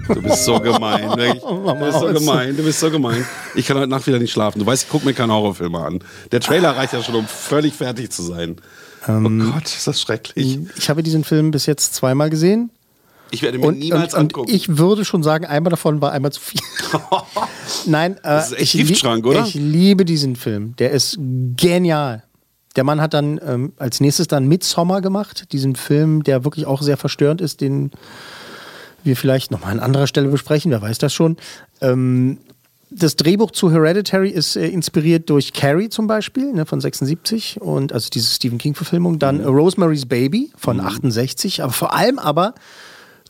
Du 0.08 0.22
bist 0.22 0.46
so 0.46 0.60
gemein. 0.60 1.10
wirklich. 1.18 1.41
Du 1.41 1.76
bist 1.76 2.00
so 2.00 2.08
gemein, 2.13 2.58
du 2.58 2.63
bist 2.63 2.80
so 2.80 2.91
gemein. 2.91 3.26
Ich 3.56 3.65
kann 3.65 3.78
heute 3.78 3.88
Nacht 3.89 4.06
wieder 4.08 4.20
nicht 4.20 4.32
schlafen. 4.32 4.60
Du 4.60 4.65
weißt, 4.65 4.84
ich 4.84 4.89
gucke 4.89 5.06
mir 5.06 5.13
keine 5.13 5.34
Horrorfilme 5.34 5.80
an. 5.80 6.00
Der 6.32 6.39
Trailer 6.39 6.76
reicht 6.76 6.94
ja 6.94 7.02
schon, 7.04 7.15
um 7.15 7.26
völlig 7.28 7.74
fertig 7.74 8.12
zu 8.12 8.22
sein. 8.24 8.58
Ähm, 9.08 9.50
oh 9.50 9.54
Gott, 9.54 9.65
ist 9.65 9.88
das 9.88 10.02
schrecklich. 10.02 10.60
Ich 10.78 10.89
habe 10.89 11.04
diesen 11.04 11.24
Film 11.24 11.52
bis 11.52 11.65
jetzt 11.65 11.94
zweimal 11.96 12.30
gesehen. 12.30 12.72
Ich 13.32 13.41
werde 13.41 13.58
mir 13.58 13.68
Und, 13.68 13.80
niemals 13.80 14.13
und, 14.13 14.20
und 14.20 14.26
angucken. 14.36 14.52
ich 14.54 14.78
würde 14.78 15.04
schon 15.04 15.24
sagen, 15.24 15.46
einmal 15.46 15.72
davon 15.72 16.00
war 16.02 16.12
einmal 16.12 16.32
zu 16.32 16.39
viel. 16.41 16.62
Nein, 17.86 18.18
äh, 18.18 18.20
Das 18.24 18.52
ist 18.52 18.60
echt 18.60 18.76
ich, 18.76 18.88
Giftschrank, 18.88 19.26
oder? 19.26 19.44
ich 19.46 19.56
liebe 19.56 20.06
diesen 20.06 20.36
Film. 20.36 20.76
Der 20.78 20.91
ist 20.91 21.18
genial. 21.20 22.24
Der 22.76 22.84
Mann 22.84 23.02
hat 23.02 23.13
dann 23.13 23.39
ähm, 23.46 23.74
als 23.78 24.00
nächstes 24.00 24.28
dann 24.28 24.48
Midsommar 24.48 25.02
gemacht, 25.02 25.52
diesen 25.54 25.76
Film, 25.76 26.24
der 26.24 26.44
wirklich 26.44 26.65
auch 26.65 26.82
sehr 26.82 26.98
verstörend 26.98 27.41
ist, 27.41 27.62
den 27.62 27.91
wir 29.06 29.15
vielleicht 29.15 29.52
nochmal 29.52 29.72
an 29.72 29.80
anderer 29.80 30.08
Stelle 30.08 30.28
besprechen, 30.30 30.72
wer 30.72 30.82
weiß 30.82 30.98
das 30.98 31.13
schon. 31.13 31.38
Ähm, 31.82 32.39
das 32.91 33.15
Drehbuch 33.15 33.52
zu 33.52 33.72
Hereditary 33.72 34.30
ist 34.30 34.56
äh, 34.56 34.68
inspiriert 34.68 35.30
durch 35.30 35.54
Carrie 35.54 35.89
zum 35.89 36.08
Beispiel, 36.08 36.54
ne, 36.54 36.65
von 36.65 36.80
76 36.80 37.60
und 37.62 37.91
also 37.91 38.10
diese 38.10 38.34
Stephen 38.34 38.58
King-Verfilmung. 38.58 39.20
Dann 39.20 39.39
Mhm. 39.39 39.48
Rosemary's 39.48 40.06
Baby 40.06 40.52
von 40.58 40.80
68, 40.80 41.63
aber 41.63 41.74
vor 41.74 41.94
allem 41.94 42.20
aber 42.20 42.54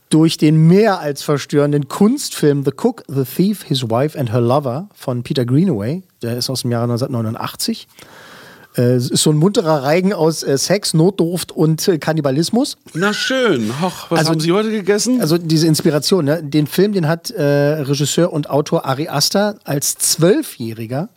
durch 0.10 0.38
den 0.38 0.68
mehr 0.68 1.00
als 1.00 1.24
verstörenden 1.24 1.88
Kunstfilm 1.88 2.64
The 2.64 2.72
Cook, 2.72 3.04
The 3.08 3.24
Thief, 3.24 3.64
His 3.64 3.90
Wife 3.90 4.18
and 4.20 4.32
Her 4.32 4.42
Lover 4.42 4.88
von 4.94 5.24
Peter 5.24 5.46
Greenaway. 5.46 6.04
Der 6.22 6.38
ist 6.38 6.50
aus 6.50 6.62
dem 6.62 6.72
Jahre 6.72 6.84
1989. 6.84 7.88
Äh, 8.78 8.98
ist 8.98 9.16
so 9.18 9.32
ein 9.32 9.38
munterer 9.38 9.84
Reigen 9.84 10.12
aus 10.14 10.44
äh, 10.44 10.58
Sex, 10.58 10.94
Notdurft 10.94 11.52
und 11.52 11.88
äh, 11.88 11.98
Kannibalismus. 11.98 12.78
Na 12.94 13.14
schön. 13.14 13.72
Hoch, 13.82 14.08
was 14.10 14.20
Also- 14.20 14.32
haben 14.32 14.40
Sie 14.42 14.52
heute 14.52 14.72
gegessen? 14.72 15.22
Also 15.22 15.38
diese 15.38 15.68
Inspiration, 15.68 16.26
ne? 16.26 16.44
den 16.44 16.68
Film, 16.68 16.92
den 16.94 17.08
hat 17.08 17.30
äh, 17.32 17.42
Regisseur 17.44 18.34
und 18.34 18.50
Autor 18.50 18.86
Ari 18.86 19.08
Aster 19.08 19.56
als 19.64 19.96
Zwölfjähriger 19.96 21.10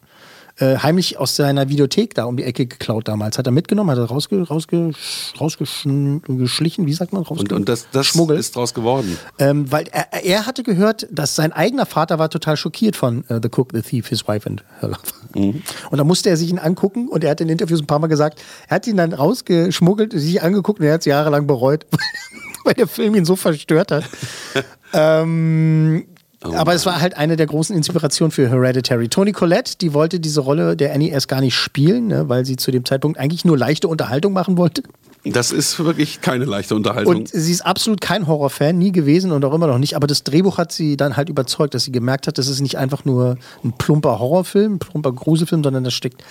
äh, 0.59 0.79
heimlich 0.79 1.18
aus 1.18 1.37
seiner 1.37 1.68
Videothek 1.68 2.14
da 2.14 2.25
um 2.25 2.37
die 2.37 2.44
Ecke 2.44 2.66
geklaut 2.66 3.09
damals. 3.09 3.38
Hat 3.38 3.47
er 3.47 3.53
mitgenommen, 3.53 3.90
hat 3.90 3.99
er 3.99 4.05
rausge, 4.05 4.42
rausge, 4.42 4.92
rausgeschlichen, 5.40 6.87
wie 6.87 6.92
sagt 6.92 7.12
man? 7.12 7.23
Rausge 7.23 7.42
und, 7.42 7.53
und 7.53 7.68
das, 7.68 7.88
das 7.92 8.07
Schmuggel. 8.07 8.37
ist 8.38 8.57
draus 8.57 8.75
geworden. 8.75 9.18
Ähm, 9.38 9.71
weil 9.71 9.87
er, 9.88 10.25
er 10.25 10.47
hatte 10.47 10.62
gehört, 10.62 11.07
dass 11.11 11.37
sein 11.37 11.53
eigener 11.53 11.87
Vater 11.87 12.18
war 12.18 12.31
total 12.31 12.57
schockiert 12.57 12.97
von 12.97 13.25
äh, 13.29 13.40
The 13.42 13.49
Cook, 13.49 13.71
The 13.73 13.83
Thief, 13.83 14.09
His 14.09 14.27
Wife 14.27 14.49
and 14.49 14.64
Her 14.81 14.88
Lover. 14.88 15.01
Mhm. 15.35 15.62
Und 15.90 15.99
da 15.99 16.05
musste 16.05 16.31
er 16.31 16.37
sich 16.37 16.51
ihn 16.51 16.59
angucken 16.59 17.09
und 17.09 17.25
er 17.25 17.31
hat 17.31 17.40
in 17.40 17.49
Interviews 17.49 17.81
ein 17.81 17.87
paar 17.87 17.99
Mal 17.99 18.09
gesagt, 18.09 18.42
er 18.68 18.77
hat 18.77 18.87
ihn 18.87 18.97
dann 18.97 19.12
rausgeschmuggelt, 19.12 20.12
sich 20.12 20.42
angeguckt 20.42 20.81
und 20.81 20.87
er 20.87 20.94
hat 20.94 21.01
es 21.01 21.07
jahrelang 21.07 21.47
bereut, 21.47 21.87
weil 22.64 22.75
der 22.75 22.88
Film 22.88 23.14
ihn 23.14 23.25
so 23.25 23.37
verstört 23.37 23.92
hat. 23.92 24.05
ähm, 24.92 26.07
aber 26.40 26.74
es 26.74 26.87
war 26.87 27.01
halt 27.01 27.16
eine 27.16 27.37
der 27.37 27.46
großen 27.46 27.74
Inspirationen 27.74 28.31
für 28.31 28.48
Hereditary. 28.48 29.09
Toni 29.09 29.33
Collette, 29.33 29.77
die 29.81 29.92
wollte 29.92 30.20
diese 30.20 30.40
Rolle 30.40 30.77
der 30.77 30.94
Annie 30.94 31.11
erst 31.11 31.29
gar 31.29 31.40
nicht 31.40 31.55
spielen, 31.55 32.07
ne, 32.07 32.29
weil 32.29 32.44
sie 32.44 32.57
zu 32.57 32.70
dem 32.70 32.85
Zeitpunkt 32.85 33.18
eigentlich 33.18 33.44
nur 33.44 33.59
leichte 33.59 33.88
Unterhaltung 33.88 34.33
machen 34.33 34.57
wollte. 34.57 34.83
Das 35.24 35.51
ist 35.51 35.79
wirklich 35.81 36.20
keine 36.20 36.44
leichte 36.44 36.77
Unterhaltung. 36.77 37.16
Und 37.16 37.29
sie 37.29 37.51
ist 37.51 37.62
absolut 37.62 38.01
kein 38.01 38.29
Horrorfan, 38.29 38.79
nie 38.79 38.92
gewesen 38.92 39.33
und 39.33 39.44
auch 39.44 39.53
immer 39.53 39.66
noch 39.66 39.79
nicht. 39.79 39.96
Aber 39.96 40.07
das 40.07 40.22
Drehbuch 40.22 40.59
hat 40.59 40.70
sie 40.70 40.96
dann 40.96 41.16
halt 41.16 41.29
überzeugt, 41.29 41.74
dass 41.74 41.85
sie 41.85 41.92
gemerkt 41.92 42.29
hat, 42.29 42.38
das 42.38 42.46
ist 42.46 42.61
nicht 42.61 42.79
einfach 42.79 43.05
nur 43.05 43.37
ein 43.64 43.72
plumper 43.72 44.20
Horrorfilm, 44.20 44.74
ein 44.74 44.79
plumper 44.79 45.12
Gruselfilm, 45.12 45.64
sondern 45.64 45.83
da 45.83 45.90
steckt 45.90 46.22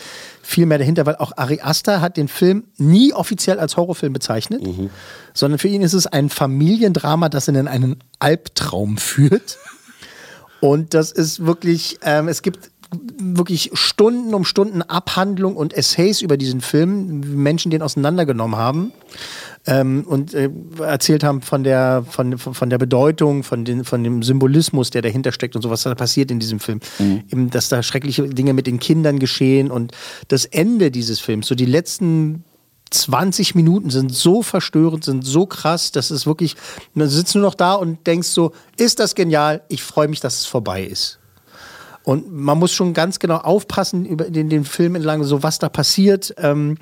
viel 0.42 0.66
mehr 0.66 0.78
dahinter, 0.78 1.06
weil 1.06 1.18
auch 1.18 1.34
Ari 1.36 1.60
Aster 1.62 2.00
hat 2.00 2.16
den 2.16 2.30
Film 2.30 2.64
nie 2.78 3.14
offiziell 3.14 3.60
als 3.60 3.76
Horrorfilm 3.76 4.14
bezeichnet, 4.14 4.64
sondern 5.34 5.60
für 5.60 5.68
ihn 5.68 5.82
ist 5.82 5.94
es 5.94 6.08
ein 6.08 6.30
Familiendrama, 6.30 7.28
das 7.28 7.50
ihn 7.50 7.56
in 7.56 7.68
einen 7.68 7.98
Albtraum 8.20 8.98
führt. 8.98 9.58
Und 10.60 10.94
das 10.94 11.12
ist 11.12 11.46
wirklich, 11.46 12.00
ähm, 12.04 12.28
es 12.28 12.42
gibt 12.42 12.72
wirklich 13.20 13.72
Stunden 13.74 14.34
um 14.34 14.46
Stunden 14.46 14.82
Abhandlung 14.82 15.56
und 15.56 15.74
Essays 15.74 16.22
über 16.22 16.38
diesen 16.38 16.62
Film, 16.62 17.24
wie 17.24 17.36
Menschen 17.36 17.70
den 17.70 17.82
auseinandergenommen 17.82 18.58
haben 18.58 18.94
ähm, 19.66 20.06
und 20.08 20.34
äh, 20.34 20.50
erzählt 20.80 21.24
haben 21.24 21.42
von 21.42 21.64
der, 21.64 22.06
von, 22.10 22.38
von 22.38 22.70
der 22.70 22.78
Bedeutung, 22.78 23.44
von, 23.44 23.66
den, 23.66 23.84
von 23.84 24.04
dem 24.04 24.24
Symbolismus, 24.24 24.90
der 24.90 25.02
dahinter 25.02 25.32
steckt 25.32 25.56
und 25.56 25.62
so, 25.62 25.70
was 25.70 25.84
da 25.84 25.94
passiert 25.96 26.32
in 26.32 26.40
diesem 26.40 26.60
Film. 26.60 26.80
Eben, 27.30 27.50
dass 27.50 27.68
da 27.68 27.84
schreckliche 27.84 28.24
Dinge 28.30 28.54
mit 28.54 28.68
den 28.68 28.80
Kindern 28.80 29.20
geschehen 29.20 29.70
und 29.70 29.92
das 30.30 30.46
Ende 30.46 30.90
dieses 30.90 31.20
Films, 31.20 31.48
so 31.48 31.56
die 31.56 31.66
letzten 31.66 32.46
20 32.90 33.56
Minuten 33.56 33.90
sind 33.90 34.14
so 34.14 34.42
verstörend, 34.42 35.04
sind 35.04 35.26
so 35.26 35.46
krass, 35.46 35.92
das 35.92 36.12
ist 36.12 36.26
wirklich, 36.26 36.56
dann 36.96 37.10
sitzt 37.10 37.36
du 37.36 37.40
noch 37.40 37.56
da 37.56 37.74
und 37.74 38.06
denkst 38.08 38.28
so, 38.28 38.52
ist 38.78 39.00
das 39.00 39.16
genial, 39.16 39.62
ich 39.70 39.84
freue 39.84 40.08
mich, 40.08 40.20
dass 40.20 40.40
es 40.40 40.46
vorbei 40.46 40.84
ist. 40.84 41.20
Und 42.04 42.32
man 42.32 42.58
muss 42.58 42.72
schon 42.72 42.94
ganz 42.94 43.20
genau 43.20 43.36
aufpassen 43.40 44.06
über 44.06 44.30
den, 44.30 44.50
den 44.50 44.64
Film 44.64 44.96
entlang, 44.96 45.26
so 45.26 45.44
was 45.44 45.60
da 45.60 45.68
passiert. 45.68 46.34
Ähm, 46.38 46.78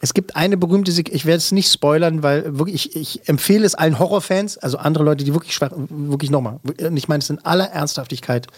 es 0.00 0.12
gibt 0.12 0.34
eine 0.34 0.56
berühmte, 0.56 0.90
Sek 0.90 1.14
ich 1.14 1.24
werde 1.24 1.38
es 1.38 1.52
nicht 1.52 1.72
spoilern, 1.72 2.24
weil 2.24 2.58
wirklich, 2.58 2.96
ich, 2.96 3.20
ich 3.20 3.28
empfehle 3.28 3.64
es 3.64 3.76
allen 3.76 4.00
Horrorfans, 4.00 4.58
also 4.58 4.78
andere 4.78 5.04
Leute, 5.04 5.24
die 5.24 5.34
wirklich 5.34 5.54
schwach, 5.54 5.70
wirklich 5.76 6.32
nochmal, 6.32 6.58
ich 6.94 7.06
meine 7.06 7.20
es 7.20 7.30
in 7.30 7.38
aller 7.44 7.66
Ernsthaftigkeit, 7.66 8.48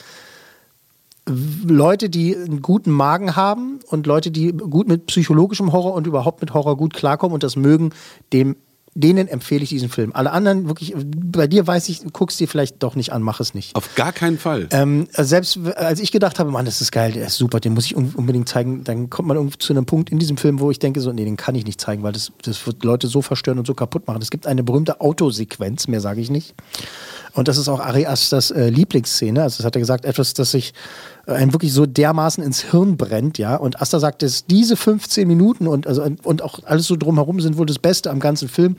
Leute, 1.65 2.11
die 2.11 2.37
einen 2.37 2.63
guten 2.63 2.91
Magen 2.91 3.37
haben 3.37 3.81
und 3.89 4.07
Leute, 4.07 4.31
die 4.31 4.53
gut 4.53 4.89
mit 4.89 5.07
psychologischem 5.07 5.73
Horror 5.73 5.95
und 5.95 6.07
überhaupt 6.07 6.41
mit 6.41 6.55
Horror 6.55 6.77
gut 6.77 6.95
klarkommen 6.95 7.35
und 7.35 7.43
das 7.43 7.57
mögen, 7.57 7.91
dem 8.33 8.57
denen 8.95 9.29
empfehle 9.29 9.63
ich 9.63 9.69
diesen 9.69 9.89
Film. 9.89 10.11
Alle 10.13 10.33
anderen, 10.33 10.67
wirklich, 10.67 10.93
bei 10.97 11.47
dir 11.47 11.67
weiß 11.67 11.89
ich, 11.89 12.01
guckst 12.13 12.41
dir 12.41 12.49
vielleicht 12.49 12.83
doch 12.83 12.97
nicht 12.97 13.13
an, 13.13 13.23
mach 13.23 13.39
es 13.39 13.55
nicht. 13.55 13.77
Auf 13.77 13.95
gar 13.95 14.13
keinen 14.13 14.39
Fall. 14.39 14.67
Ähm, 14.73 15.07
selbst 15.13 15.59
als 15.77 16.01
ich 16.01 16.11
gedacht 16.11 16.41
habe, 16.41 16.51
Mann, 16.51 16.65
das 16.65 16.81
ist 16.81 16.91
geil, 16.91 17.13
der 17.13 17.29
ist 17.29 17.37
super, 17.37 17.61
den 17.61 17.75
muss 17.75 17.87
ich 17.87 17.95
unbedingt 17.95 18.49
zeigen, 18.49 18.83
dann 18.83 19.09
kommt 19.09 19.29
man 19.29 19.37
irgendwie 19.37 19.59
zu 19.59 19.73
einem 19.73 19.87
Punkt 19.87 20.11
in 20.11 20.19
diesem 20.19 20.37
Film, 20.37 20.59
wo 20.59 20.73
ich 20.73 20.81
denke, 20.81 21.01
so, 21.01 21.13
nee, 21.13 21.25
den 21.25 21.37
kann 21.37 21.55
ich 21.55 21.65
nicht 21.65 21.81
zeigen, 21.81 22.03
weil 22.03 22.13
das, 22.13 22.33
das 22.43 22.67
wird 22.67 22.83
Leute 22.83 23.07
so 23.07 23.23
verstören 23.23 23.61
und 23.61 23.69
so 23.69 23.75
kaputt 23.75 24.09
machen. 24.09 24.21
Es 24.21 24.31
gibt 24.31 24.49
eine 24.49 24.65
berühmte 24.65 25.01
Autosequenz, 25.01 25.87
mehr 25.87 26.01
sage 26.01 26.21
ich 26.21 26.31
nicht. 26.31 26.55
Und 27.35 27.47
das 27.47 27.57
ist 27.57 27.69
auch 27.69 27.79
Ari 27.79 28.07
Asters 28.07 28.51
äh, 28.51 28.69
Lieblingsszene. 28.69 29.43
Also, 29.43 29.59
das 29.59 29.67
hat 29.67 29.77
er 29.77 29.81
gesagt, 29.81 30.07
etwas, 30.07 30.35
das 30.35 30.51
sich 30.51 30.73
einem 31.29 31.53
wirklich 31.53 31.73
so 31.73 31.87
dermaßen 31.87 32.43
ins 32.43 32.63
Hirn 32.63 32.97
brennt, 32.97 33.39
ja. 33.39 33.57
Und 33.57 33.81
Asta 33.81 34.01
sagt, 34.01 34.23
dass 34.23 34.47
diese 34.47 34.77
15 34.77 35.29
Minuten 35.29 35.67
und, 35.67 35.87
also, 35.87 36.03
und 36.25 36.43
auch 36.43 36.61
alles 36.65 36.87
so 36.87 36.97
drumherum 36.97 37.41
sind 37.41 37.59
wohl 37.59 37.67
das 37.67 37.79
Beste 37.79 38.11
am 38.11 38.21
ganzen 38.21 38.49
Film. 38.49 38.77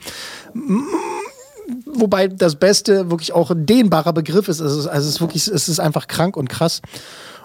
Wobei 1.86 2.28
das 2.28 2.56
Beste 2.56 3.10
wirklich 3.10 3.32
auch 3.32 3.50
ein 3.50 3.66
dehnbarer 3.66 4.12
Begriff 4.12 4.48
ist. 4.48 4.60
Also, 4.60 4.88
also 4.90 5.08
es 5.08 5.14
ist 5.14 5.20
wirklich, 5.20 5.46
es 5.46 5.68
ist 5.68 5.80
einfach 5.80 6.08
krank 6.08 6.36
und 6.36 6.48
krass. 6.48 6.82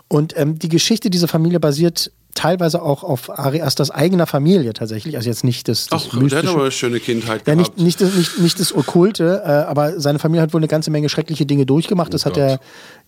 Und 0.08 0.38
ähm, 0.38 0.60
die 0.60 0.70
Geschichte 0.70 1.10
dieser 1.10 1.28
Familie 1.28 1.60
basiert 1.60 2.12
teilweise 2.36 2.82
auch 2.82 3.04
auf 3.04 3.40
Ari 3.40 3.62
Asters 3.62 3.90
eigener 3.90 4.28
Familie 4.28 4.74
tatsächlich. 4.74 5.16
Also 5.18 5.30
jetzt 5.30 5.44
nicht 5.44 5.68
das, 5.68 5.88
das 5.88 6.10
Ach, 6.12 6.20
der 6.20 6.40
hat 6.40 6.48
aber 6.48 6.62
eine 6.64 6.72
schöne 6.72 7.00
Kindheit 7.00 7.48
ja, 7.48 7.56
gehabt. 7.56 7.78
Nicht, 7.78 8.00
nicht, 8.00 8.02
das, 8.02 8.14
nicht, 8.14 8.40
nicht 8.40 8.60
das 8.60 8.76
Okkulte, 8.76 9.42
äh, 9.44 9.50
aber 9.50 10.00
seine 10.00 10.20
Familie 10.20 10.44
hat 10.44 10.54
wohl 10.54 10.60
eine 10.60 10.68
ganze 10.68 10.92
Menge 10.92 11.10
schreckliche 11.10 11.46
Dinge 11.46 11.66
durchgemacht. 11.66 12.14
Das 12.14 12.26
Oh 12.26 12.30
hat 12.30 12.38
er 12.38 12.60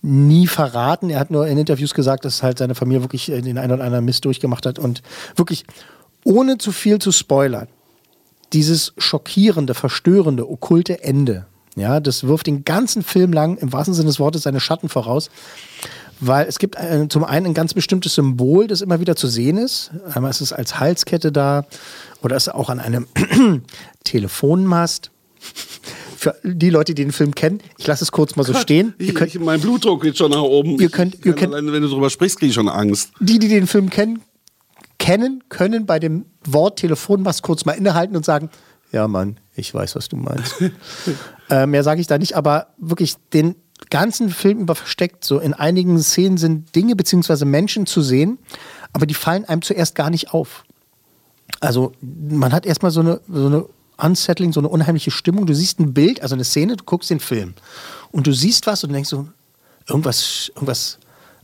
nie 0.02 0.46
verraten. 0.46 1.10
Er 1.10 1.20
hat 1.20 1.30
nur 1.30 1.46
in 1.46 1.58
Interviews 1.58 1.94
gesagt, 1.94 2.24
dass 2.24 2.42
halt 2.42 2.58
seine 2.58 2.74
Familie 2.74 3.02
wirklich 3.02 3.30
äh, 3.30 3.40
den 3.40 3.58
einen 3.58 3.72
oder 3.72 3.84
anderen 3.84 4.04
Mist 4.04 4.24
durchgemacht 4.24 4.66
hat. 4.66 4.78
Und 4.78 5.02
wirklich, 5.36 5.64
ohne 6.24 6.58
zu 6.58 6.72
viel 6.72 6.98
zu 6.98 7.12
spoilern, 7.12 7.68
dieses 8.54 8.94
schockierende, 8.96 9.74
verstörende, 9.74 10.50
okkulte 10.50 11.04
Ende, 11.04 11.46
ja, 11.76 12.00
das 12.00 12.24
wirft 12.24 12.46
den 12.46 12.64
ganzen 12.64 13.02
Film 13.02 13.32
lang 13.32 13.56
im 13.58 13.72
wahrsten 13.72 13.94
Sinne 13.94 14.08
des 14.08 14.18
Wortes 14.18 14.42
seine 14.42 14.58
Schatten 14.58 14.88
voraus. 14.88 15.30
Weil 16.20 16.46
es 16.46 16.58
gibt 16.58 16.76
äh, 16.76 17.06
zum 17.08 17.24
einen 17.24 17.46
ein 17.46 17.54
ganz 17.54 17.74
bestimmtes 17.74 18.14
Symbol, 18.14 18.66
das 18.66 18.80
immer 18.80 19.00
wieder 19.00 19.16
zu 19.16 19.28
sehen 19.28 19.56
ist. 19.56 19.90
Einmal 20.12 20.30
ist 20.30 20.40
es 20.40 20.52
als 20.52 20.80
Halskette 20.80 21.30
da 21.30 21.66
oder 22.22 22.36
ist 22.36 22.52
auch 22.52 22.70
an 22.70 22.80
einem 22.80 23.06
Telefonmast. 24.04 25.10
Für 26.16 26.34
die 26.42 26.70
Leute, 26.70 26.94
die 26.94 27.04
den 27.04 27.12
Film 27.12 27.32
kennen, 27.32 27.60
ich 27.78 27.86
lasse 27.86 28.02
es 28.02 28.10
kurz 28.10 28.34
mal 28.34 28.42
so 28.42 28.52
stehen. 28.52 28.94
Ich, 28.98 29.14
ich, 29.20 29.38
mein 29.38 29.60
Blutdruck 29.60 30.02
geht 30.02 30.18
schon 30.18 30.32
nach 30.32 30.42
oben. 30.42 30.80
Ihr 30.80 30.90
könnt, 30.90 31.24
ihr 31.24 31.32
könnt, 31.32 31.54
alleine, 31.54 31.72
wenn 31.72 31.82
du 31.82 31.88
darüber 31.88 32.10
sprichst, 32.10 32.40
kriege 32.40 32.48
ich 32.48 32.54
schon 32.54 32.68
Angst. 32.68 33.12
Die, 33.20 33.38
die 33.38 33.46
den 33.46 33.68
Film 33.68 33.88
kennen, 33.88 34.22
kennen, 34.98 35.44
können 35.48 35.86
bei 35.86 36.00
dem 36.00 36.26
Wort 36.44 36.80
Telefonmast 36.80 37.44
kurz 37.44 37.64
mal 37.64 37.72
innehalten 37.72 38.16
und 38.16 38.24
sagen, 38.24 38.50
ja 38.90 39.06
Mann, 39.06 39.38
ich 39.54 39.72
weiß, 39.72 39.94
was 39.94 40.08
du 40.08 40.16
meinst. 40.16 40.56
äh, 41.50 41.66
mehr 41.66 41.84
sage 41.84 42.00
ich 42.00 42.08
da 42.08 42.18
nicht, 42.18 42.34
aber 42.34 42.68
wirklich 42.78 43.14
den 43.32 43.54
ganzen 43.90 44.30
Film 44.30 44.60
über 44.60 44.74
versteckt. 44.74 45.24
So 45.24 45.38
in 45.38 45.54
einigen 45.54 45.98
Szenen 46.00 46.36
sind 46.36 46.74
Dinge 46.74 46.96
bzw. 46.96 47.44
Menschen 47.44 47.86
zu 47.86 48.02
sehen, 48.02 48.38
aber 48.92 49.06
die 49.06 49.14
fallen 49.14 49.44
einem 49.44 49.62
zuerst 49.62 49.94
gar 49.94 50.10
nicht 50.10 50.32
auf. 50.32 50.64
Also 51.60 51.92
man 52.00 52.52
hat 52.52 52.66
erstmal 52.66 52.90
so 52.90 53.00
eine, 53.00 53.20
so 53.28 53.46
eine 53.46 53.66
unsettling, 53.96 54.52
so 54.52 54.60
eine 54.60 54.68
unheimliche 54.68 55.10
Stimmung. 55.10 55.46
Du 55.46 55.54
siehst 55.54 55.80
ein 55.80 55.94
Bild, 55.94 56.22
also 56.22 56.34
eine 56.34 56.44
Szene, 56.44 56.76
du 56.76 56.84
guckst 56.84 57.10
den 57.10 57.20
Film 57.20 57.54
und 58.12 58.26
du 58.26 58.32
siehst 58.32 58.66
was 58.66 58.84
und 58.84 58.92
denkst 58.92 59.10
so, 59.10 59.28
irgendwas, 59.88 60.50
irgendwas, 60.54 60.98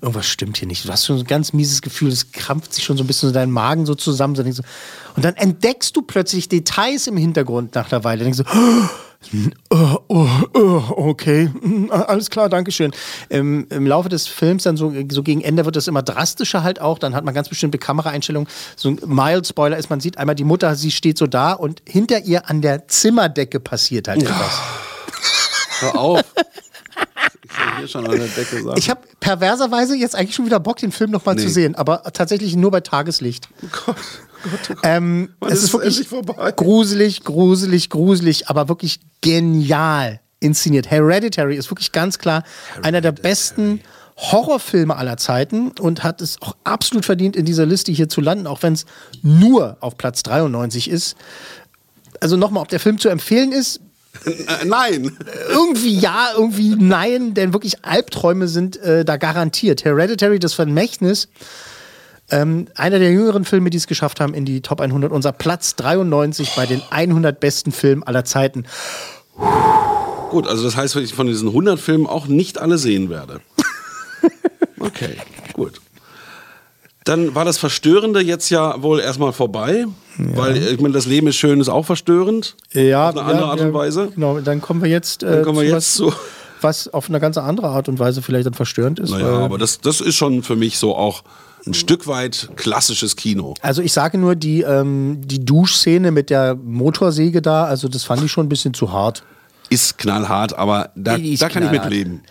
irgendwas 0.04 0.26
stimmt 0.26 0.58
hier 0.58 0.68
nicht. 0.68 0.84
Du 0.84 0.92
hast 0.92 1.06
schon 1.06 1.16
so 1.16 1.24
ein 1.24 1.26
ganz 1.26 1.52
mieses 1.52 1.80
Gefühl, 1.82 2.10
es 2.10 2.30
krampft 2.30 2.74
sich 2.74 2.84
schon 2.84 2.96
so 2.96 3.04
ein 3.04 3.06
bisschen 3.06 3.30
so 3.30 3.34
dein 3.34 3.50
Magen 3.50 3.86
so 3.86 3.94
zusammen. 3.94 4.36
Und 4.36 5.24
dann 5.24 5.34
entdeckst 5.34 5.96
du 5.96 6.02
plötzlich 6.02 6.48
Details 6.48 7.06
im 7.06 7.16
Hintergrund 7.16 7.74
nach 7.74 7.90
einer 7.90 8.04
Weile. 8.04 8.22
Denkst 8.22 8.38
du, 8.38 8.44
oh, 9.70 9.98
oh, 10.08 10.28
oh, 10.52 10.82
okay, 10.96 11.50
alles 11.90 12.28
klar, 12.28 12.50
Dankeschön. 12.50 12.92
Im, 13.30 13.66
Im 13.70 13.86
Laufe 13.86 14.10
des 14.10 14.26
Films, 14.26 14.64
dann 14.64 14.76
so, 14.76 14.92
so 15.10 15.22
gegen 15.22 15.40
Ende 15.40 15.64
wird 15.64 15.76
es 15.76 15.88
immer 15.88 16.02
drastischer 16.02 16.62
halt 16.62 16.80
auch. 16.80 16.98
Dann 16.98 17.14
hat 17.14 17.24
man 17.24 17.32
ganz 17.32 17.48
bestimmte 17.48 17.78
Kameraeinstellungen. 17.78 18.48
So 18.76 18.90
ein 18.90 19.00
Mild-Spoiler 19.06 19.78
ist, 19.78 19.88
man 19.88 20.00
sieht 20.00 20.18
einmal 20.18 20.34
die 20.34 20.44
Mutter, 20.44 20.76
sie 20.76 20.90
steht 20.90 21.16
so 21.16 21.26
da 21.26 21.52
und 21.52 21.82
hinter 21.86 22.20
ihr 22.24 22.50
an 22.50 22.60
der 22.60 22.88
Zimmerdecke 22.88 23.58
passiert 23.58 24.08
halt 24.08 24.22
etwas. 24.22 24.60
Hör 25.80 25.98
auf. 25.98 26.22
Ich 27.44 27.78
hier 27.78 27.88
schon 27.88 28.06
an 28.06 28.12
der 28.18 28.26
Decke 28.28 28.62
sagen. 28.62 28.78
Ich 28.78 28.88
habe 28.90 29.00
perverserweise 29.20 29.96
jetzt 29.96 30.14
eigentlich 30.16 30.34
schon 30.34 30.46
wieder 30.46 30.60
Bock, 30.60 30.78
den 30.78 30.92
Film 30.92 31.10
nochmal 31.10 31.34
Nee. 31.34 31.42
zu 31.42 31.48
sehen, 31.50 31.74
aber 31.74 32.02
tatsächlich 32.12 32.56
nur 32.56 32.70
bei 32.70 32.80
Tageslicht. 32.80 33.48
Oh 33.62 33.66
Gott, 33.86 33.96
Gott. 34.66 34.76
Ähm, 34.82 35.34
Wann 35.40 35.52
es 35.52 35.58
ist 35.62 35.64
ist 35.64 35.72
wirklich 35.74 36.08
vorbei? 36.08 36.52
gruselig, 36.52 37.22
gruselig, 37.24 37.90
gruselig, 37.90 38.48
aber 38.48 38.68
wirklich 38.68 39.00
genial 39.20 40.20
inszeniert. 40.40 40.90
Hereditary 40.90 41.56
ist 41.56 41.70
wirklich 41.70 41.92
ganz 41.92 42.18
klar 42.18 42.44
einer 42.82 43.00
der 43.00 43.12
besten 43.12 43.80
Horrorfilme 44.16 44.94
aller 44.96 45.16
Zeiten 45.16 45.72
und 45.80 46.04
hat 46.04 46.20
es 46.20 46.40
auch 46.40 46.54
absolut 46.64 47.04
verdient, 47.04 47.34
in 47.36 47.44
dieser 47.44 47.66
Liste 47.66 47.90
hier 47.92 48.08
zu 48.08 48.20
landen, 48.20 48.46
auch 48.46 48.62
wenn 48.62 48.74
es 48.74 48.86
nur 49.22 49.76
auf 49.80 49.96
Platz 49.98 50.22
93 50.22 50.88
ist. 50.88 51.16
Also 52.20 52.36
nochmal, 52.36 52.62
ob 52.62 52.68
der 52.68 52.78
Film 52.80 52.98
zu 52.98 53.08
empfehlen 53.08 53.50
ist, 53.52 53.80
nein. 54.64 55.16
irgendwie 55.48 55.98
ja, 55.98 56.28
irgendwie 56.36 56.76
nein, 56.76 57.34
denn 57.34 57.52
wirklich 57.52 57.84
Albträume 57.84 58.48
sind 58.48 58.76
äh, 58.76 59.04
da 59.04 59.16
garantiert. 59.16 59.84
Hereditary, 59.84 60.38
das 60.38 60.54
Vermächtnis, 60.54 61.28
ähm, 62.30 62.68
einer 62.74 62.98
der 62.98 63.12
jüngeren 63.12 63.44
Filme, 63.44 63.70
die 63.70 63.76
es 63.76 63.86
geschafft 63.86 64.20
haben 64.20 64.34
in 64.34 64.44
die 64.44 64.60
Top 64.60 64.80
100, 64.80 65.12
unser 65.12 65.32
Platz 65.32 65.76
93 65.76 66.54
bei 66.56 66.66
den 66.66 66.82
100 66.90 67.38
besten 67.38 67.72
Filmen 67.72 68.02
aller 68.02 68.24
Zeiten. 68.24 68.64
Gut, 70.30 70.46
also 70.46 70.64
das 70.64 70.76
heißt, 70.76 70.96
dass 70.96 71.02
ich 71.02 71.14
von 71.14 71.26
diesen 71.26 71.48
100 71.48 71.78
Filmen 71.78 72.06
auch 72.06 72.26
nicht 72.26 72.58
alle 72.58 72.78
sehen 72.78 73.10
werde. 73.10 73.40
Okay, 74.80 75.16
gut. 75.54 75.80
Dann 77.04 77.34
war 77.34 77.44
das 77.44 77.58
Verstörende 77.58 78.20
jetzt 78.20 78.48
ja 78.48 78.82
wohl 78.82 78.98
erstmal 78.98 79.32
vorbei, 79.32 79.84
weil 80.16 80.56
ich 80.56 80.80
meine, 80.80 80.94
das 80.94 81.04
Leben 81.04 81.26
ist 81.26 81.36
schön, 81.36 81.60
ist 81.60 81.68
auch 81.68 81.84
verstörend. 81.84 82.56
Ja, 82.72 83.10
auf 83.10 83.16
eine 83.16 83.24
andere 83.26 83.40
ja, 83.40 83.50
Art 83.50 83.60
ja, 83.60 83.66
und 83.66 83.74
Weise. 83.74 84.08
Genau, 84.14 84.40
dann 84.40 84.62
kommen 84.62 84.82
wir 84.82 84.88
jetzt, 84.88 85.22
äh, 85.22 85.42
kommen 85.44 85.58
wir 85.58 85.66
zu 85.68 85.74
jetzt 85.74 85.74
was, 85.74 85.94
zu. 85.94 86.12
was 86.62 86.88
auf 86.88 87.10
eine 87.10 87.20
ganz 87.20 87.36
andere 87.36 87.68
Art 87.68 87.90
und 87.90 87.98
Weise 87.98 88.22
vielleicht 88.22 88.46
dann 88.46 88.54
verstörend 88.54 89.00
ist. 89.00 89.10
Naja, 89.10 89.26
aber 89.26 89.58
das, 89.58 89.80
das 89.80 90.00
ist 90.00 90.16
schon 90.16 90.42
für 90.42 90.56
mich 90.56 90.78
so 90.78 90.96
auch 90.96 91.22
ein 91.66 91.74
Stück 91.74 92.06
weit 92.06 92.48
klassisches 92.56 93.16
Kino. 93.16 93.54
Also 93.60 93.82
ich 93.82 93.92
sage 93.92 94.18
nur, 94.18 94.34
die, 94.34 94.62
ähm, 94.62 95.20
die 95.24 95.44
Duschszene 95.44 96.10
mit 96.10 96.30
der 96.30 96.54
Motorsäge 96.54 97.42
da, 97.42 97.64
also 97.64 97.88
das 97.88 98.04
fand 98.04 98.22
ich 98.22 98.30
schon 98.30 98.46
ein 98.46 98.48
bisschen 98.48 98.74
zu 98.74 98.92
hart. 98.92 99.22
Ist 99.70 99.98
knallhart, 99.98 100.56
aber 100.56 100.90
da, 100.94 101.16
ist 101.16 101.42
da 101.42 101.48
kann 101.48 101.62
ich 101.62 101.70
knallhart. 101.70 101.90
mitleben. 101.90 102.22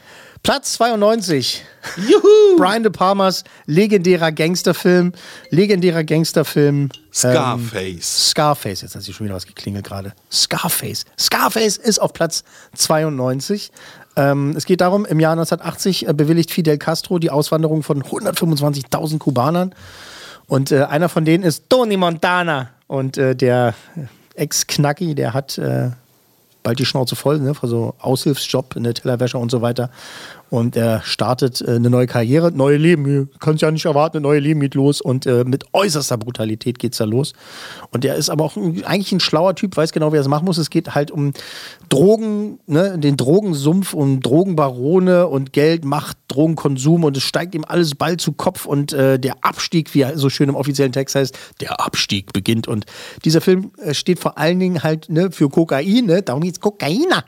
Platz 0.43 0.73
92. 0.73 1.63
Juhu! 1.95 2.57
Brian 2.57 2.83
De 2.83 2.91
Palmas 2.91 3.45
legendärer 3.65 4.33
Gangsterfilm. 4.33 5.13
Legendärer 5.51 6.03
Gangsterfilm. 6.03 6.89
Scarface. 7.13 7.73
Ähm, 7.73 8.01
Scarface. 8.01 8.81
Jetzt 8.81 8.93
hat 8.93 9.03
sich 9.03 9.15
schon 9.15 9.25
wieder 9.25 9.37
was 9.37 9.45
geklingelt 9.45 9.85
gerade. 9.85 10.11
Scarface. 10.29 11.05
Scarface 11.17 11.77
ist 11.77 11.99
auf 11.99 12.11
Platz 12.11 12.43
92. 12.75 13.71
Ähm, 14.17 14.53
es 14.57 14.65
geht 14.65 14.81
darum, 14.81 15.05
im 15.05 15.21
Jahr 15.21 15.31
1980 15.31 16.09
äh, 16.09 16.13
bewilligt 16.13 16.51
Fidel 16.51 16.77
Castro 16.77 17.19
die 17.19 17.29
Auswanderung 17.29 17.81
von 17.81 18.03
125.000 18.03 19.19
Kubanern. 19.19 19.73
Und 20.47 20.73
äh, 20.73 20.83
einer 20.83 21.07
von 21.07 21.23
denen 21.23 21.45
ist 21.45 21.69
Tony 21.69 21.95
Montana. 21.95 22.69
Und 22.87 23.17
äh, 23.17 23.33
der 23.33 23.75
Ex-Knacki, 24.35 25.15
der 25.15 25.33
hat 25.33 25.57
äh, 25.57 25.91
bald 26.63 26.79
die 26.79 26.85
Schnauze 26.85 27.15
voll, 27.15 27.39
ne, 27.39 27.53
für 27.53 27.67
so 27.67 27.93
Aushilfsjob 27.99 28.75
in 28.75 28.83
der 28.83 28.93
Tellerwäsche 28.93 29.37
und 29.37 29.51
so 29.51 29.61
weiter. 29.61 29.89
Und 30.49 30.75
er 30.75 31.01
startet 31.01 31.61
äh, 31.61 31.71
eine 31.71 31.89
neue 31.89 32.05
Karriere, 32.05 32.51
neue 32.51 32.77
Leben. 32.77 33.29
Kannst 33.39 33.63
ja 33.63 33.71
nicht 33.71 33.85
erwarten, 33.85 34.17
ein 34.17 34.23
neues 34.23 34.43
Leben 34.43 34.59
geht 34.59 34.75
los. 34.75 35.01
Und 35.01 35.25
äh, 35.25 35.43
mit 35.43 35.65
äußerster 35.73 36.17
Brutalität 36.17 36.77
geht's 36.77 36.97
da 36.97 37.05
los. 37.05 37.33
Und 37.91 38.05
er 38.05 38.15
ist 38.15 38.29
aber 38.29 38.43
auch 38.45 38.55
ein, 38.55 38.83
eigentlich 38.85 39.11
ein 39.11 39.19
schlauer 39.19 39.55
Typ, 39.55 39.75
weiß 39.75 39.91
genau, 39.93 40.13
wie 40.13 40.17
er 40.17 40.21
es 40.21 40.27
machen 40.27 40.45
muss. 40.45 40.59
Es 40.59 40.69
geht 40.69 40.93
halt 40.93 41.09
um 41.09 41.33
Drogen, 41.93 42.59
ne, 42.65 42.97
den 42.97 43.17
Drogensumpf 43.17 43.93
und 43.93 44.21
Drogenbarone 44.21 45.27
und 45.27 45.53
Geld, 45.53 45.85
Macht, 45.85 46.17
Drogenkonsum 46.27 47.03
und 47.03 47.15
es 47.15 47.21
steigt 47.21 47.53
ihm 47.53 47.63
alles 47.67 47.93
bald 47.93 48.19
zu 48.19 48.31
Kopf 48.31 48.65
und 48.65 48.93
äh, 48.93 49.19
der 49.19 49.35
Abstieg, 49.41 49.93
wie 49.93 50.01
er 50.01 50.17
so 50.17 50.31
schön 50.31 50.49
im 50.49 50.55
offiziellen 50.55 50.91
Text 50.91 51.13
heißt, 51.13 51.37
der 51.61 51.79
Abstieg 51.79 52.33
beginnt. 52.33 52.67
Und 52.67 52.87
dieser 53.25 53.41
Film 53.41 53.73
äh, 53.77 53.93
steht 53.93 54.17
vor 54.17 54.39
allen 54.39 54.59
Dingen 54.59 54.81
halt 54.81 55.07
ne, 55.09 55.29
für 55.29 55.49
Kokain, 55.49 56.07
ne? 56.07 56.23
darum 56.23 56.41
geht's 56.41 56.59
Kokaina. 56.59 57.25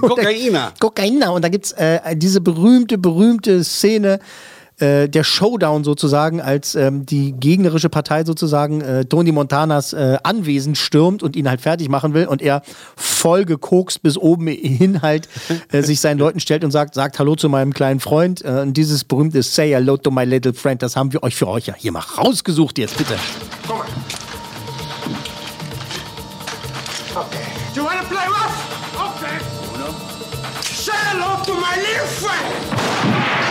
Kokaina. 0.00 0.72
Kokaina. 0.80 1.30
Und 1.30 1.42
da 1.42 1.48
gibt's 1.48 1.72
äh, 1.72 2.14
diese 2.14 2.40
berühmte, 2.40 2.98
berühmte 2.98 3.64
Szene, 3.64 4.20
äh, 4.80 5.08
der 5.08 5.24
Showdown 5.24 5.84
sozusagen, 5.84 6.40
als 6.40 6.74
ähm, 6.74 7.06
die 7.06 7.32
gegnerische 7.32 7.88
Partei 7.88 8.24
sozusagen 8.24 8.80
äh, 8.80 9.04
Tony 9.04 9.30
Montanas 9.30 9.92
äh, 9.92 10.18
Anwesen 10.22 10.74
stürmt 10.74 11.22
und 11.22 11.36
ihn 11.36 11.48
halt 11.48 11.60
fertig 11.60 11.88
machen 11.88 12.14
will 12.14 12.26
und 12.26 12.42
er 12.42 12.62
voll 12.96 13.44
gekokst 13.44 14.02
bis 14.02 14.18
oben 14.18 14.48
hin 14.48 15.02
halt 15.02 15.28
äh, 15.70 15.82
sich 15.82 16.00
seinen 16.00 16.18
Leuten 16.18 16.40
stellt 16.40 16.64
und 16.64 16.70
sagt, 16.70 16.94
sagt 16.94 17.18
Hallo 17.18 17.36
zu 17.36 17.48
meinem 17.48 17.72
kleinen 17.72 18.00
Freund. 18.00 18.44
Äh, 18.44 18.62
und 18.62 18.76
dieses 18.76 19.04
berühmte 19.04 19.42
Say 19.42 19.70
Hello 19.70 19.96
to 19.96 20.10
my 20.10 20.24
little 20.24 20.52
friend, 20.52 20.82
das 20.82 20.96
haben 20.96 21.12
wir 21.12 21.22
euch 21.22 21.36
für 21.36 21.48
euch 21.48 21.66
ja 21.66 21.74
hier 21.76 21.92
mal 21.92 22.00
rausgesucht 22.00 22.78
jetzt, 22.78 22.98
bitte. 22.98 23.16
Komm 23.68 23.78
mal. 23.78 23.86
Okay. 27.16 27.38
Do 27.74 27.80
you 27.80 27.86
wanna 27.86 28.02
play 28.02 28.26
rough? 28.26 28.56
Okay. 28.96 29.38
Uno. 29.72 29.94
Say 30.62 30.92
hello 30.92 31.44
to 31.44 31.54
my 31.54 31.76
little 31.76 32.06
friend. 32.06 33.43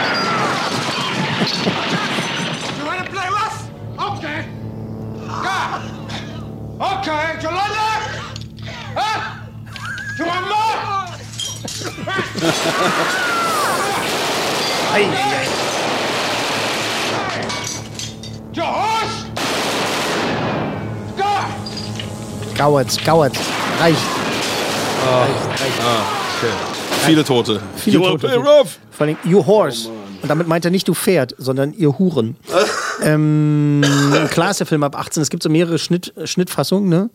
You 1.43 2.85
wanna 2.85 3.03
play 3.09 3.27
rough? 3.29 3.69
Okay. 4.17 4.45
Yeah. 5.43 5.81
Okay. 6.79 7.23
You 7.41 7.49
like 7.49 7.73
that? 7.79 8.01
Huh? 8.95 9.19
You 10.17 10.25
want 10.25 10.45
more? 10.47 10.75
Ei, 14.93 15.03
ei, 15.03 15.09
ei. 15.11 15.47
Your 18.53 18.65
horse? 18.65 19.25
Go! 21.17 21.33
Gauert, 22.55 23.03
Gauert, 23.05 23.35
reicht. 23.79 23.97
Ah, 25.05 25.27
okay. 26.37 26.53
Viele 27.05 27.23
Tote. 27.23 27.59
Viele 27.75 27.95
You 27.97 28.01
wanna 28.01 28.17
Tote. 28.17 28.27
play 28.27 28.37
rough? 28.37 28.77
Vor 28.91 29.07
allem, 29.07 29.17
you 29.23 29.41
horse. 29.41 29.89
Und 30.23 30.29
damit 30.29 30.47
meint 30.47 30.63
er 30.63 30.71
nicht 30.71 30.87
du 30.87 30.93
Pferd, 30.93 31.35
sondern 31.37 31.73
ihr 31.73 31.99
Huren. 31.99 32.37
ähm, 33.03 33.83
klar 34.31 34.51
ist 34.51 34.61
der 34.61 34.67
Film 34.67 34.83
ab 34.83 34.97
18. 34.97 35.21
Es 35.21 35.29
gibt 35.29 35.43
so 35.43 35.49
mehrere 35.49 35.77
Schnitt, 35.77 36.13
Schnittfassungen, 36.23 36.89
ne? 36.89 37.09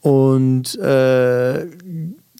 Und 0.00 0.78
äh, 0.78 1.66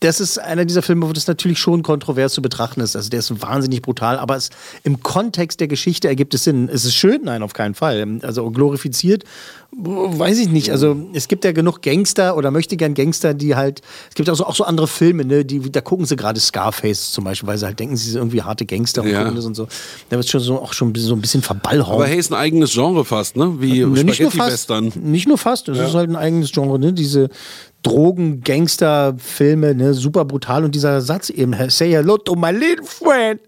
das 0.01 0.21
ist 0.21 0.39
einer 0.39 0.65
dieser 0.65 0.83
Filme, 0.83 1.09
wo 1.09 1.13
das 1.13 1.27
natürlich 1.27 1.59
schon 1.59 1.83
kontrovers 1.83 2.33
zu 2.33 2.41
betrachten 2.43 2.81
ist. 2.81 2.95
Also 2.95 3.11
der 3.11 3.19
ist 3.19 3.43
wahnsinnig 3.43 3.83
brutal, 3.83 4.19
aber 4.19 4.37
es, 4.37 4.51
im 4.85 5.03
Kontext 5.03 5.59
der 5.61 5.67
Geschichte 5.69 6.07
ergibt 6.09 6.35
es 6.35 6.45
Sinn. 6.45 6.69
Ist 6.69 6.85
es 6.85 6.95
schön? 6.95 7.23
Nein, 7.25 7.43
auf 7.43 7.53
keinen 7.53 7.75
Fall. 7.75 8.21
Also 8.23 8.49
glorifiziert, 8.51 9.25
weiß 9.73 10.39
ich 10.39 10.49
nicht. 10.49 10.71
Also 10.71 10.97
es 11.15 11.27
gibt 11.29 11.45
ja 11.45 11.53
genug 11.53 11.83
Gangster 11.83 12.37
oder 12.37 12.51
möchte 12.51 12.77
gern 12.77 12.95
Gangster, 12.95 13.35
die 13.35 13.57
halt, 13.57 13.83
es 14.09 14.15
gibt 14.15 14.31
auch 14.31 14.37
so, 14.37 14.47
auch 14.47 14.55
so 14.55 14.65
andere 14.65 14.87
Filme, 14.89 15.25
ne, 15.25 15.45
die, 15.45 15.61
da 15.71 15.81
gucken 15.81 16.07
sie 16.07 16.17
gerade 16.17 16.39
Scarface 16.41 17.11
zum 17.13 17.25
Beispiel, 17.25 17.49
weil 17.49 17.59
sie 17.59 17.67
halt 17.67 17.79
denken, 17.81 17.97
sie 17.97 18.11
sind 18.11 18.21
irgendwie 18.21 18.43
harte 18.43 18.67
Gangster 18.67 19.03
und 19.03 19.11
Ja. 19.11 19.27
und 19.29 19.55
so. 19.55 19.67
Da 20.11 20.17
wird 20.17 20.29
schon 20.29 20.41
so 20.41 20.61
auch 20.61 20.73
schon 20.73 20.95
so 20.95 21.15
ein 21.15 21.21
bisschen 21.21 21.43
verballhauen. 21.43 21.97
Aber 21.97 22.07
hey, 22.07 22.19
ist 22.19 22.31
ein 22.33 22.37
eigenes 22.39 22.73
Genre 22.73 23.05
fast, 23.05 23.37
ne? 23.37 23.57
Wie 23.61 23.81
Ne, 23.85 24.05
nicht 24.05 24.21
nur 24.21 24.31
fast, 24.31 24.63
Spaghetti-Western. 24.65 24.93
nicht 25.11 25.27
nur 25.29 25.39
fast, 25.39 25.69
es 25.69 25.79
Ja. 25.79 25.87
ist 25.87 25.95
halt 25.95 26.09
ein 26.09 26.17
eigenes 26.17 26.53
Genre, 26.53 26.79
ne? 26.79 26.93
Diese 26.93 27.29
Drogen, 27.83 28.43
Gangster-Filme, 28.43 29.75
ne? 29.75 29.95
super 29.95 30.25
brutal 30.25 30.65
und 30.65 30.75
dieser 30.75 31.01
Satz 31.01 31.31
eben, 31.31 31.55
say 31.69 31.91
hello 31.91 32.19
to 32.19 32.35
my 32.35 32.51
little 32.51 32.85
friend, 32.85 33.41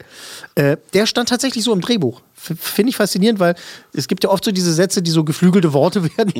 äh, 0.54 0.76
der 0.94 1.06
stand 1.06 1.28
tatsächlich 1.28 1.64
so 1.64 1.72
im 1.72 1.80
Drehbuch. 1.80 2.22
Finde 2.34 2.88
ich 2.88 2.96
faszinierend, 2.96 3.38
weil 3.38 3.54
es 3.92 4.08
gibt 4.08 4.24
ja 4.24 4.30
oft 4.30 4.42
so 4.42 4.50
diese 4.50 4.72
Sätze, 4.72 5.02
die 5.02 5.10
so 5.10 5.24
geflügelte 5.24 5.74
Worte 5.74 6.02
werden, 6.16 6.32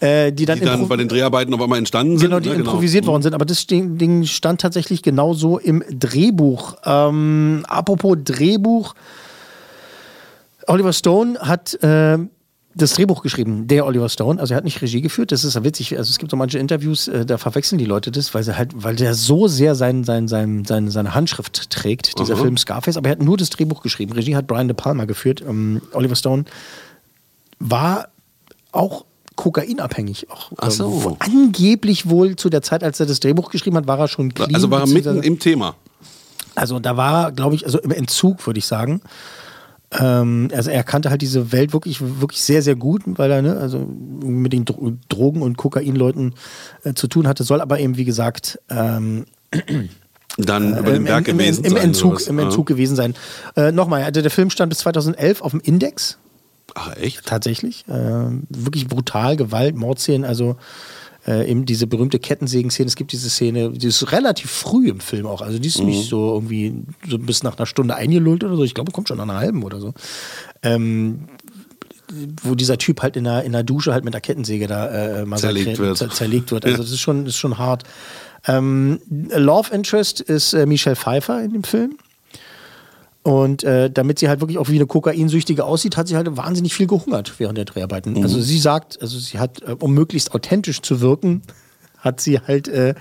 äh, 0.00 0.32
die 0.32 0.44
dann, 0.44 0.58
Mhm. 0.58 0.62
Die 0.62 0.66
dann 0.66 0.88
bei 0.88 0.96
den 0.96 1.08
Dreharbeiten 1.08 1.54
auf 1.54 1.60
einmal 1.60 1.78
entstanden 1.78 2.18
sind. 2.18 2.28
Genau, 2.28 2.40
die 2.40 2.48
ne? 2.48 2.56
improvisiert 2.56 3.06
worden 3.06 3.22
sind. 3.22 3.32
Aber 3.34 3.44
das 3.44 3.66
Ding 3.66 3.96
Ding 3.96 4.24
stand 4.24 4.60
tatsächlich 4.60 5.02
genauso 5.02 5.58
im 5.58 5.84
Drehbuch. 5.88 6.76
Ähm, 6.84 7.64
apropos 7.68 8.16
Drehbuch. 8.24 8.94
Oliver 10.66 10.92
Stone 10.92 11.38
hat 11.38 11.80
äh, 11.80 12.18
das 12.76 12.92
Drehbuch 12.92 13.22
geschrieben, 13.22 13.66
der 13.66 13.86
Oliver 13.86 14.08
Stone. 14.08 14.38
Also 14.38 14.52
er 14.52 14.58
hat 14.58 14.64
nicht 14.64 14.82
Regie 14.82 15.00
geführt. 15.00 15.32
Das 15.32 15.44
ist 15.44 15.54
ja 15.54 15.64
witzig. 15.64 15.96
Also 15.96 16.10
es 16.10 16.18
gibt 16.18 16.30
so 16.30 16.36
manche 16.36 16.58
Interviews, 16.58 17.08
äh, 17.08 17.24
da 17.24 17.38
verwechseln 17.38 17.78
die 17.78 17.86
Leute 17.86 18.10
das, 18.10 18.34
weil 18.34 18.42
sie 18.42 18.56
halt, 18.56 18.72
weil 18.74 18.96
der 18.96 19.14
so 19.14 19.48
sehr 19.48 19.74
sein, 19.74 20.04
sein, 20.04 20.28
sein, 20.28 20.64
sein, 20.66 20.90
seine 20.90 21.14
Handschrift 21.14 21.70
trägt, 21.70 22.18
dieser 22.18 22.34
Aha. 22.34 22.42
Film 22.42 22.56
Scarface. 22.58 22.98
Aber 22.98 23.08
er 23.08 23.12
hat 23.12 23.22
nur 23.22 23.38
das 23.38 23.48
Drehbuch 23.48 23.82
geschrieben. 23.82 24.12
Regie 24.12 24.36
hat 24.36 24.46
Brian 24.46 24.68
De 24.68 24.76
Palma 24.76 25.06
geführt. 25.06 25.42
Ähm, 25.46 25.80
Oliver 25.92 26.16
Stone 26.16 26.44
war 27.58 28.08
auch 28.72 29.06
kokainabhängig. 29.36 30.30
Auch, 30.30 30.52
Ach 30.58 30.70
so. 30.70 31.02
ähm, 31.06 31.16
angeblich 31.20 32.10
wohl 32.10 32.36
zu 32.36 32.50
der 32.50 32.60
Zeit, 32.60 32.84
als 32.84 33.00
er 33.00 33.06
das 33.06 33.20
Drehbuch 33.20 33.50
geschrieben 33.50 33.76
hat, 33.76 33.86
war 33.86 33.98
er 33.98 34.08
schon 34.08 34.34
clean. 34.34 34.54
Also 34.54 34.70
war 34.70 34.80
er 34.80 34.86
mitten 34.86 35.22
im 35.22 35.38
Thema. 35.38 35.76
also 36.54 36.78
da 36.78 36.98
war 36.98 37.26
er, 37.26 37.32
glaube 37.32 37.54
ich, 37.54 37.64
also 37.64 37.78
im 37.78 37.90
Entzug, 37.90 38.46
würde 38.46 38.58
ich 38.58 38.66
sagen. 38.66 39.00
Ähm, 39.92 40.48
also 40.52 40.70
er 40.70 40.82
kannte 40.82 41.10
halt 41.10 41.22
diese 41.22 41.52
Welt 41.52 41.72
wirklich, 41.72 42.00
wirklich 42.00 42.42
sehr, 42.42 42.62
sehr 42.62 42.74
gut, 42.74 43.02
weil 43.06 43.30
er 43.30 43.42
ne, 43.42 43.56
also 43.56 43.78
mit 43.78 44.52
den 44.52 44.64
Dro 44.64 44.92
Drogen- 45.08 45.42
und 45.42 45.56
Kokainleuten 45.56 46.34
äh, 46.84 46.94
zu 46.94 47.06
tun 47.06 47.28
hatte, 47.28 47.44
soll 47.44 47.60
aber 47.60 47.78
eben, 47.78 47.96
wie 47.96 48.04
gesagt, 48.04 48.58
ähm, 48.68 49.26
Dann 50.38 50.76
über 50.76 50.90
äh, 50.90 50.94
den 50.94 51.04
Berg 51.04 51.28
im, 51.28 51.38
gewesen 51.38 51.64
im, 51.64 51.70
im 51.70 51.76
sein, 51.76 51.84
Entzug, 51.86 52.26
im 52.26 52.38
Ja. 52.38 52.44
Entzug 52.44 52.66
gewesen 52.66 52.96
sein. 52.96 53.14
Äh, 53.56 53.72
Nochmal, 53.72 54.02
also 54.02 54.20
der 54.20 54.30
Film 54.30 54.50
stand 54.50 54.70
bis 54.70 54.78
2011 54.78 55.40
auf 55.40 55.52
dem 55.52 55.60
Index. 55.60 56.18
Ach, 56.74 56.94
echt? 56.96 57.24
Tatsächlich. 57.24 57.84
Äh, 57.88 57.92
wirklich 58.50 58.88
brutal, 58.88 59.36
Gewalt, 59.36 59.76
Mordszenen, 59.76 60.24
also 60.24 60.56
äh, 61.26 61.50
eben 61.50 61.66
diese 61.66 61.86
berühmte 61.86 62.18
Kettensägen-Szene. 62.18 62.86
Es 62.88 62.96
gibt 62.96 63.12
diese 63.12 63.28
Szene, 63.30 63.70
die 63.70 63.88
ist 63.88 64.12
relativ 64.12 64.50
früh 64.50 64.88
im 64.88 65.00
Film 65.00 65.26
auch. 65.26 65.42
Also 65.42 65.58
die 65.58 65.68
ist 65.68 65.80
Mhm. 65.80 65.86
nicht 65.86 66.08
so 66.08 66.34
irgendwie 66.34 66.74
so 67.08 67.18
bis 67.18 67.42
nach 67.42 67.56
einer 67.56 67.66
Stunde 67.66 67.94
eingelullt 67.96 68.44
oder 68.44 68.56
so. 68.56 68.64
Ich 68.64 68.74
glaube, 68.74 68.92
kommt 68.92 69.08
schon 69.08 69.16
nach 69.16 69.24
einer 69.24 69.36
halben 69.38 69.62
oder 69.64 69.80
so. 69.80 69.92
Ähm, 70.62 71.28
wo 72.42 72.54
dieser 72.54 72.78
Typ 72.78 73.02
halt 73.02 73.16
in 73.16 73.24
der, 73.24 73.42
in 73.42 73.50
der 73.52 73.64
Dusche 73.64 73.92
halt 73.92 74.04
mit 74.04 74.14
der 74.14 74.20
Kettensäge 74.20 74.68
da 74.68 74.86
äh, 75.22 75.24
massakriert- 75.24 75.40
Zerlegt 75.40 75.78
wird. 75.78 75.96
zer- 75.98 76.10
zerlegt 76.10 76.50
wird. 76.52 76.64
Also 76.64 76.78
das 76.82 76.92
ist 76.92 77.00
schon, 77.00 77.26
ist 77.26 77.36
schon 77.36 77.58
hart. 77.58 77.82
Ähm, 78.46 79.00
Love 79.10 79.74
Interest 79.74 80.20
ist 80.20 80.52
äh, 80.52 80.66
Michelle 80.66 80.94
Pfeiffer 80.94 81.42
in 81.42 81.52
dem 81.52 81.64
Film. 81.64 81.98
Und 83.26 83.64
äh, 83.64 83.90
damit 83.90 84.20
sie 84.20 84.28
halt 84.28 84.38
wirklich 84.40 84.56
auch 84.56 84.68
wie 84.68 84.76
eine 84.76 84.86
Kokainsüchtige 84.86 85.64
aussieht, 85.64 85.96
hat 85.96 86.06
sie 86.06 86.14
halt 86.14 86.36
wahnsinnig 86.36 86.72
viel 86.74 86.86
gehungert 86.86 87.32
während 87.38 87.58
der 87.58 87.64
Dreharbeiten. 87.64 88.12
Mhm. 88.12 88.22
Also 88.22 88.40
sie 88.40 88.60
sagt, 88.60 89.02
also 89.02 89.18
sie 89.18 89.40
hat, 89.40 89.62
äh, 89.62 89.74
um 89.80 89.94
möglichst 89.94 90.32
authentisch 90.32 90.80
zu 90.80 91.00
wirken, 91.00 91.42
hat 91.98 92.20
sie 92.20 92.38
halt 92.38 92.68
äh, 92.68 92.94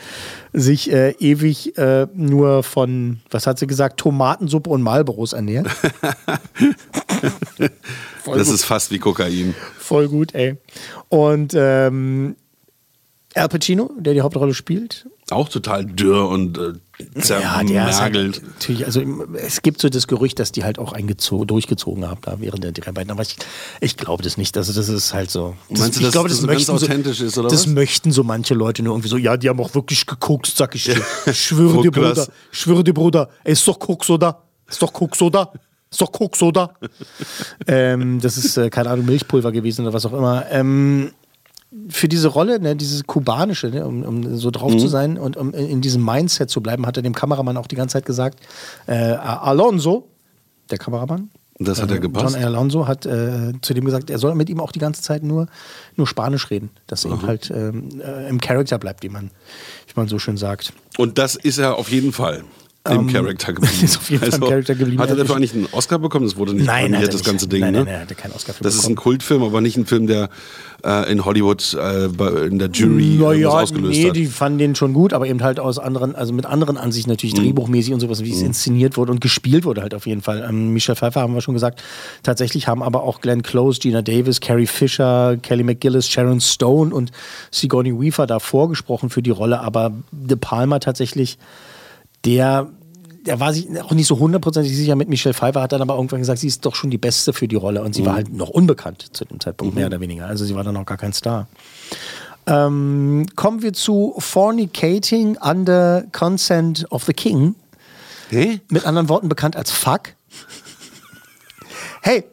sich 0.51 0.91
äh, 0.91 1.11
ewig 1.19 1.77
äh, 1.77 2.07
nur 2.15 2.63
von, 2.63 3.19
was 3.29 3.45
hat 3.45 3.59
sie 3.59 3.67
gesagt, 3.67 3.99
Tomatensuppe 3.99 4.71
und 4.71 4.81
Marlboros 4.81 5.33
ernährt. 5.33 5.67
Das 8.25 8.47
gut. 8.47 8.55
ist 8.55 8.65
fast 8.65 8.89
wie 8.89 8.97
Kokain. 8.97 9.53
Voll 9.77 10.07
gut, 10.07 10.33
ey. 10.33 10.57
Und 11.09 11.53
ähm, 11.55 12.35
Al 13.35 13.49
Pacino, 13.49 13.91
der 13.99 14.15
die 14.15 14.21
Hauptrolle 14.21 14.55
spielt. 14.55 15.07
Auch 15.29 15.47
total 15.47 15.85
dürr 15.85 16.27
und 16.27 16.57
äh, 16.99 17.27
Ja, 17.27 17.55
halt 17.55 18.41
natürlich, 18.43 18.85
also 18.85 19.01
es 19.33 19.61
gibt 19.61 19.81
so 19.81 19.89
das 19.89 20.07
Gerücht, 20.07 20.39
dass 20.39 20.51
die 20.51 20.63
halt 20.63 20.79
auch 20.79 20.93
durchgezogen 21.45 22.07
haben 22.07 22.21
da 22.21 22.39
während 22.39 22.63
der 22.63 22.71
Dreharbeiten. 22.71 23.11
Aber 23.11 23.21
ich, 23.21 23.35
ich 23.81 23.97
glaube 23.97 24.23
das 24.23 24.37
nicht. 24.37 24.57
Also 24.57 24.73
das 24.73 24.89
ist 24.89 25.13
halt 25.13 25.31
so. 25.31 25.55
Das, 25.69 25.79
Meinst 25.79 25.95
du, 25.95 25.99
ich 25.99 26.05
dass 26.05 26.13
glaube, 26.13 26.29
das 26.29 26.39
so 26.39 26.47
ganz 26.47 26.67
möchten 26.67 26.71
authentisch 26.71 27.21
ist, 27.21 27.37
oder 27.37 27.49
Das 27.49 27.65
was? 27.65 27.73
möchten 27.73 28.11
so 28.11 28.23
manche 28.23 28.53
Leute 28.53 28.83
nur 28.83 28.93
irgendwie 28.93 29.09
so, 29.09 29.17
ja, 29.17 29.37
die 29.37 29.49
haben 29.49 29.59
auch 29.59 29.73
wirklich 29.75 30.05
geguckt, 30.05 30.51
sag 30.55 30.75
ich 30.75 30.85
dir. 30.85 31.01
Schwöre 31.33 31.81
dir. 31.81 31.91
Bruder. 31.91 32.27
Schwöre 32.51 32.83
dir, 32.83 32.93
Bruder. 32.93 33.29
Ey, 33.43 33.53
ist 33.53 33.67
doch 33.67 33.79
Koks, 33.79 34.09
oder? 34.09 34.43
Ist 34.69 34.81
doch 34.81 34.91
Koks, 34.93 35.21
oder? 35.21 35.53
Ist 35.91 36.01
doch 36.01 36.11
Koks, 36.11 36.41
oder? 36.41 36.73
ähm, 37.67 38.19
das 38.19 38.37
ist, 38.37 38.57
äh, 38.57 38.69
keine 38.69 38.89
Ahnung, 38.89 39.05
Milchpulver 39.05 39.51
gewesen 39.51 39.83
oder 39.83 39.93
was 39.93 40.05
auch 40.05 40.13
immer. 40.13 40.45
Ähm, 40.51 41.11
für 41.89 42.07
diese 42.07 42.27
Rolle, 42.29 42.59
ne, 42.59 42.75
dieses 42.75 43.05
kubanische, 43.05 43.67
ne, 43.67 43.85
um, 43.85 44.03
um 44.03 44.37
so 44.37 44.49
drauf 44.51 44.73
Mhm. 44.73 44.79
zu 44.79 44.87
sein 44.87 45.17
und 45.17 45.37
um 45.37 45.53
in 45.53 45.81
diesem 45.81 46.03
Mindset 46.03 46.49
zu 46.49 46.61
bleiben, 46.61 46.85
hat 46.85 46.97
er 46.97 47.03
dem 47.03 47.13
Kameramann 47.13 47.57
auch 47.57 47.67
die 47.67 47.75
ganze 47.75 47.93
Zeit 47.93 48.05
gesagt, 48.05 48.39
äh, 48.87 48.93
Alonso, 48.93 50.07
der 50.71 50.77
Kameramann, 50.77 51.29
Das 51.59 51.81
hat 51.81 51.89
er 51.91 51.97
äh, 51.97 51.99
gepasst. 51.99 52.35
John 52.35 52.43
Alonso 52.43 52.87
hat 52.87 53.05
äh, 53.05 53.53
zu 53.61 53.73
dem 53.73 53.85
gesagt, 53.85 54.09
er 54.09 54.17
soll 54.19 54.35
mit 54.35 54.49
ihm 54.49 54.59
auch 54.59 54.71
die 54.71 54.79
ganze 54.79 55.01
Zeit 55.01 55.23
nur, 55.23 55.47
nur 55.95 56.07
Spanisch 56.07 56.49
reden, 56.49 56.69
dass 56.87 57.05
er 57.05 57.11
Aha. 57.13 57.27
halt 57.27 57.51
ähm, 57.51 58.01
äh, 58.01 58.27
im 58.29 58.41
Charakter 58.41 58.77
bleibt, 58.77 59.03
wie 59.03 59.09
man, 59.09 59.29
wie 59.87 59.93
man 59.95 60.07
so 60.07 60.17
schön 60.19 60.37
sagt. 60.37 60.73
Und 60.97 61.17
das 61.17 61.35
ist 61.35 61.57
er 61.57 61.77
auf 61.77 61.89
jeden 61.91 62.11
Fall. 62.13 62.43
Im 62.87 62.99
Ähm, 62.99 63.07
Charakter 63.07 63.51
geblieben. 63.53 63.73
Also, 63.81 63.85
ist 63.85 63.97
auf 63.97 64.09
jeden 64.11 64.23
Fall 64.31 64.39
im 64.41 64.47
Charakter 64.47 64.75
geblieben. 64.75 65.01
Hat 65.01 65.09
er 65.09 65.15
Ja, 65.15 65.21
dafür 65.23 65.35
eigentlich 65.37 65.53
einen 65.55 65.67
Oscar 65.71 65.97
bekommen? 65.97 66.25
Das 66.25 66.35
wurde 66.37 66.53
nicht 66.53 66.65
Nein, 66.67 66.91
prämiert, 66.91 67.03
er 67.03 67.09
das 67.09 67.23
ganze 67.23 67.47
Ding, 67.47 67.61
Nein, 67.61 67.73
ne? 67.73 67.79
nein, 67.79 67.87
nein, 67.93 68.01
hat 68.01 68.09
er 68.11 68.15
keinen 68.15 68.33
Oscar 68.33 68.53
für 68.53 68.63
Das 68.63 68.75
ist 68.75 68.81
bekommen. 68.81 68.93
ein 68.93 68.95
Kultfilm, 68.97 69.43
aber 69.43 69.59
nicht 69.61 69.75
ein 69.77 69.85
Film, 69.87 70.05
der 70.05 70.29
äh, 70.83 71.11
in 71.11 71.25
Hollywood 71.25 71.73
äh, 71.73 72.09
bei- 72.09 72.45
in 72.45 72.59
der 72.59 72.69
Jury 72.69 73.15
naja, 73.17 73.31
irgendwas 73.31 73.53
ausgelöst 73.63 73.97
nee, 73.99 74.07
hat. 74.09 74.15
die 74.15 74.25
fanden 74.27 74.59
den 74.59 74.75
schon 74.75 74.93
gut, 74.93 75.13
aber 75.13 75.25
eben 75.27 75.41
halt 75.41 75.59
aus 75.59 75.79
anderen, 75.79 76.13
also 76.15 76.31
mit 76.31 76.45
anderen 76.45 76.77
Ansichten 76.77 77.09
natürlich 77.09 77.33
Mhm. 77.35 77.39
drehbuchmäßig 77.39 77.91
und 77.95 78.01
sowas, 78.01 78.23
wie 78.23 78.31
es 78.31 78.43
inszeniert 78.43 78.97
wurde 78.97 79.11
und 79.11 79.19
gespielt 79.19 79.65
wurde 79.65 79.81
halt 79.81 79.95
auf 79.95 80.05
jeden 80.05 80.21
Fall. 80.21 80.45
Ähm, 80.47 80.73
Michelle 80.73 80.95
Pfeiffer 80.95 81.21
haben 81.21 81.33
wir 81.33 81.41
schon 81.41 81.55
gesagt. 81.55 81.81
Tatsächlich 82.21 82.67
haben 82.67 82.83
aber 82.83 83.01
auch 83.01 83.19
Glenn 83.19 83.41
Close, 83.41 83.79
Gina 83.79 84.03
Davis, 84.03 84.41
Carrie 84.41 84.67
Fisher, 84.67 85.37
Kelly 85.41 85.63
McGillis, 85.63 86.07
Sharon 86.07 86.39
Stone 86.39 86.93
und 86.93 87.11
Sigourney 87.49 87.99
Weaver 87.99 88.27
da 88.27 88.37
vorgesprochen 88.37 89.09
für 89.09 89.23
die 89.23 89.31
Rolle, 89.31 89.61
aber 89.61 89.91
De 90.11 90.37
Palma 90.39 90.77
tatsächlich, 90.77 91.39
der 92.25 92.69
der 93.25 93.39
war 93.39 93.53
sich 93.53 93.67
auch 93.81 93.91
nicht 93.91 94.07
so 94.07 94.19
hundertprozentig 94.19 94.75
sicher 94.75 94.95
mit 94.95 95.09
Michelle 95.09 95.33
Pfeiffer, 95.33 95.61
hat 95.61 95.71
dann 95.71 95.81
aber 95.81 95.95
irgendwann 95.95 96.19
gesagt, 96.19 96.39
sie 96.39 96.47
ist 96.47 96.65
doch 96.65 96.75
schon 96.75 96.91
die 96.91 96.97
Beste 96.97 97.33
für 97.33 97.47
die 97.47 97.55
Rolle. 97.55 97.81
Und 97.81 97.95
sie 97.95 98.05
war 98.05 98.13
halt 98.13 98.31
noch 98.31 98.49
unbekannt 98.49 99.07
zu 99.13 99.25
dem 99.25 99.39
Zeitpunkt, 99.39 99.75
mehr 99.75 99.87
oder 99.87 99.99
weniger. 99.99 100.27
Also 100.27 100.45
sie 100.45 100.55
war 100.55 100.63
dann 100.63 100.75
noch 100.75 100.85
gar 100.85 100.97
kein 100.97 101.13
Star. 101.13 101.47
Ähm, 102.47 103.25
kommen 103.35 103.63
wir 103.63 103.73
zu 103.73 104.13
Fornicating 104.19 105.37
under 105.37 106.03
Consent 106.11 106.85
of 106.91 107.03
the 107.05 107.13
King. 107.13 107.55
Hey? 108.29 108.61
Mit 108.69 108.85
anderen 108.85 109.09
Worten 109.09 109.29
bekannt 109.29 109.55
als 109.55 109.71
Fuck. 109.71 110.13
Hey, 112.01 112.23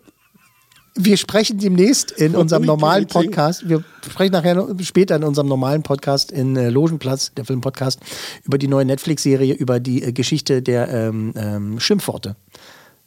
wir 0.94 1.16
sprechen 1.16 1.58
demnächst 1.58 2.10
in 2.10 2.36
unserem 2.36 2.64
normalen 2.64 3.06
Podcast, 3.06 3.68
wir 3.68 3.82
sprechen 4.04 4.32
nachher 4.32 4.66
später 4.82 5.16
in 5.16 5.24
unserem 5.24 5.48
normalen 5.48 5.82
Podcast 5.82 6.30
in 6.30 6.56
äh, 6.56 6.68
Logenplatz, 6.68 7.32
der 7.34 7.44
Filmpodcast, 7.44 8.00
über 8.44 8.58
die 8.58 8.68
neue 8.68 8.84
Netflix-Serie, 8.84 9.54
über 9.54 9.80
die 9.80 10.02
äh, 10.02 10.12
Geschichte 10.12 10.62
der 10.62 10.88
ähm, 10.88 11.32
ähm, 11.36 11.80
Schimpfworte. 11.80 12.36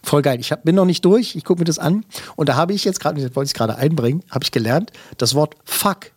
Voll 0.02 0.22
geil. 0.22 0.40
Ich 0.40 0.52
hab, 0.52 0.64
bin 0.64 0.76
noch 0.76 0.86
nicht 0.86 1.04
durch, 1.06 1.36
ich 1.36 1.44
gucke 1.44 1.62
mir 1.62 1.66
das 1.66 1.80
an. 1.80 2.06
Und 2.36 2.50
da 2.50 2.56
habe 2.56 2.74
ich 2.74 2.86
jetzt 2.86 3.00
gerade, 3.00 3.22
das 3.22 3.36
wollte 3.36 3.48
ich 3.48 3.54
gerade 3.54 3.76
einbringen, 3.76 4.24
habe 4.30 4.44
ich 4.44 4.52
gelernt, 4.52 4.92
das 5.18 5.36
Wort 5.36 5.56
fuck 5.64 6.12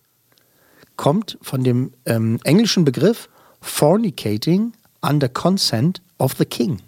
kommt 0.96 1.38
von 1.42 1.64
dem 1.64 1.92
ähm, 2.07 2.38
englischen 2.44 2.85
Begriff 2.85 3.28
fornicating 3.61 4.72
under 5.00 5.28
consent 5.28 6.00
of 6.18 6.35
the 6.38 6.44
king. 6.44 6.81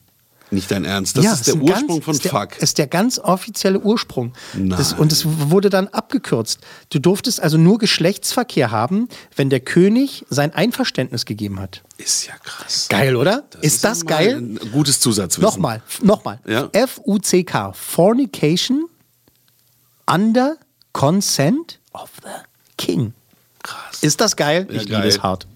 Nicht 0.51 0.71
dein 0.71 0.85
Ernst. 0.85 1.17
Das 1.17 1.25
Ja, 1.25 1.33
ist 1.33 1.47
der 1.47 1.55
ein 1.55 1.63
Ursprung 1.63 1.87
ganz, 1.89 2.05
von 2.05 2.15
ist 2.15 2.25
der, 2.25 2.31
Fuck. 2.31 2.59
Ist 2.59 2.79
der 2.79 2.87
ganz 2.87 3.19
offizielle 3.19 3.79
Ursprung. 3.81 4.33
Das, 4.55 4.93
und 4.93 5.13
es 5.13 5.25
wurde 5.27 5.71
dann 5.71 5.89
abgekürzt. 5.89 6.59
Du 6.91 6.99
durftest 6.99 7.41
also 7.41 7.57
nur 7.57 7.79
Geschlechtsverkehr 7.79 8.71
haben, 8.71 9.09
wenn 9.37 9.49
der 9.51 9.61
König 9.61 10.25
sein 10.29 10.53
Einverständnis 10.53 11.25
gegeben 11.25 11.61
hat. 11.61 11.83
Ist 11.99 12.27
ja 12.27 12.35
krass. 12.43 12.87
Geil, 12.89 13.15
oder? 13.17 13.45
Das 13.51 13.63
ist, 13.63 13.85
das 13.85 14.05
mal 14.05 14.11
geil? 14.11 14.37
Ein 14.39 14.59
gutes 14.73 15.01
Zusatzwissen. 15.01 15.43
Nochmal, 15.43 15.83
nochmal. 16.03 16.41
Ja. 16.47 16.69
F-U-C-K. 16.73 17.73
Fornication 17.73 18.87
under 20.13 20.57
consent 20.93 21.79
of 21.93 22.11
the 22.23 22.29
king. 22.77 23.13
Krass. 23.63 24.03
Ist 24.03 24.21
das 24.21 24.35
geil? 24.37 24.67
Ja, 24.71 24.81
ich 24.81 24.89
geil. 24.89 24.97
liebe 24.97 25.09
es 25.09 25.23
hart. 25.23 25.47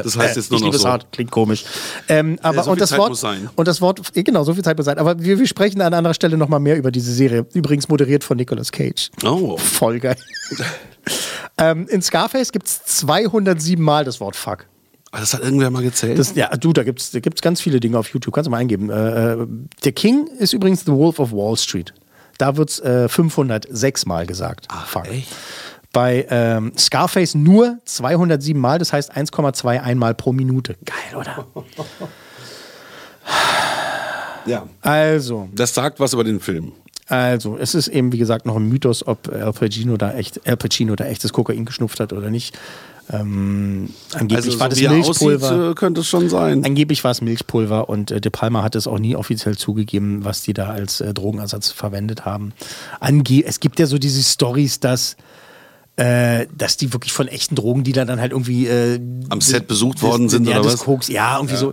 Äh, 0.00 0.02
Das 0.02 0.16
heißt 0.16 0.36
jetzt 0.36 0.50
nur 0.50 0.58
ich 0.58 0.64
noch 0.64 0.72
liebe 0.72 0.82
so. 0.82 0.88
hart, 0.88 1.06
klingt 1.12 1.30
komisch. 1.30 1.64
Ähm, 2.08 2.38
aber 2.42 2.62
so 2.64 2.70
und 2.70 2.76
viel 2.76 2.80
das 2.80 2.90
Zeit 2.90 2.98
Wort 2.98 3.10
muss 3.10 3.20
sein. 3.20 3.48
und 3.56 3.68
das 3.68 3.80
Wort 3.80 4.00
eh, 4.14 4.22
genau 4.22 4.44
so 4.44 4.54
viel 4.54 4.64
Zeit 4.64 4.76
muss 4.76 4.86
sein. 4.86 4.98
Aber 4.98 5.18
wir, 5.22 5.38
wir 5.38 5.46
sprechen 5.46 5.80
an 5.80 5.94
anderer 5.94 6.14
Stelle 6.14 6.36
noch 6.36 6.48
mal 6.48 6.58
mehr 6.58 6.76
über 6.76 6.90
diese 6.90 7.12
Serie. 7.12 7.46
Übrigens 7.54 7.88
moderiert 7.88 8.24
von 8.24 8.36
Nicolas 8.36 8.72
Cage. 8.72 9.10
Oh. 9.24 9.56
Voll 9.56 10.00
geil. 10.00 10.16
ähm, 11.58 11.86
in 11.88 12.02
Scarface 12.02 12.52
gibt 12.52 12.66
es 12.66 12.82
207 12.84 13.82
Mal 13.82 14.04
das 14.04 14.20
Wort 14.20 14.36
Fuck. 14.36 14.66
Ah, 15.12 15.20
Das 15.20 15.32
hat 15.34 15.42
irgendwer 15.42 15.70
mal 15.70 15.82
gezählt. 15.82 16.18
Das, 16.18 16.34
ja, 16.34 16.48
du, 16.56 16.72
da 16.72 16.82
gibt 16.82 17.00
es 17.00 17.12
da 17.12 17.20
gibt's 17.20 17.40
ganz 17.40 17.60
viele 17.60 17.78
Dinge 17.78 17.98
auf 17.98 18.08
YouTube. 18.08 18.34
Kannst 18.34 18.46
du 18.46 18.50
mal 18.50 18.56
eingeben. 18.58 18.90
Äh, 18.90 19.34
äh, 19.34 19.46
der 19.84 19.92
King 19.92 20.26
ist 20.38 20.52
übrigens 20.52 20.80
The 20.80 20.92
Wolf 20.92 21.20
of 21.20 21.30
Wall 21.30 21.56
Street. 21.56 21.94
Da 22.38 22.56
wird 22.56 22.70
es 22.70 22.80
äh, 22.80 23.08
506 23.08 24.06
Mal 24.06 24.26
gesagt. 24.26 24.66
Fuck. 24.86 25.04
Bei 25.94 26.26
ähm, 26.28 26.72
Scarface 26.76 27.34
nur 27.34 27.78
207 27.86 28.60
Mal, 28.60 28.78
das 28.78 28.92
heißt 28.92 29.16
1,21 29.16 29.94
Mal 29.94 30.14
pro 30.14 30.32
Minute. 30.34 30.76
Geil, 30.84 31.18
oder? 31.18 31.46
ja. 34.46 34.66
Also, 34.82 35.48
Das 35.54 35.72
sagt 35.72 36.00
was 36.00 36.12
über 36.12 36.24
den 36.24 36.40
Film. 36.40 36.72
also, 37.08 37.56
es 37.56 37.74
ist 37.74 37.88
eben, 37.88 38.12
wie 38.12 38.18
gesagt, 38.18 38.44
noch 38.46 38.56
ein 38.56 38.68
Mythos, 38.68 39.06
ob 39.06 39.28
Al 39.32 39.52
Pacino 39.52 39.96
da 39.96 40.12
echt, 40.14 40.46
Al 40.46 40.56
Pacino 40.56 40.96
da 40.96 41.04
echtes 41.04 41.32
Kokain 41.32 41.64
geschnupft 41.64 42.00
hat 42.00 42.12
oder 42.12 42.30
nicht. 42.30 42.58
Ähm, 43.12 43.90
angeblich 44.14 44.36
Also, 44.46 44.60
war 44.60 44.66
so 44.66 44.70
das 44.70 44.78
wie 44.80 44.84
er 44.86 44.92
Milchpulver. 44.92 45.46
aussieht, 45.46 45.70
äh, 45.72 45.74
könnte 45.74 46.00
es 46.00 46.08
schon 46.08 46.28
sein. 46.30 46.64
Angeblich 46.64 47.04
war 47.04 47.10
es 47.10 47.20
Milchpulver 47.20 47.88
und 47.88 48.10
äh, 48.10 48.20
De 48.20 48.30
Palma 48.30 48.62
hat 48.62 48.74
es 48.76 48.86
auch 48.86 48.98
nie 48.98 49.14
offiziell 49.14 49.56
zugegeben, 49.58 50.24
was 50.24 50.40
die 50.42 50.54
da 50.54 50.70
als 50.70 51.02
äh, 51.02 51.12
Drogenersatz 51.12 51.70
verwendet 51.70 52.24
haben. 52.24 52.52
Ange 53.00 53.44
es 53.44 53.60
gibt 53.60 53.78
ja 53.78 53.86
so 53.86 53.98
diese 53.98 54.22
Stories, 54.22 54.80
dass 54.80 55.16
äh, 55.96 56.46
dass 56.56 56.76
die 56.76 56.92
wirklich 56.92 57.12
von 57.12 57.28
echten 57.28 57.54
Drogendealern 57.54 58.08
dann 58.08 58.20
halt 58.20 58.32
irgendwie 58.32 58.66
äh, 58.66 58.98
Am 59.28 59.40
Set 59.40 59.68
besucht 59.68 60.02
worden 60.02 60.28
sind 60.28 60.48
ja, 60.48 60.58
oder 60.58 60.72
was? 60.72 60.80
Koks, 60.80 61.06
ja, 61.08 61.36
irgendwie 61.36 61.54
so. 61.54 61.70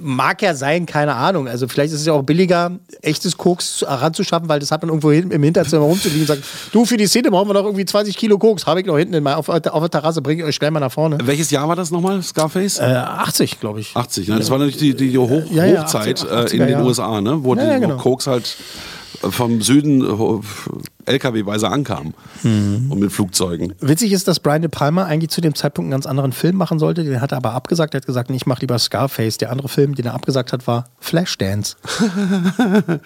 Mag 0.00 0.40
ja 0.42 0.54
sein, 0.54 0.86
keine 0.86 1.14
Ahnung. 1.16 1.48
Also 1.48 1.66
vielleicht 1.66 1.92
ist 1.92 2.00
es 2.00 2.06
ja 2.06 2.12
auch 2.12 2.22
billiger, 2.22 2.78
echtes 3.02 3.36
Koks 3.36 3.78
zu- 3.78 3.88
heranzuschaffen, 3.88 4.48
weil 4.48 4.60
das 4.60 4.70
hat 4.70 4.82
man 4.82 4.90
irgendwo 4.90 5.10
hin, 5.10 5.32
im 5.32 5.42
Hinterzimmer 5.42 5.82
rumzuliegen 5.82 6.20
und 6.22 6.26
sagt, 6.28 6.42
du, 6.72 6.84
für 6.84 6.96
die 6.96 7.08
Szene 7.08 7.30
brauchen 7.30 7.48
wir 7.48 7.54
noch 7.54 7.64
irgendwie 7.64 7.84
20 7.84 8.16
Kilo 8.16 8.38
Koks. 8.38 8.66
Habe 8.66 8.80
ich 8.80 8.86
noch 8.86 8.98
hinten 8.98 9.26
auf, 9.26 9.48
auf 9.48 9.60
der 9.60 9.90
Terrasse, 9.90 10.22
bringe 10.22 10.42
ich 10.42 10.48
euch 10.48 10.54
schnell 10.54 10.70
mal 10.70 10.78
nach 10.80 10.92
vorne. 10.92 11.18
Welches 11.24 11.50
Jahr 11.50 11.68
war 11.68 11.74
das 11.76 11.90
nochmal, 11.90 12.22
Scarface? 12.22 12.78
Äh, 12.78 12.84
80, 12.84 13.58
glaube 13.58 13.80
ich. 13.80 13.96
80, 13.96 14.28
ne? 14.28 14.38
Das 14.38 14.48
war 14.50 14.58
natürlich 14.58 14.76
die, 14.76 14.94
die 14.94 15.18
Hoch 15.18 15.42
Ja, 15.50 15.64
ja, 15.64 15.82
Hochzeit 15.82 16.20
80er 16.20 16.28
äh, 16.46 16.52
in 16.52 16.58
den 16.60 16.68
Jahre. 16.68 16.84
USA, 16.84 17.20
ne? 17.20 17.42
wo, 17.42 17.56
Ja, 17.56 17.62
die, 17.62 17.66
ja, 17.68 17.78
genau. 17.78 17.96
Koks 17.96 18.28
halt 18.28 18.56
vom 19.30 19.62
Süden 19.62 20.02
LKW-weise 21.04 21.68
ankam. 21.68 22.14
Mhm. 22.42 22.86
Und 22.90 22.98
mit 22.98 23.12
Flugzeugen. 23.12 23.74
Witzig 23.80 24.12
ist, 24.12 24.28
dass 24.28 24.40
Brian 24.40 24.62
De 24.62 24.70
Palma 24.70 25.04
eigentlich 25.04 25.30
zu 25.30 25.40
dem 25.40 25.54
Zeitpunkt 25.54 25.86
einen 25.86 25.92
ganz 25.92 26.06
anderen 26.06 26.32
Film 26.32 26.56
machen 26.56 26.78
sollte. 26.78 27.04
Den 27.04 27.20
hat 27.20 27.32
er 27.32 27.38
aber 27.38 27.52
abgesagt. 27.52 27.94
Er 27.94 27.98
hat 27.98 28.06
gesagt, 28.06 28.30
nee, 28.30 28.36
ich 28.36 28.46
mache 28.46 28.60
lieber 28.60 28.78
Scarface. 28.78 29.38
Der 29.38 29.50
andere 29.50 29.68
Film, 29.68 29.94
den 29.94 30.06
er 30.06 30.14
abgesagt 30.14 30.52
hat, 30.52 30.66
war 30.66 30.88
Flashdance. 30.98 31.76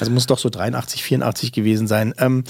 also 0.00 0.12
muss 0.12 0.26
doch 0.26 0.38
so 0.38 0.50
83, 0.50 1.02
84 1.02 1.52
gewesen 1.52 1.86
sein. 1.86 2.14
Ähm, 2.18 2.44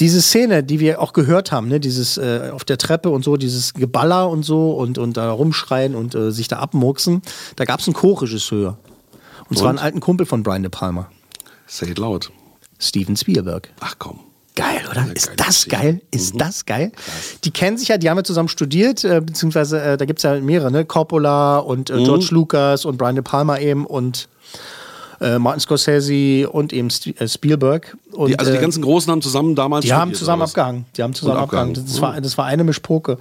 diese 0.00 0.22
Szene, 0.22 0.64
die 0.64 0.80
wir 0.80 1.00
auch 1.00 1.12
gehört 1.12 1.52
haben, 1.52 1.68
ne, 1.68 1.78
dieses 1.78 2.16
äh, 2.16 2.50
auf 2.52 2.64
der 2.64 2.78
Treppe 2.78 3.10
und 3.10 3.22
so, 3.22 3.36
dieses 3.36 3.74
Geballer 3.74 4.30
und 4.30 4.44
so 4.44 4.72
und, 4.72 4.96
und 4.96 5.18
da 5.18 5.30
rumschreien 5.30 5.94
und 5.94 6.14
äh, 6.14 6.32
sich 6.32 6.48
da 6.48 6.58
abmurksen, 6.58 7.20
da 7.56 7.66
gab 7.66 7.80
es 7.80 7.86
einen 7.86 7.94
Co-Regisseur. 7.94 8.78
Und, 9.50 9.58
zwar 9.58 9.70
Und? 9.70 9.78
einen 9.78 9.84
alten 9.84 10.00
Kumpel 10.00 10.26
von 10.26 10.42
Brian 10.42 10.62
De 10.62 10.70
Palma, 10.70 11.10
Say 11.66 11.90
it 11.90 11.98
laut. 11.98 12.30
Steven 12.78 13.16
Spielberg. 13.16 13.68
Ach 13.80 13.94
komm. 13.98 14.20
Geil, 14.56 14.80
oder? 14.90 15.02
Eine 15.02 15.12
Ist 15.12 15.30
das 15.36 15.46
Geschichte. 15.64 15.68
geil? 15.70 16.00
Ist 16.10 16.40
das 16.40 16.66
geil? 16.66 16.92
Die 17.44 17.50
kennen 17.50 17.78
sich 17.78 17.88
ja, 17.88 17.98
die 17.98 18.10
haben 18.10 18.16
ja 18.16 18.24
zusammen 18.24 18.48
studiert, 18.48 19.04
äh, 19.04 19.20
beziehungsweise 19.20 19.80
äh, 19.80 19.96
da 19.96 20.04
gibt 20.04 20.18
es 20.18 20.22
ja 20.24 20.40
mehrere, 20.40 20.70
ne? 20.72 20.84
Coppola 20.84 21.58
und 21.58 21.90
äh, 21.90 22.02
George 22.02 22.28
Lucas 22.30 22.84
und 22.84 22.96
Brian 22.98 23.14
De 23.14 23.22
Palma 23.22 23.58
eben 23.58 23.86
und 23.86 24.28
äh, 25.20 25.38
Martin 25.38 25.60
Scorsese 25.60 26.48
und 26.50 26.72
eben 26.72 26.88
äh, 27.18 27.28
Spielberg. 27.28 27.96
Und, 28.12 28.30
Die, 28.30 28.38
also 28.38 28.50
die 28.50 28.58
äh, 28.58 28.60
ganzen 28.60 28.82
Großen 28.82 29.10
haben 29.10 29.22
zusammen 29.22 29.54
damals 29.54 29.84
die 29.84 29.92
haben 29.92 30.14
zusammen 30.14 30.42
abgehangen. 30.42 30.86
Die 30.96 31.02
haben 31.02 31.14
zusammen 31.14 31.38
abgehangen. 31.38 31.70
abgehangen. 31.70 31.92
Das 31.92 32.00
war, 32.00 32.20
das 32.20 32.36
war 32.38 32.46
eine 32.46 32.64
Mischpoke. 32.64 33.18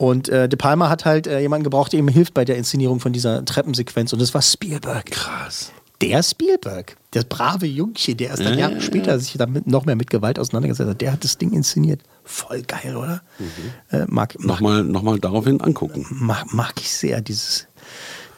Und 0.00 0.30
äh, 0.30 0.48
De 0.48 0.56
Palma 0.56 0.88
hat 0.88 1.04
halt 1.04 1.26
äh, 1.26 1.40
jemanden 1.40 1.64
gebraucht, 1.64 1.92
der 1.92 1.98
ihm 1.98 2.08
hilft 2.08 2.32
bei 2.32 2.46
der 2.46 2.56
Inszenierung 2.56 3.00
von 3.00 3.12
dieser 3.12 3.44
Treppensequenz. 3.44 4.14
Und 4.14 4.22
das 4.22 4.32
war 4.32 4.40
Spielberg. 4.40 5.04
Krass. 5.10 5.72
Der 6.00 6.22
Spielberg, 6.22 6.96
das 7.10 7.26
brave 7.26 7.66
Jungchen, 7.66 8.16
der 8.16 8.30
erst 8.30 8.42
dann 8.42 8.54
Ja, 8.54 8.60
Jahre 8.60 8.74
ja, 8.76 8.80
später 8.80 9.20
sich 9.20 9.34
damit 9.36 9.66
noch 9.66 9.84
mehr 9.84 9.96
mit 9.96 10.08
Gewalt 10.08 10.38
auseinandergesetzt 10.38 10.88
hat, 10.88 11.00
der 11.02 11.12
hat 11.12 11.22
das 11.22 11.36
Ding 11.36 11.52
inszeniert. 11.52 12.00
Voll 12.24 12.62
geil, 12.62 12.96
oder? 12.96 13.20
Äh, 13.90 14.06
mag, 14.08 14.38
mag, 14.38 14.46
Nochmal, 14.46 14.84
nochmal 14.84 15.18
daraufhin 15.18 15.60
angucken. 15.60 16.06
mag, 16.08 16.50
mag 16.54 16.72
ich 16.80 16.90
sehr, 16.90 17.20
dieses, 17.20 17.66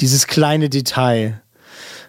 dieses 0.00 0.26
kleine 0.26 0.68
Detail. 0.68 1.42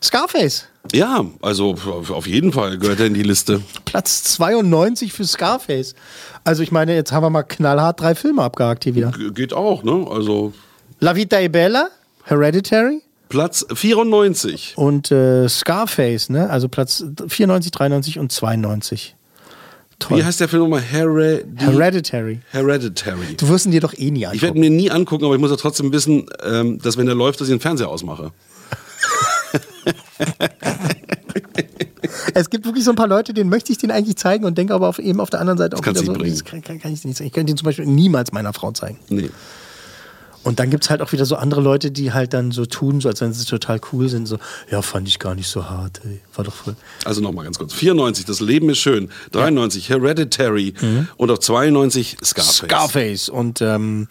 Scarface, 0.03 0.65
Ja, 0.93 1.25
also 1.41 1.75
auf 2.09 2.27
jeden 2.27 2.51
Fall 2.51 2.77
gehört 2.77 2.99
er 2.99 3.05
in 3.05 3.13
die 3.13 3.23
Liste. 3.23 3.61
Platz 3.85 4.23
92 4.23 5.13
für 5.13 5.23
Scarface. 5.25 5.95
Also 6.43 6.61
ich 6.61 6.71
meine, 6.73 6.93
jetzt 6.93 7.11
haben 7.13 7.23
wir 7.23 7.29
mal 7.29 7.43
knallhart 7.43 8.01
drei 8.01 8.13
Filme 8.13 8.41
abgehakt 8.43 8.83
hier 8.83 8.95
wieder. 8.95 9.11
Ge- 9.11 9.31
Geht 9.31 9.53
auch, 9.53 9.83
ne? 9.83 10.05
Also 10.11 10.51
La 10.99 11.15
Vita 11.15 11.39
e 11.39 11.47
Bella, 11.47 11.87
Hereditary 12.25 13.01
Platz 13.29 13.65
94. 13.73 14.73
und 14.75 15.09
äh, 15.11 15.47
Scarface, 15.47 16.29
ne? 16.29 16.49
Also 16.49 16.67
Platz 16.67 17.03
94, 17.27 17.71
93 17.71 18.19
und 18.19 18.31
92. 18.31 19.15
Toll. 19.99 20.17
Wie 20.17 20.23
heißt 20.25 20.39
der 20.41 20.49
Film 20.49 20.63
nochmal? 20.63 20.81
Heredi 20.81 21.45
Hereditary. 21.55 22.41
Hereditary. 22.51 23.35
Du 23.37 23.47
wirst 23.47 23.65
ihn 23.65 23.71
dir 23.71 23.79
doch 23.79 23.93
eh 23.97 24.11
nie 24.11 24.19
Ich 24.21 24.25
angucken. 24.27 24.41
werde 24.43 24.59
mir 24.59 24.69
nie 24.69 24.91
angucken, 24.91 25.23
aber 25.25 25.35
ich 25.35 25.39
muss 25.41 25.49
ja 25.51 25.55
trotzdem 25.57 25.93
wissen, 25.93 26.25
ähm, 26.43 26.77
dass 26.79 26.97
wenn 26.97 27.05
der 27.05 27.15
läuft, 27.15 27.39
dass 27.39 27.47
ich 27.47 27.53
den 27.53 27.61
Fernseher 27.61 27.87
ausmache. 27.89 28.31
Es 32.33 32.49
gibt 32.49 32.65
wirklich 32.65 32.83
so 32.83 32.91
ein 32.91 32.95
paar 32.95 33.07
Leute, 33.07 33.33
denen 33.33 33.49
möchte 33.49 33.71
ich 33.71 33.77
den 33.77 33.91
eigentlich 33.91 34.17
zeigen 34.17 34.45
und 34.45 34.57
denke 34.57 34.73
aber 34.73 34.87
auf, 34.87 34.99
eben 34.99 35.19
auf 35.19 35.29
der 35.29 35.39
anderen 35.39 35.57
Seite 35.57 35.77
auch 35.77 35.81
kannst 35.81 36.01
wieder 36.01 36.13
so, 36.13 36.19
das 36.21 36.43
kann, 36.43 36.61
kann, 36.61 36.79
kann 36.79 36.91
ich 36.93 37.03
nicht 37.05 37.17
zeigen. 37.17 37.27
Ich 37.27 37.33
könnte 37.33 37.51
ihn 37.51 37.57
zum 37.57 37.65
Beispiel 37.65 37.85
niemals 37.85 38.31
meiner 38.31 38.53
Frau 38.53 38.71
zeigen. 38.71 38.99
Nee. 39.09 39.29
Und 40.43 40.59
dann 40.59 40.69
gibt 40.69 40.83
es 40.83 40.89
halt 40.89 41.01
auch 41.01 41.11
wieder 41.13 41.25
so 41.25 41.37
andere 41.37 41.61
Leute, 41.61 41.89
die 41.89 42.11
halt 42.11 42.33
dann 42.33 42.51
so 42.51 42.65
tun, 42.65 42.99
so 42.99 43.07
als 43.07 43.21
wenn 43.21 43.31
sie 43.31 43.45
total 43.45 43.79
cool 43.91 44.09
sind. 44.09 44.25
So, 44.25 44.37
ja, 44.69 44.81
fand 44.81 45.07
ich 45.07 45.19
gar 45.19 45.35
nicht 45.35 45.47
so 45.47 45.69
hart. 45.69 46.01
Ey. 46.03 46.19
War 46.35 46.43
doch 46.43 46.53
voll. 46.53 46.75
Also 47.05 47.21
nochmal 47.21 47.45
ganz 47.45 47.57
kurz. 47.57 47.73
94, 47.73 48.25
Das 48.25 48.41
Leben 48.41 48.69
ist 48.69 48.79
schön. 48.79 49.09
93, 49.31 49.89
Hereditary. 49.89 50.73
Und 51.15 51.31
auf 51.31 51.39
92, 51.39 52.17
Scarface. 52.21 52.55
Scarface. 52.57 53.29
Und 53.29 53.61
ähm, 53.61 54.07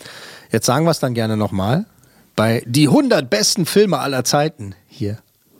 jetzt 0.50 0.64
sagen 0.64 0.86
wir 0.86 0.90
es 0.90 1.00
dann 1.00 1.12
gerne 1.12 1.36
nochmal. 1.36 1.84
Bei 2.34 2.62
die 2.66 2.88
100 2.88 3.28
besten 3.28 3.66
Filme 3.66 3.98
aller 3.98 4.24
Zeiten 4.24 4.74
hier, 4.88 5.18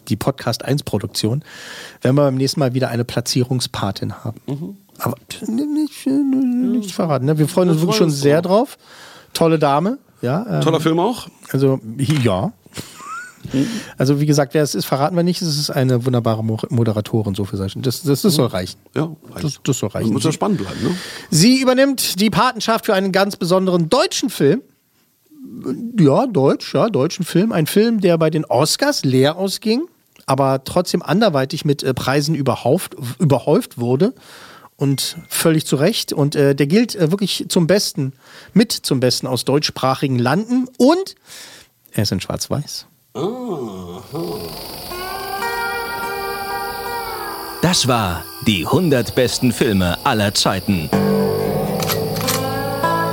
die 0.09 0.17
Podcast 0.17 0.65
1 0.65 0.83
Produktion, 0.83 1.45
werden 2.01 2.17
wir 2.17 2.23
beim 2.23 2.37
nächsten 2.37 2.61
Mal 2.61 2.75
wieder 2.75 2.89
eine 2.89 3.05
Platzierungspatin 3.05 4.25
haben. 4.25 4.79
Aber 4.99 5.17
nicht, 5.49 6.07
nicht 6.07 6.93
verraten. 6.93 7.27
Ne? 7.27 7.39
Wir 7.39 7.49
freuen 7.49 7.69
uns 7.69 7.79
Wir 7.79 7.83
wirklich 7.83 7.97
schon 7.99 8.09
uns 8.09 8.21
sehr 8.21 8.43
drauf. 8.43 8.79
Tolle 9.33 9.59
Dame. 9.59 9.99
Ja, 10.21 10.47
ähm, 10.49 10.61
Toller 10.61 10.81
Film 10.81 11.01
auch? 11.01 11.29
Also, 11.51 11.81
ja. 12.23 12.53
Also, 13.99 14.21
wie 14.21 14.27
gesagt, 14.27 14.55
wer 14.55 14.63
es 14.63 14.75
ist, 14.75 14.85
verraten 14.85 15.17
wir 15.17 15.25
nicht. 15.25 15.43
Es 15.43 15.59
ist 15.59 15.71
eine 15.71 16.07
wunderbare 16.07 16.45
Mo 16.45 16.59
Moderatorin, 16.71 17.35
so 17.35 17.45
für 17.45 17.57
solche. 17.57 17.81
Das, 17.81 18.03
das, 18.03 18.23
das 18.23 18.35
soll 18.35 18.47
reichen. 18.47 18.79
Ja, 18.95 19.11
Das, 19.41 19.59
das 19.65 19.79
soll 19.79 19.89
reichen. 19.91 20.13
Muss 20.13 20.23
ja 20.25 20.31
spannend 20.33 20.59
bleiben, 20.59 20.81
ne? 20.83 20.95
Sie 21.31 21.61
übernimmt 21.61 22.21
die 22.21 22.31
Patenschaft 22.31 22.87
für 22.87 22.95
einen 22.95 23.11
ganz 23.11 23.37
besonderen 23.37 23.89
deutschen 23.89 24.31
Film. 24.31 24.63
Ja, 25.99 26.27
deutsch, 26.27 26.75
ja, 26.75 26.89
deutschen 26.89 27.25
Film. 27.25 27.53
Ein 27.53 27.67
Film, 27.67 28.01
der 28.01 28.19
bei 28.19 28.31
den 28.31 28.45
Oscars 28.45 29.05
leer 29.05 29.37
ausging, 29.37 29.83
aber 30.27 30.65
trotzdem 30.65 31.03
anderweitig 31.03 31.65
mit 31.65 31.83
äh, 31.83 31.95
Preisen 31.95 32.35
überhauft, 32.35 32.97
überhäuft 33.19 33.79
wurde. 33.79 34.15
Und 34.77 35.17
völlig 35.29 35.67
zu 35.67 35.77
Recht. 35.77 36.13
Und 36.13 36.35
äh, 36.35 36.55
der 36.55 36.67
gilt 36.67 36.97
äh, 36.97 37.11
wirklich 37.11 37.47
zum 37.49 37.67
Besten, 37.67 38.15
mit 38.53 38.73
zum 38.73 39.01
Besten 39.01 39.27
aus 39.27 39.45
deutschsprachigen 39.45 40.19
Landen. 40.19 40.67
Und 40.77 41.15
er 41.93 42.03
ist 42.03 42.13
in 42.13 42.21
Schwarz-Weiß. 42.21 42.87
Das 47.63 47.87
war 47.87 48.25
die 48.47 48.67
100 48.67 49.15
besten 49.15 49.53
Filme 49.53 50.05
aller 50.05 50.35
Zeiten. 50.35 50.89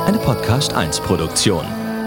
Eine 0.06 0.18
Podcast 0.18 0.74
1 0.74 1.02
Produktion. 1.02 1.79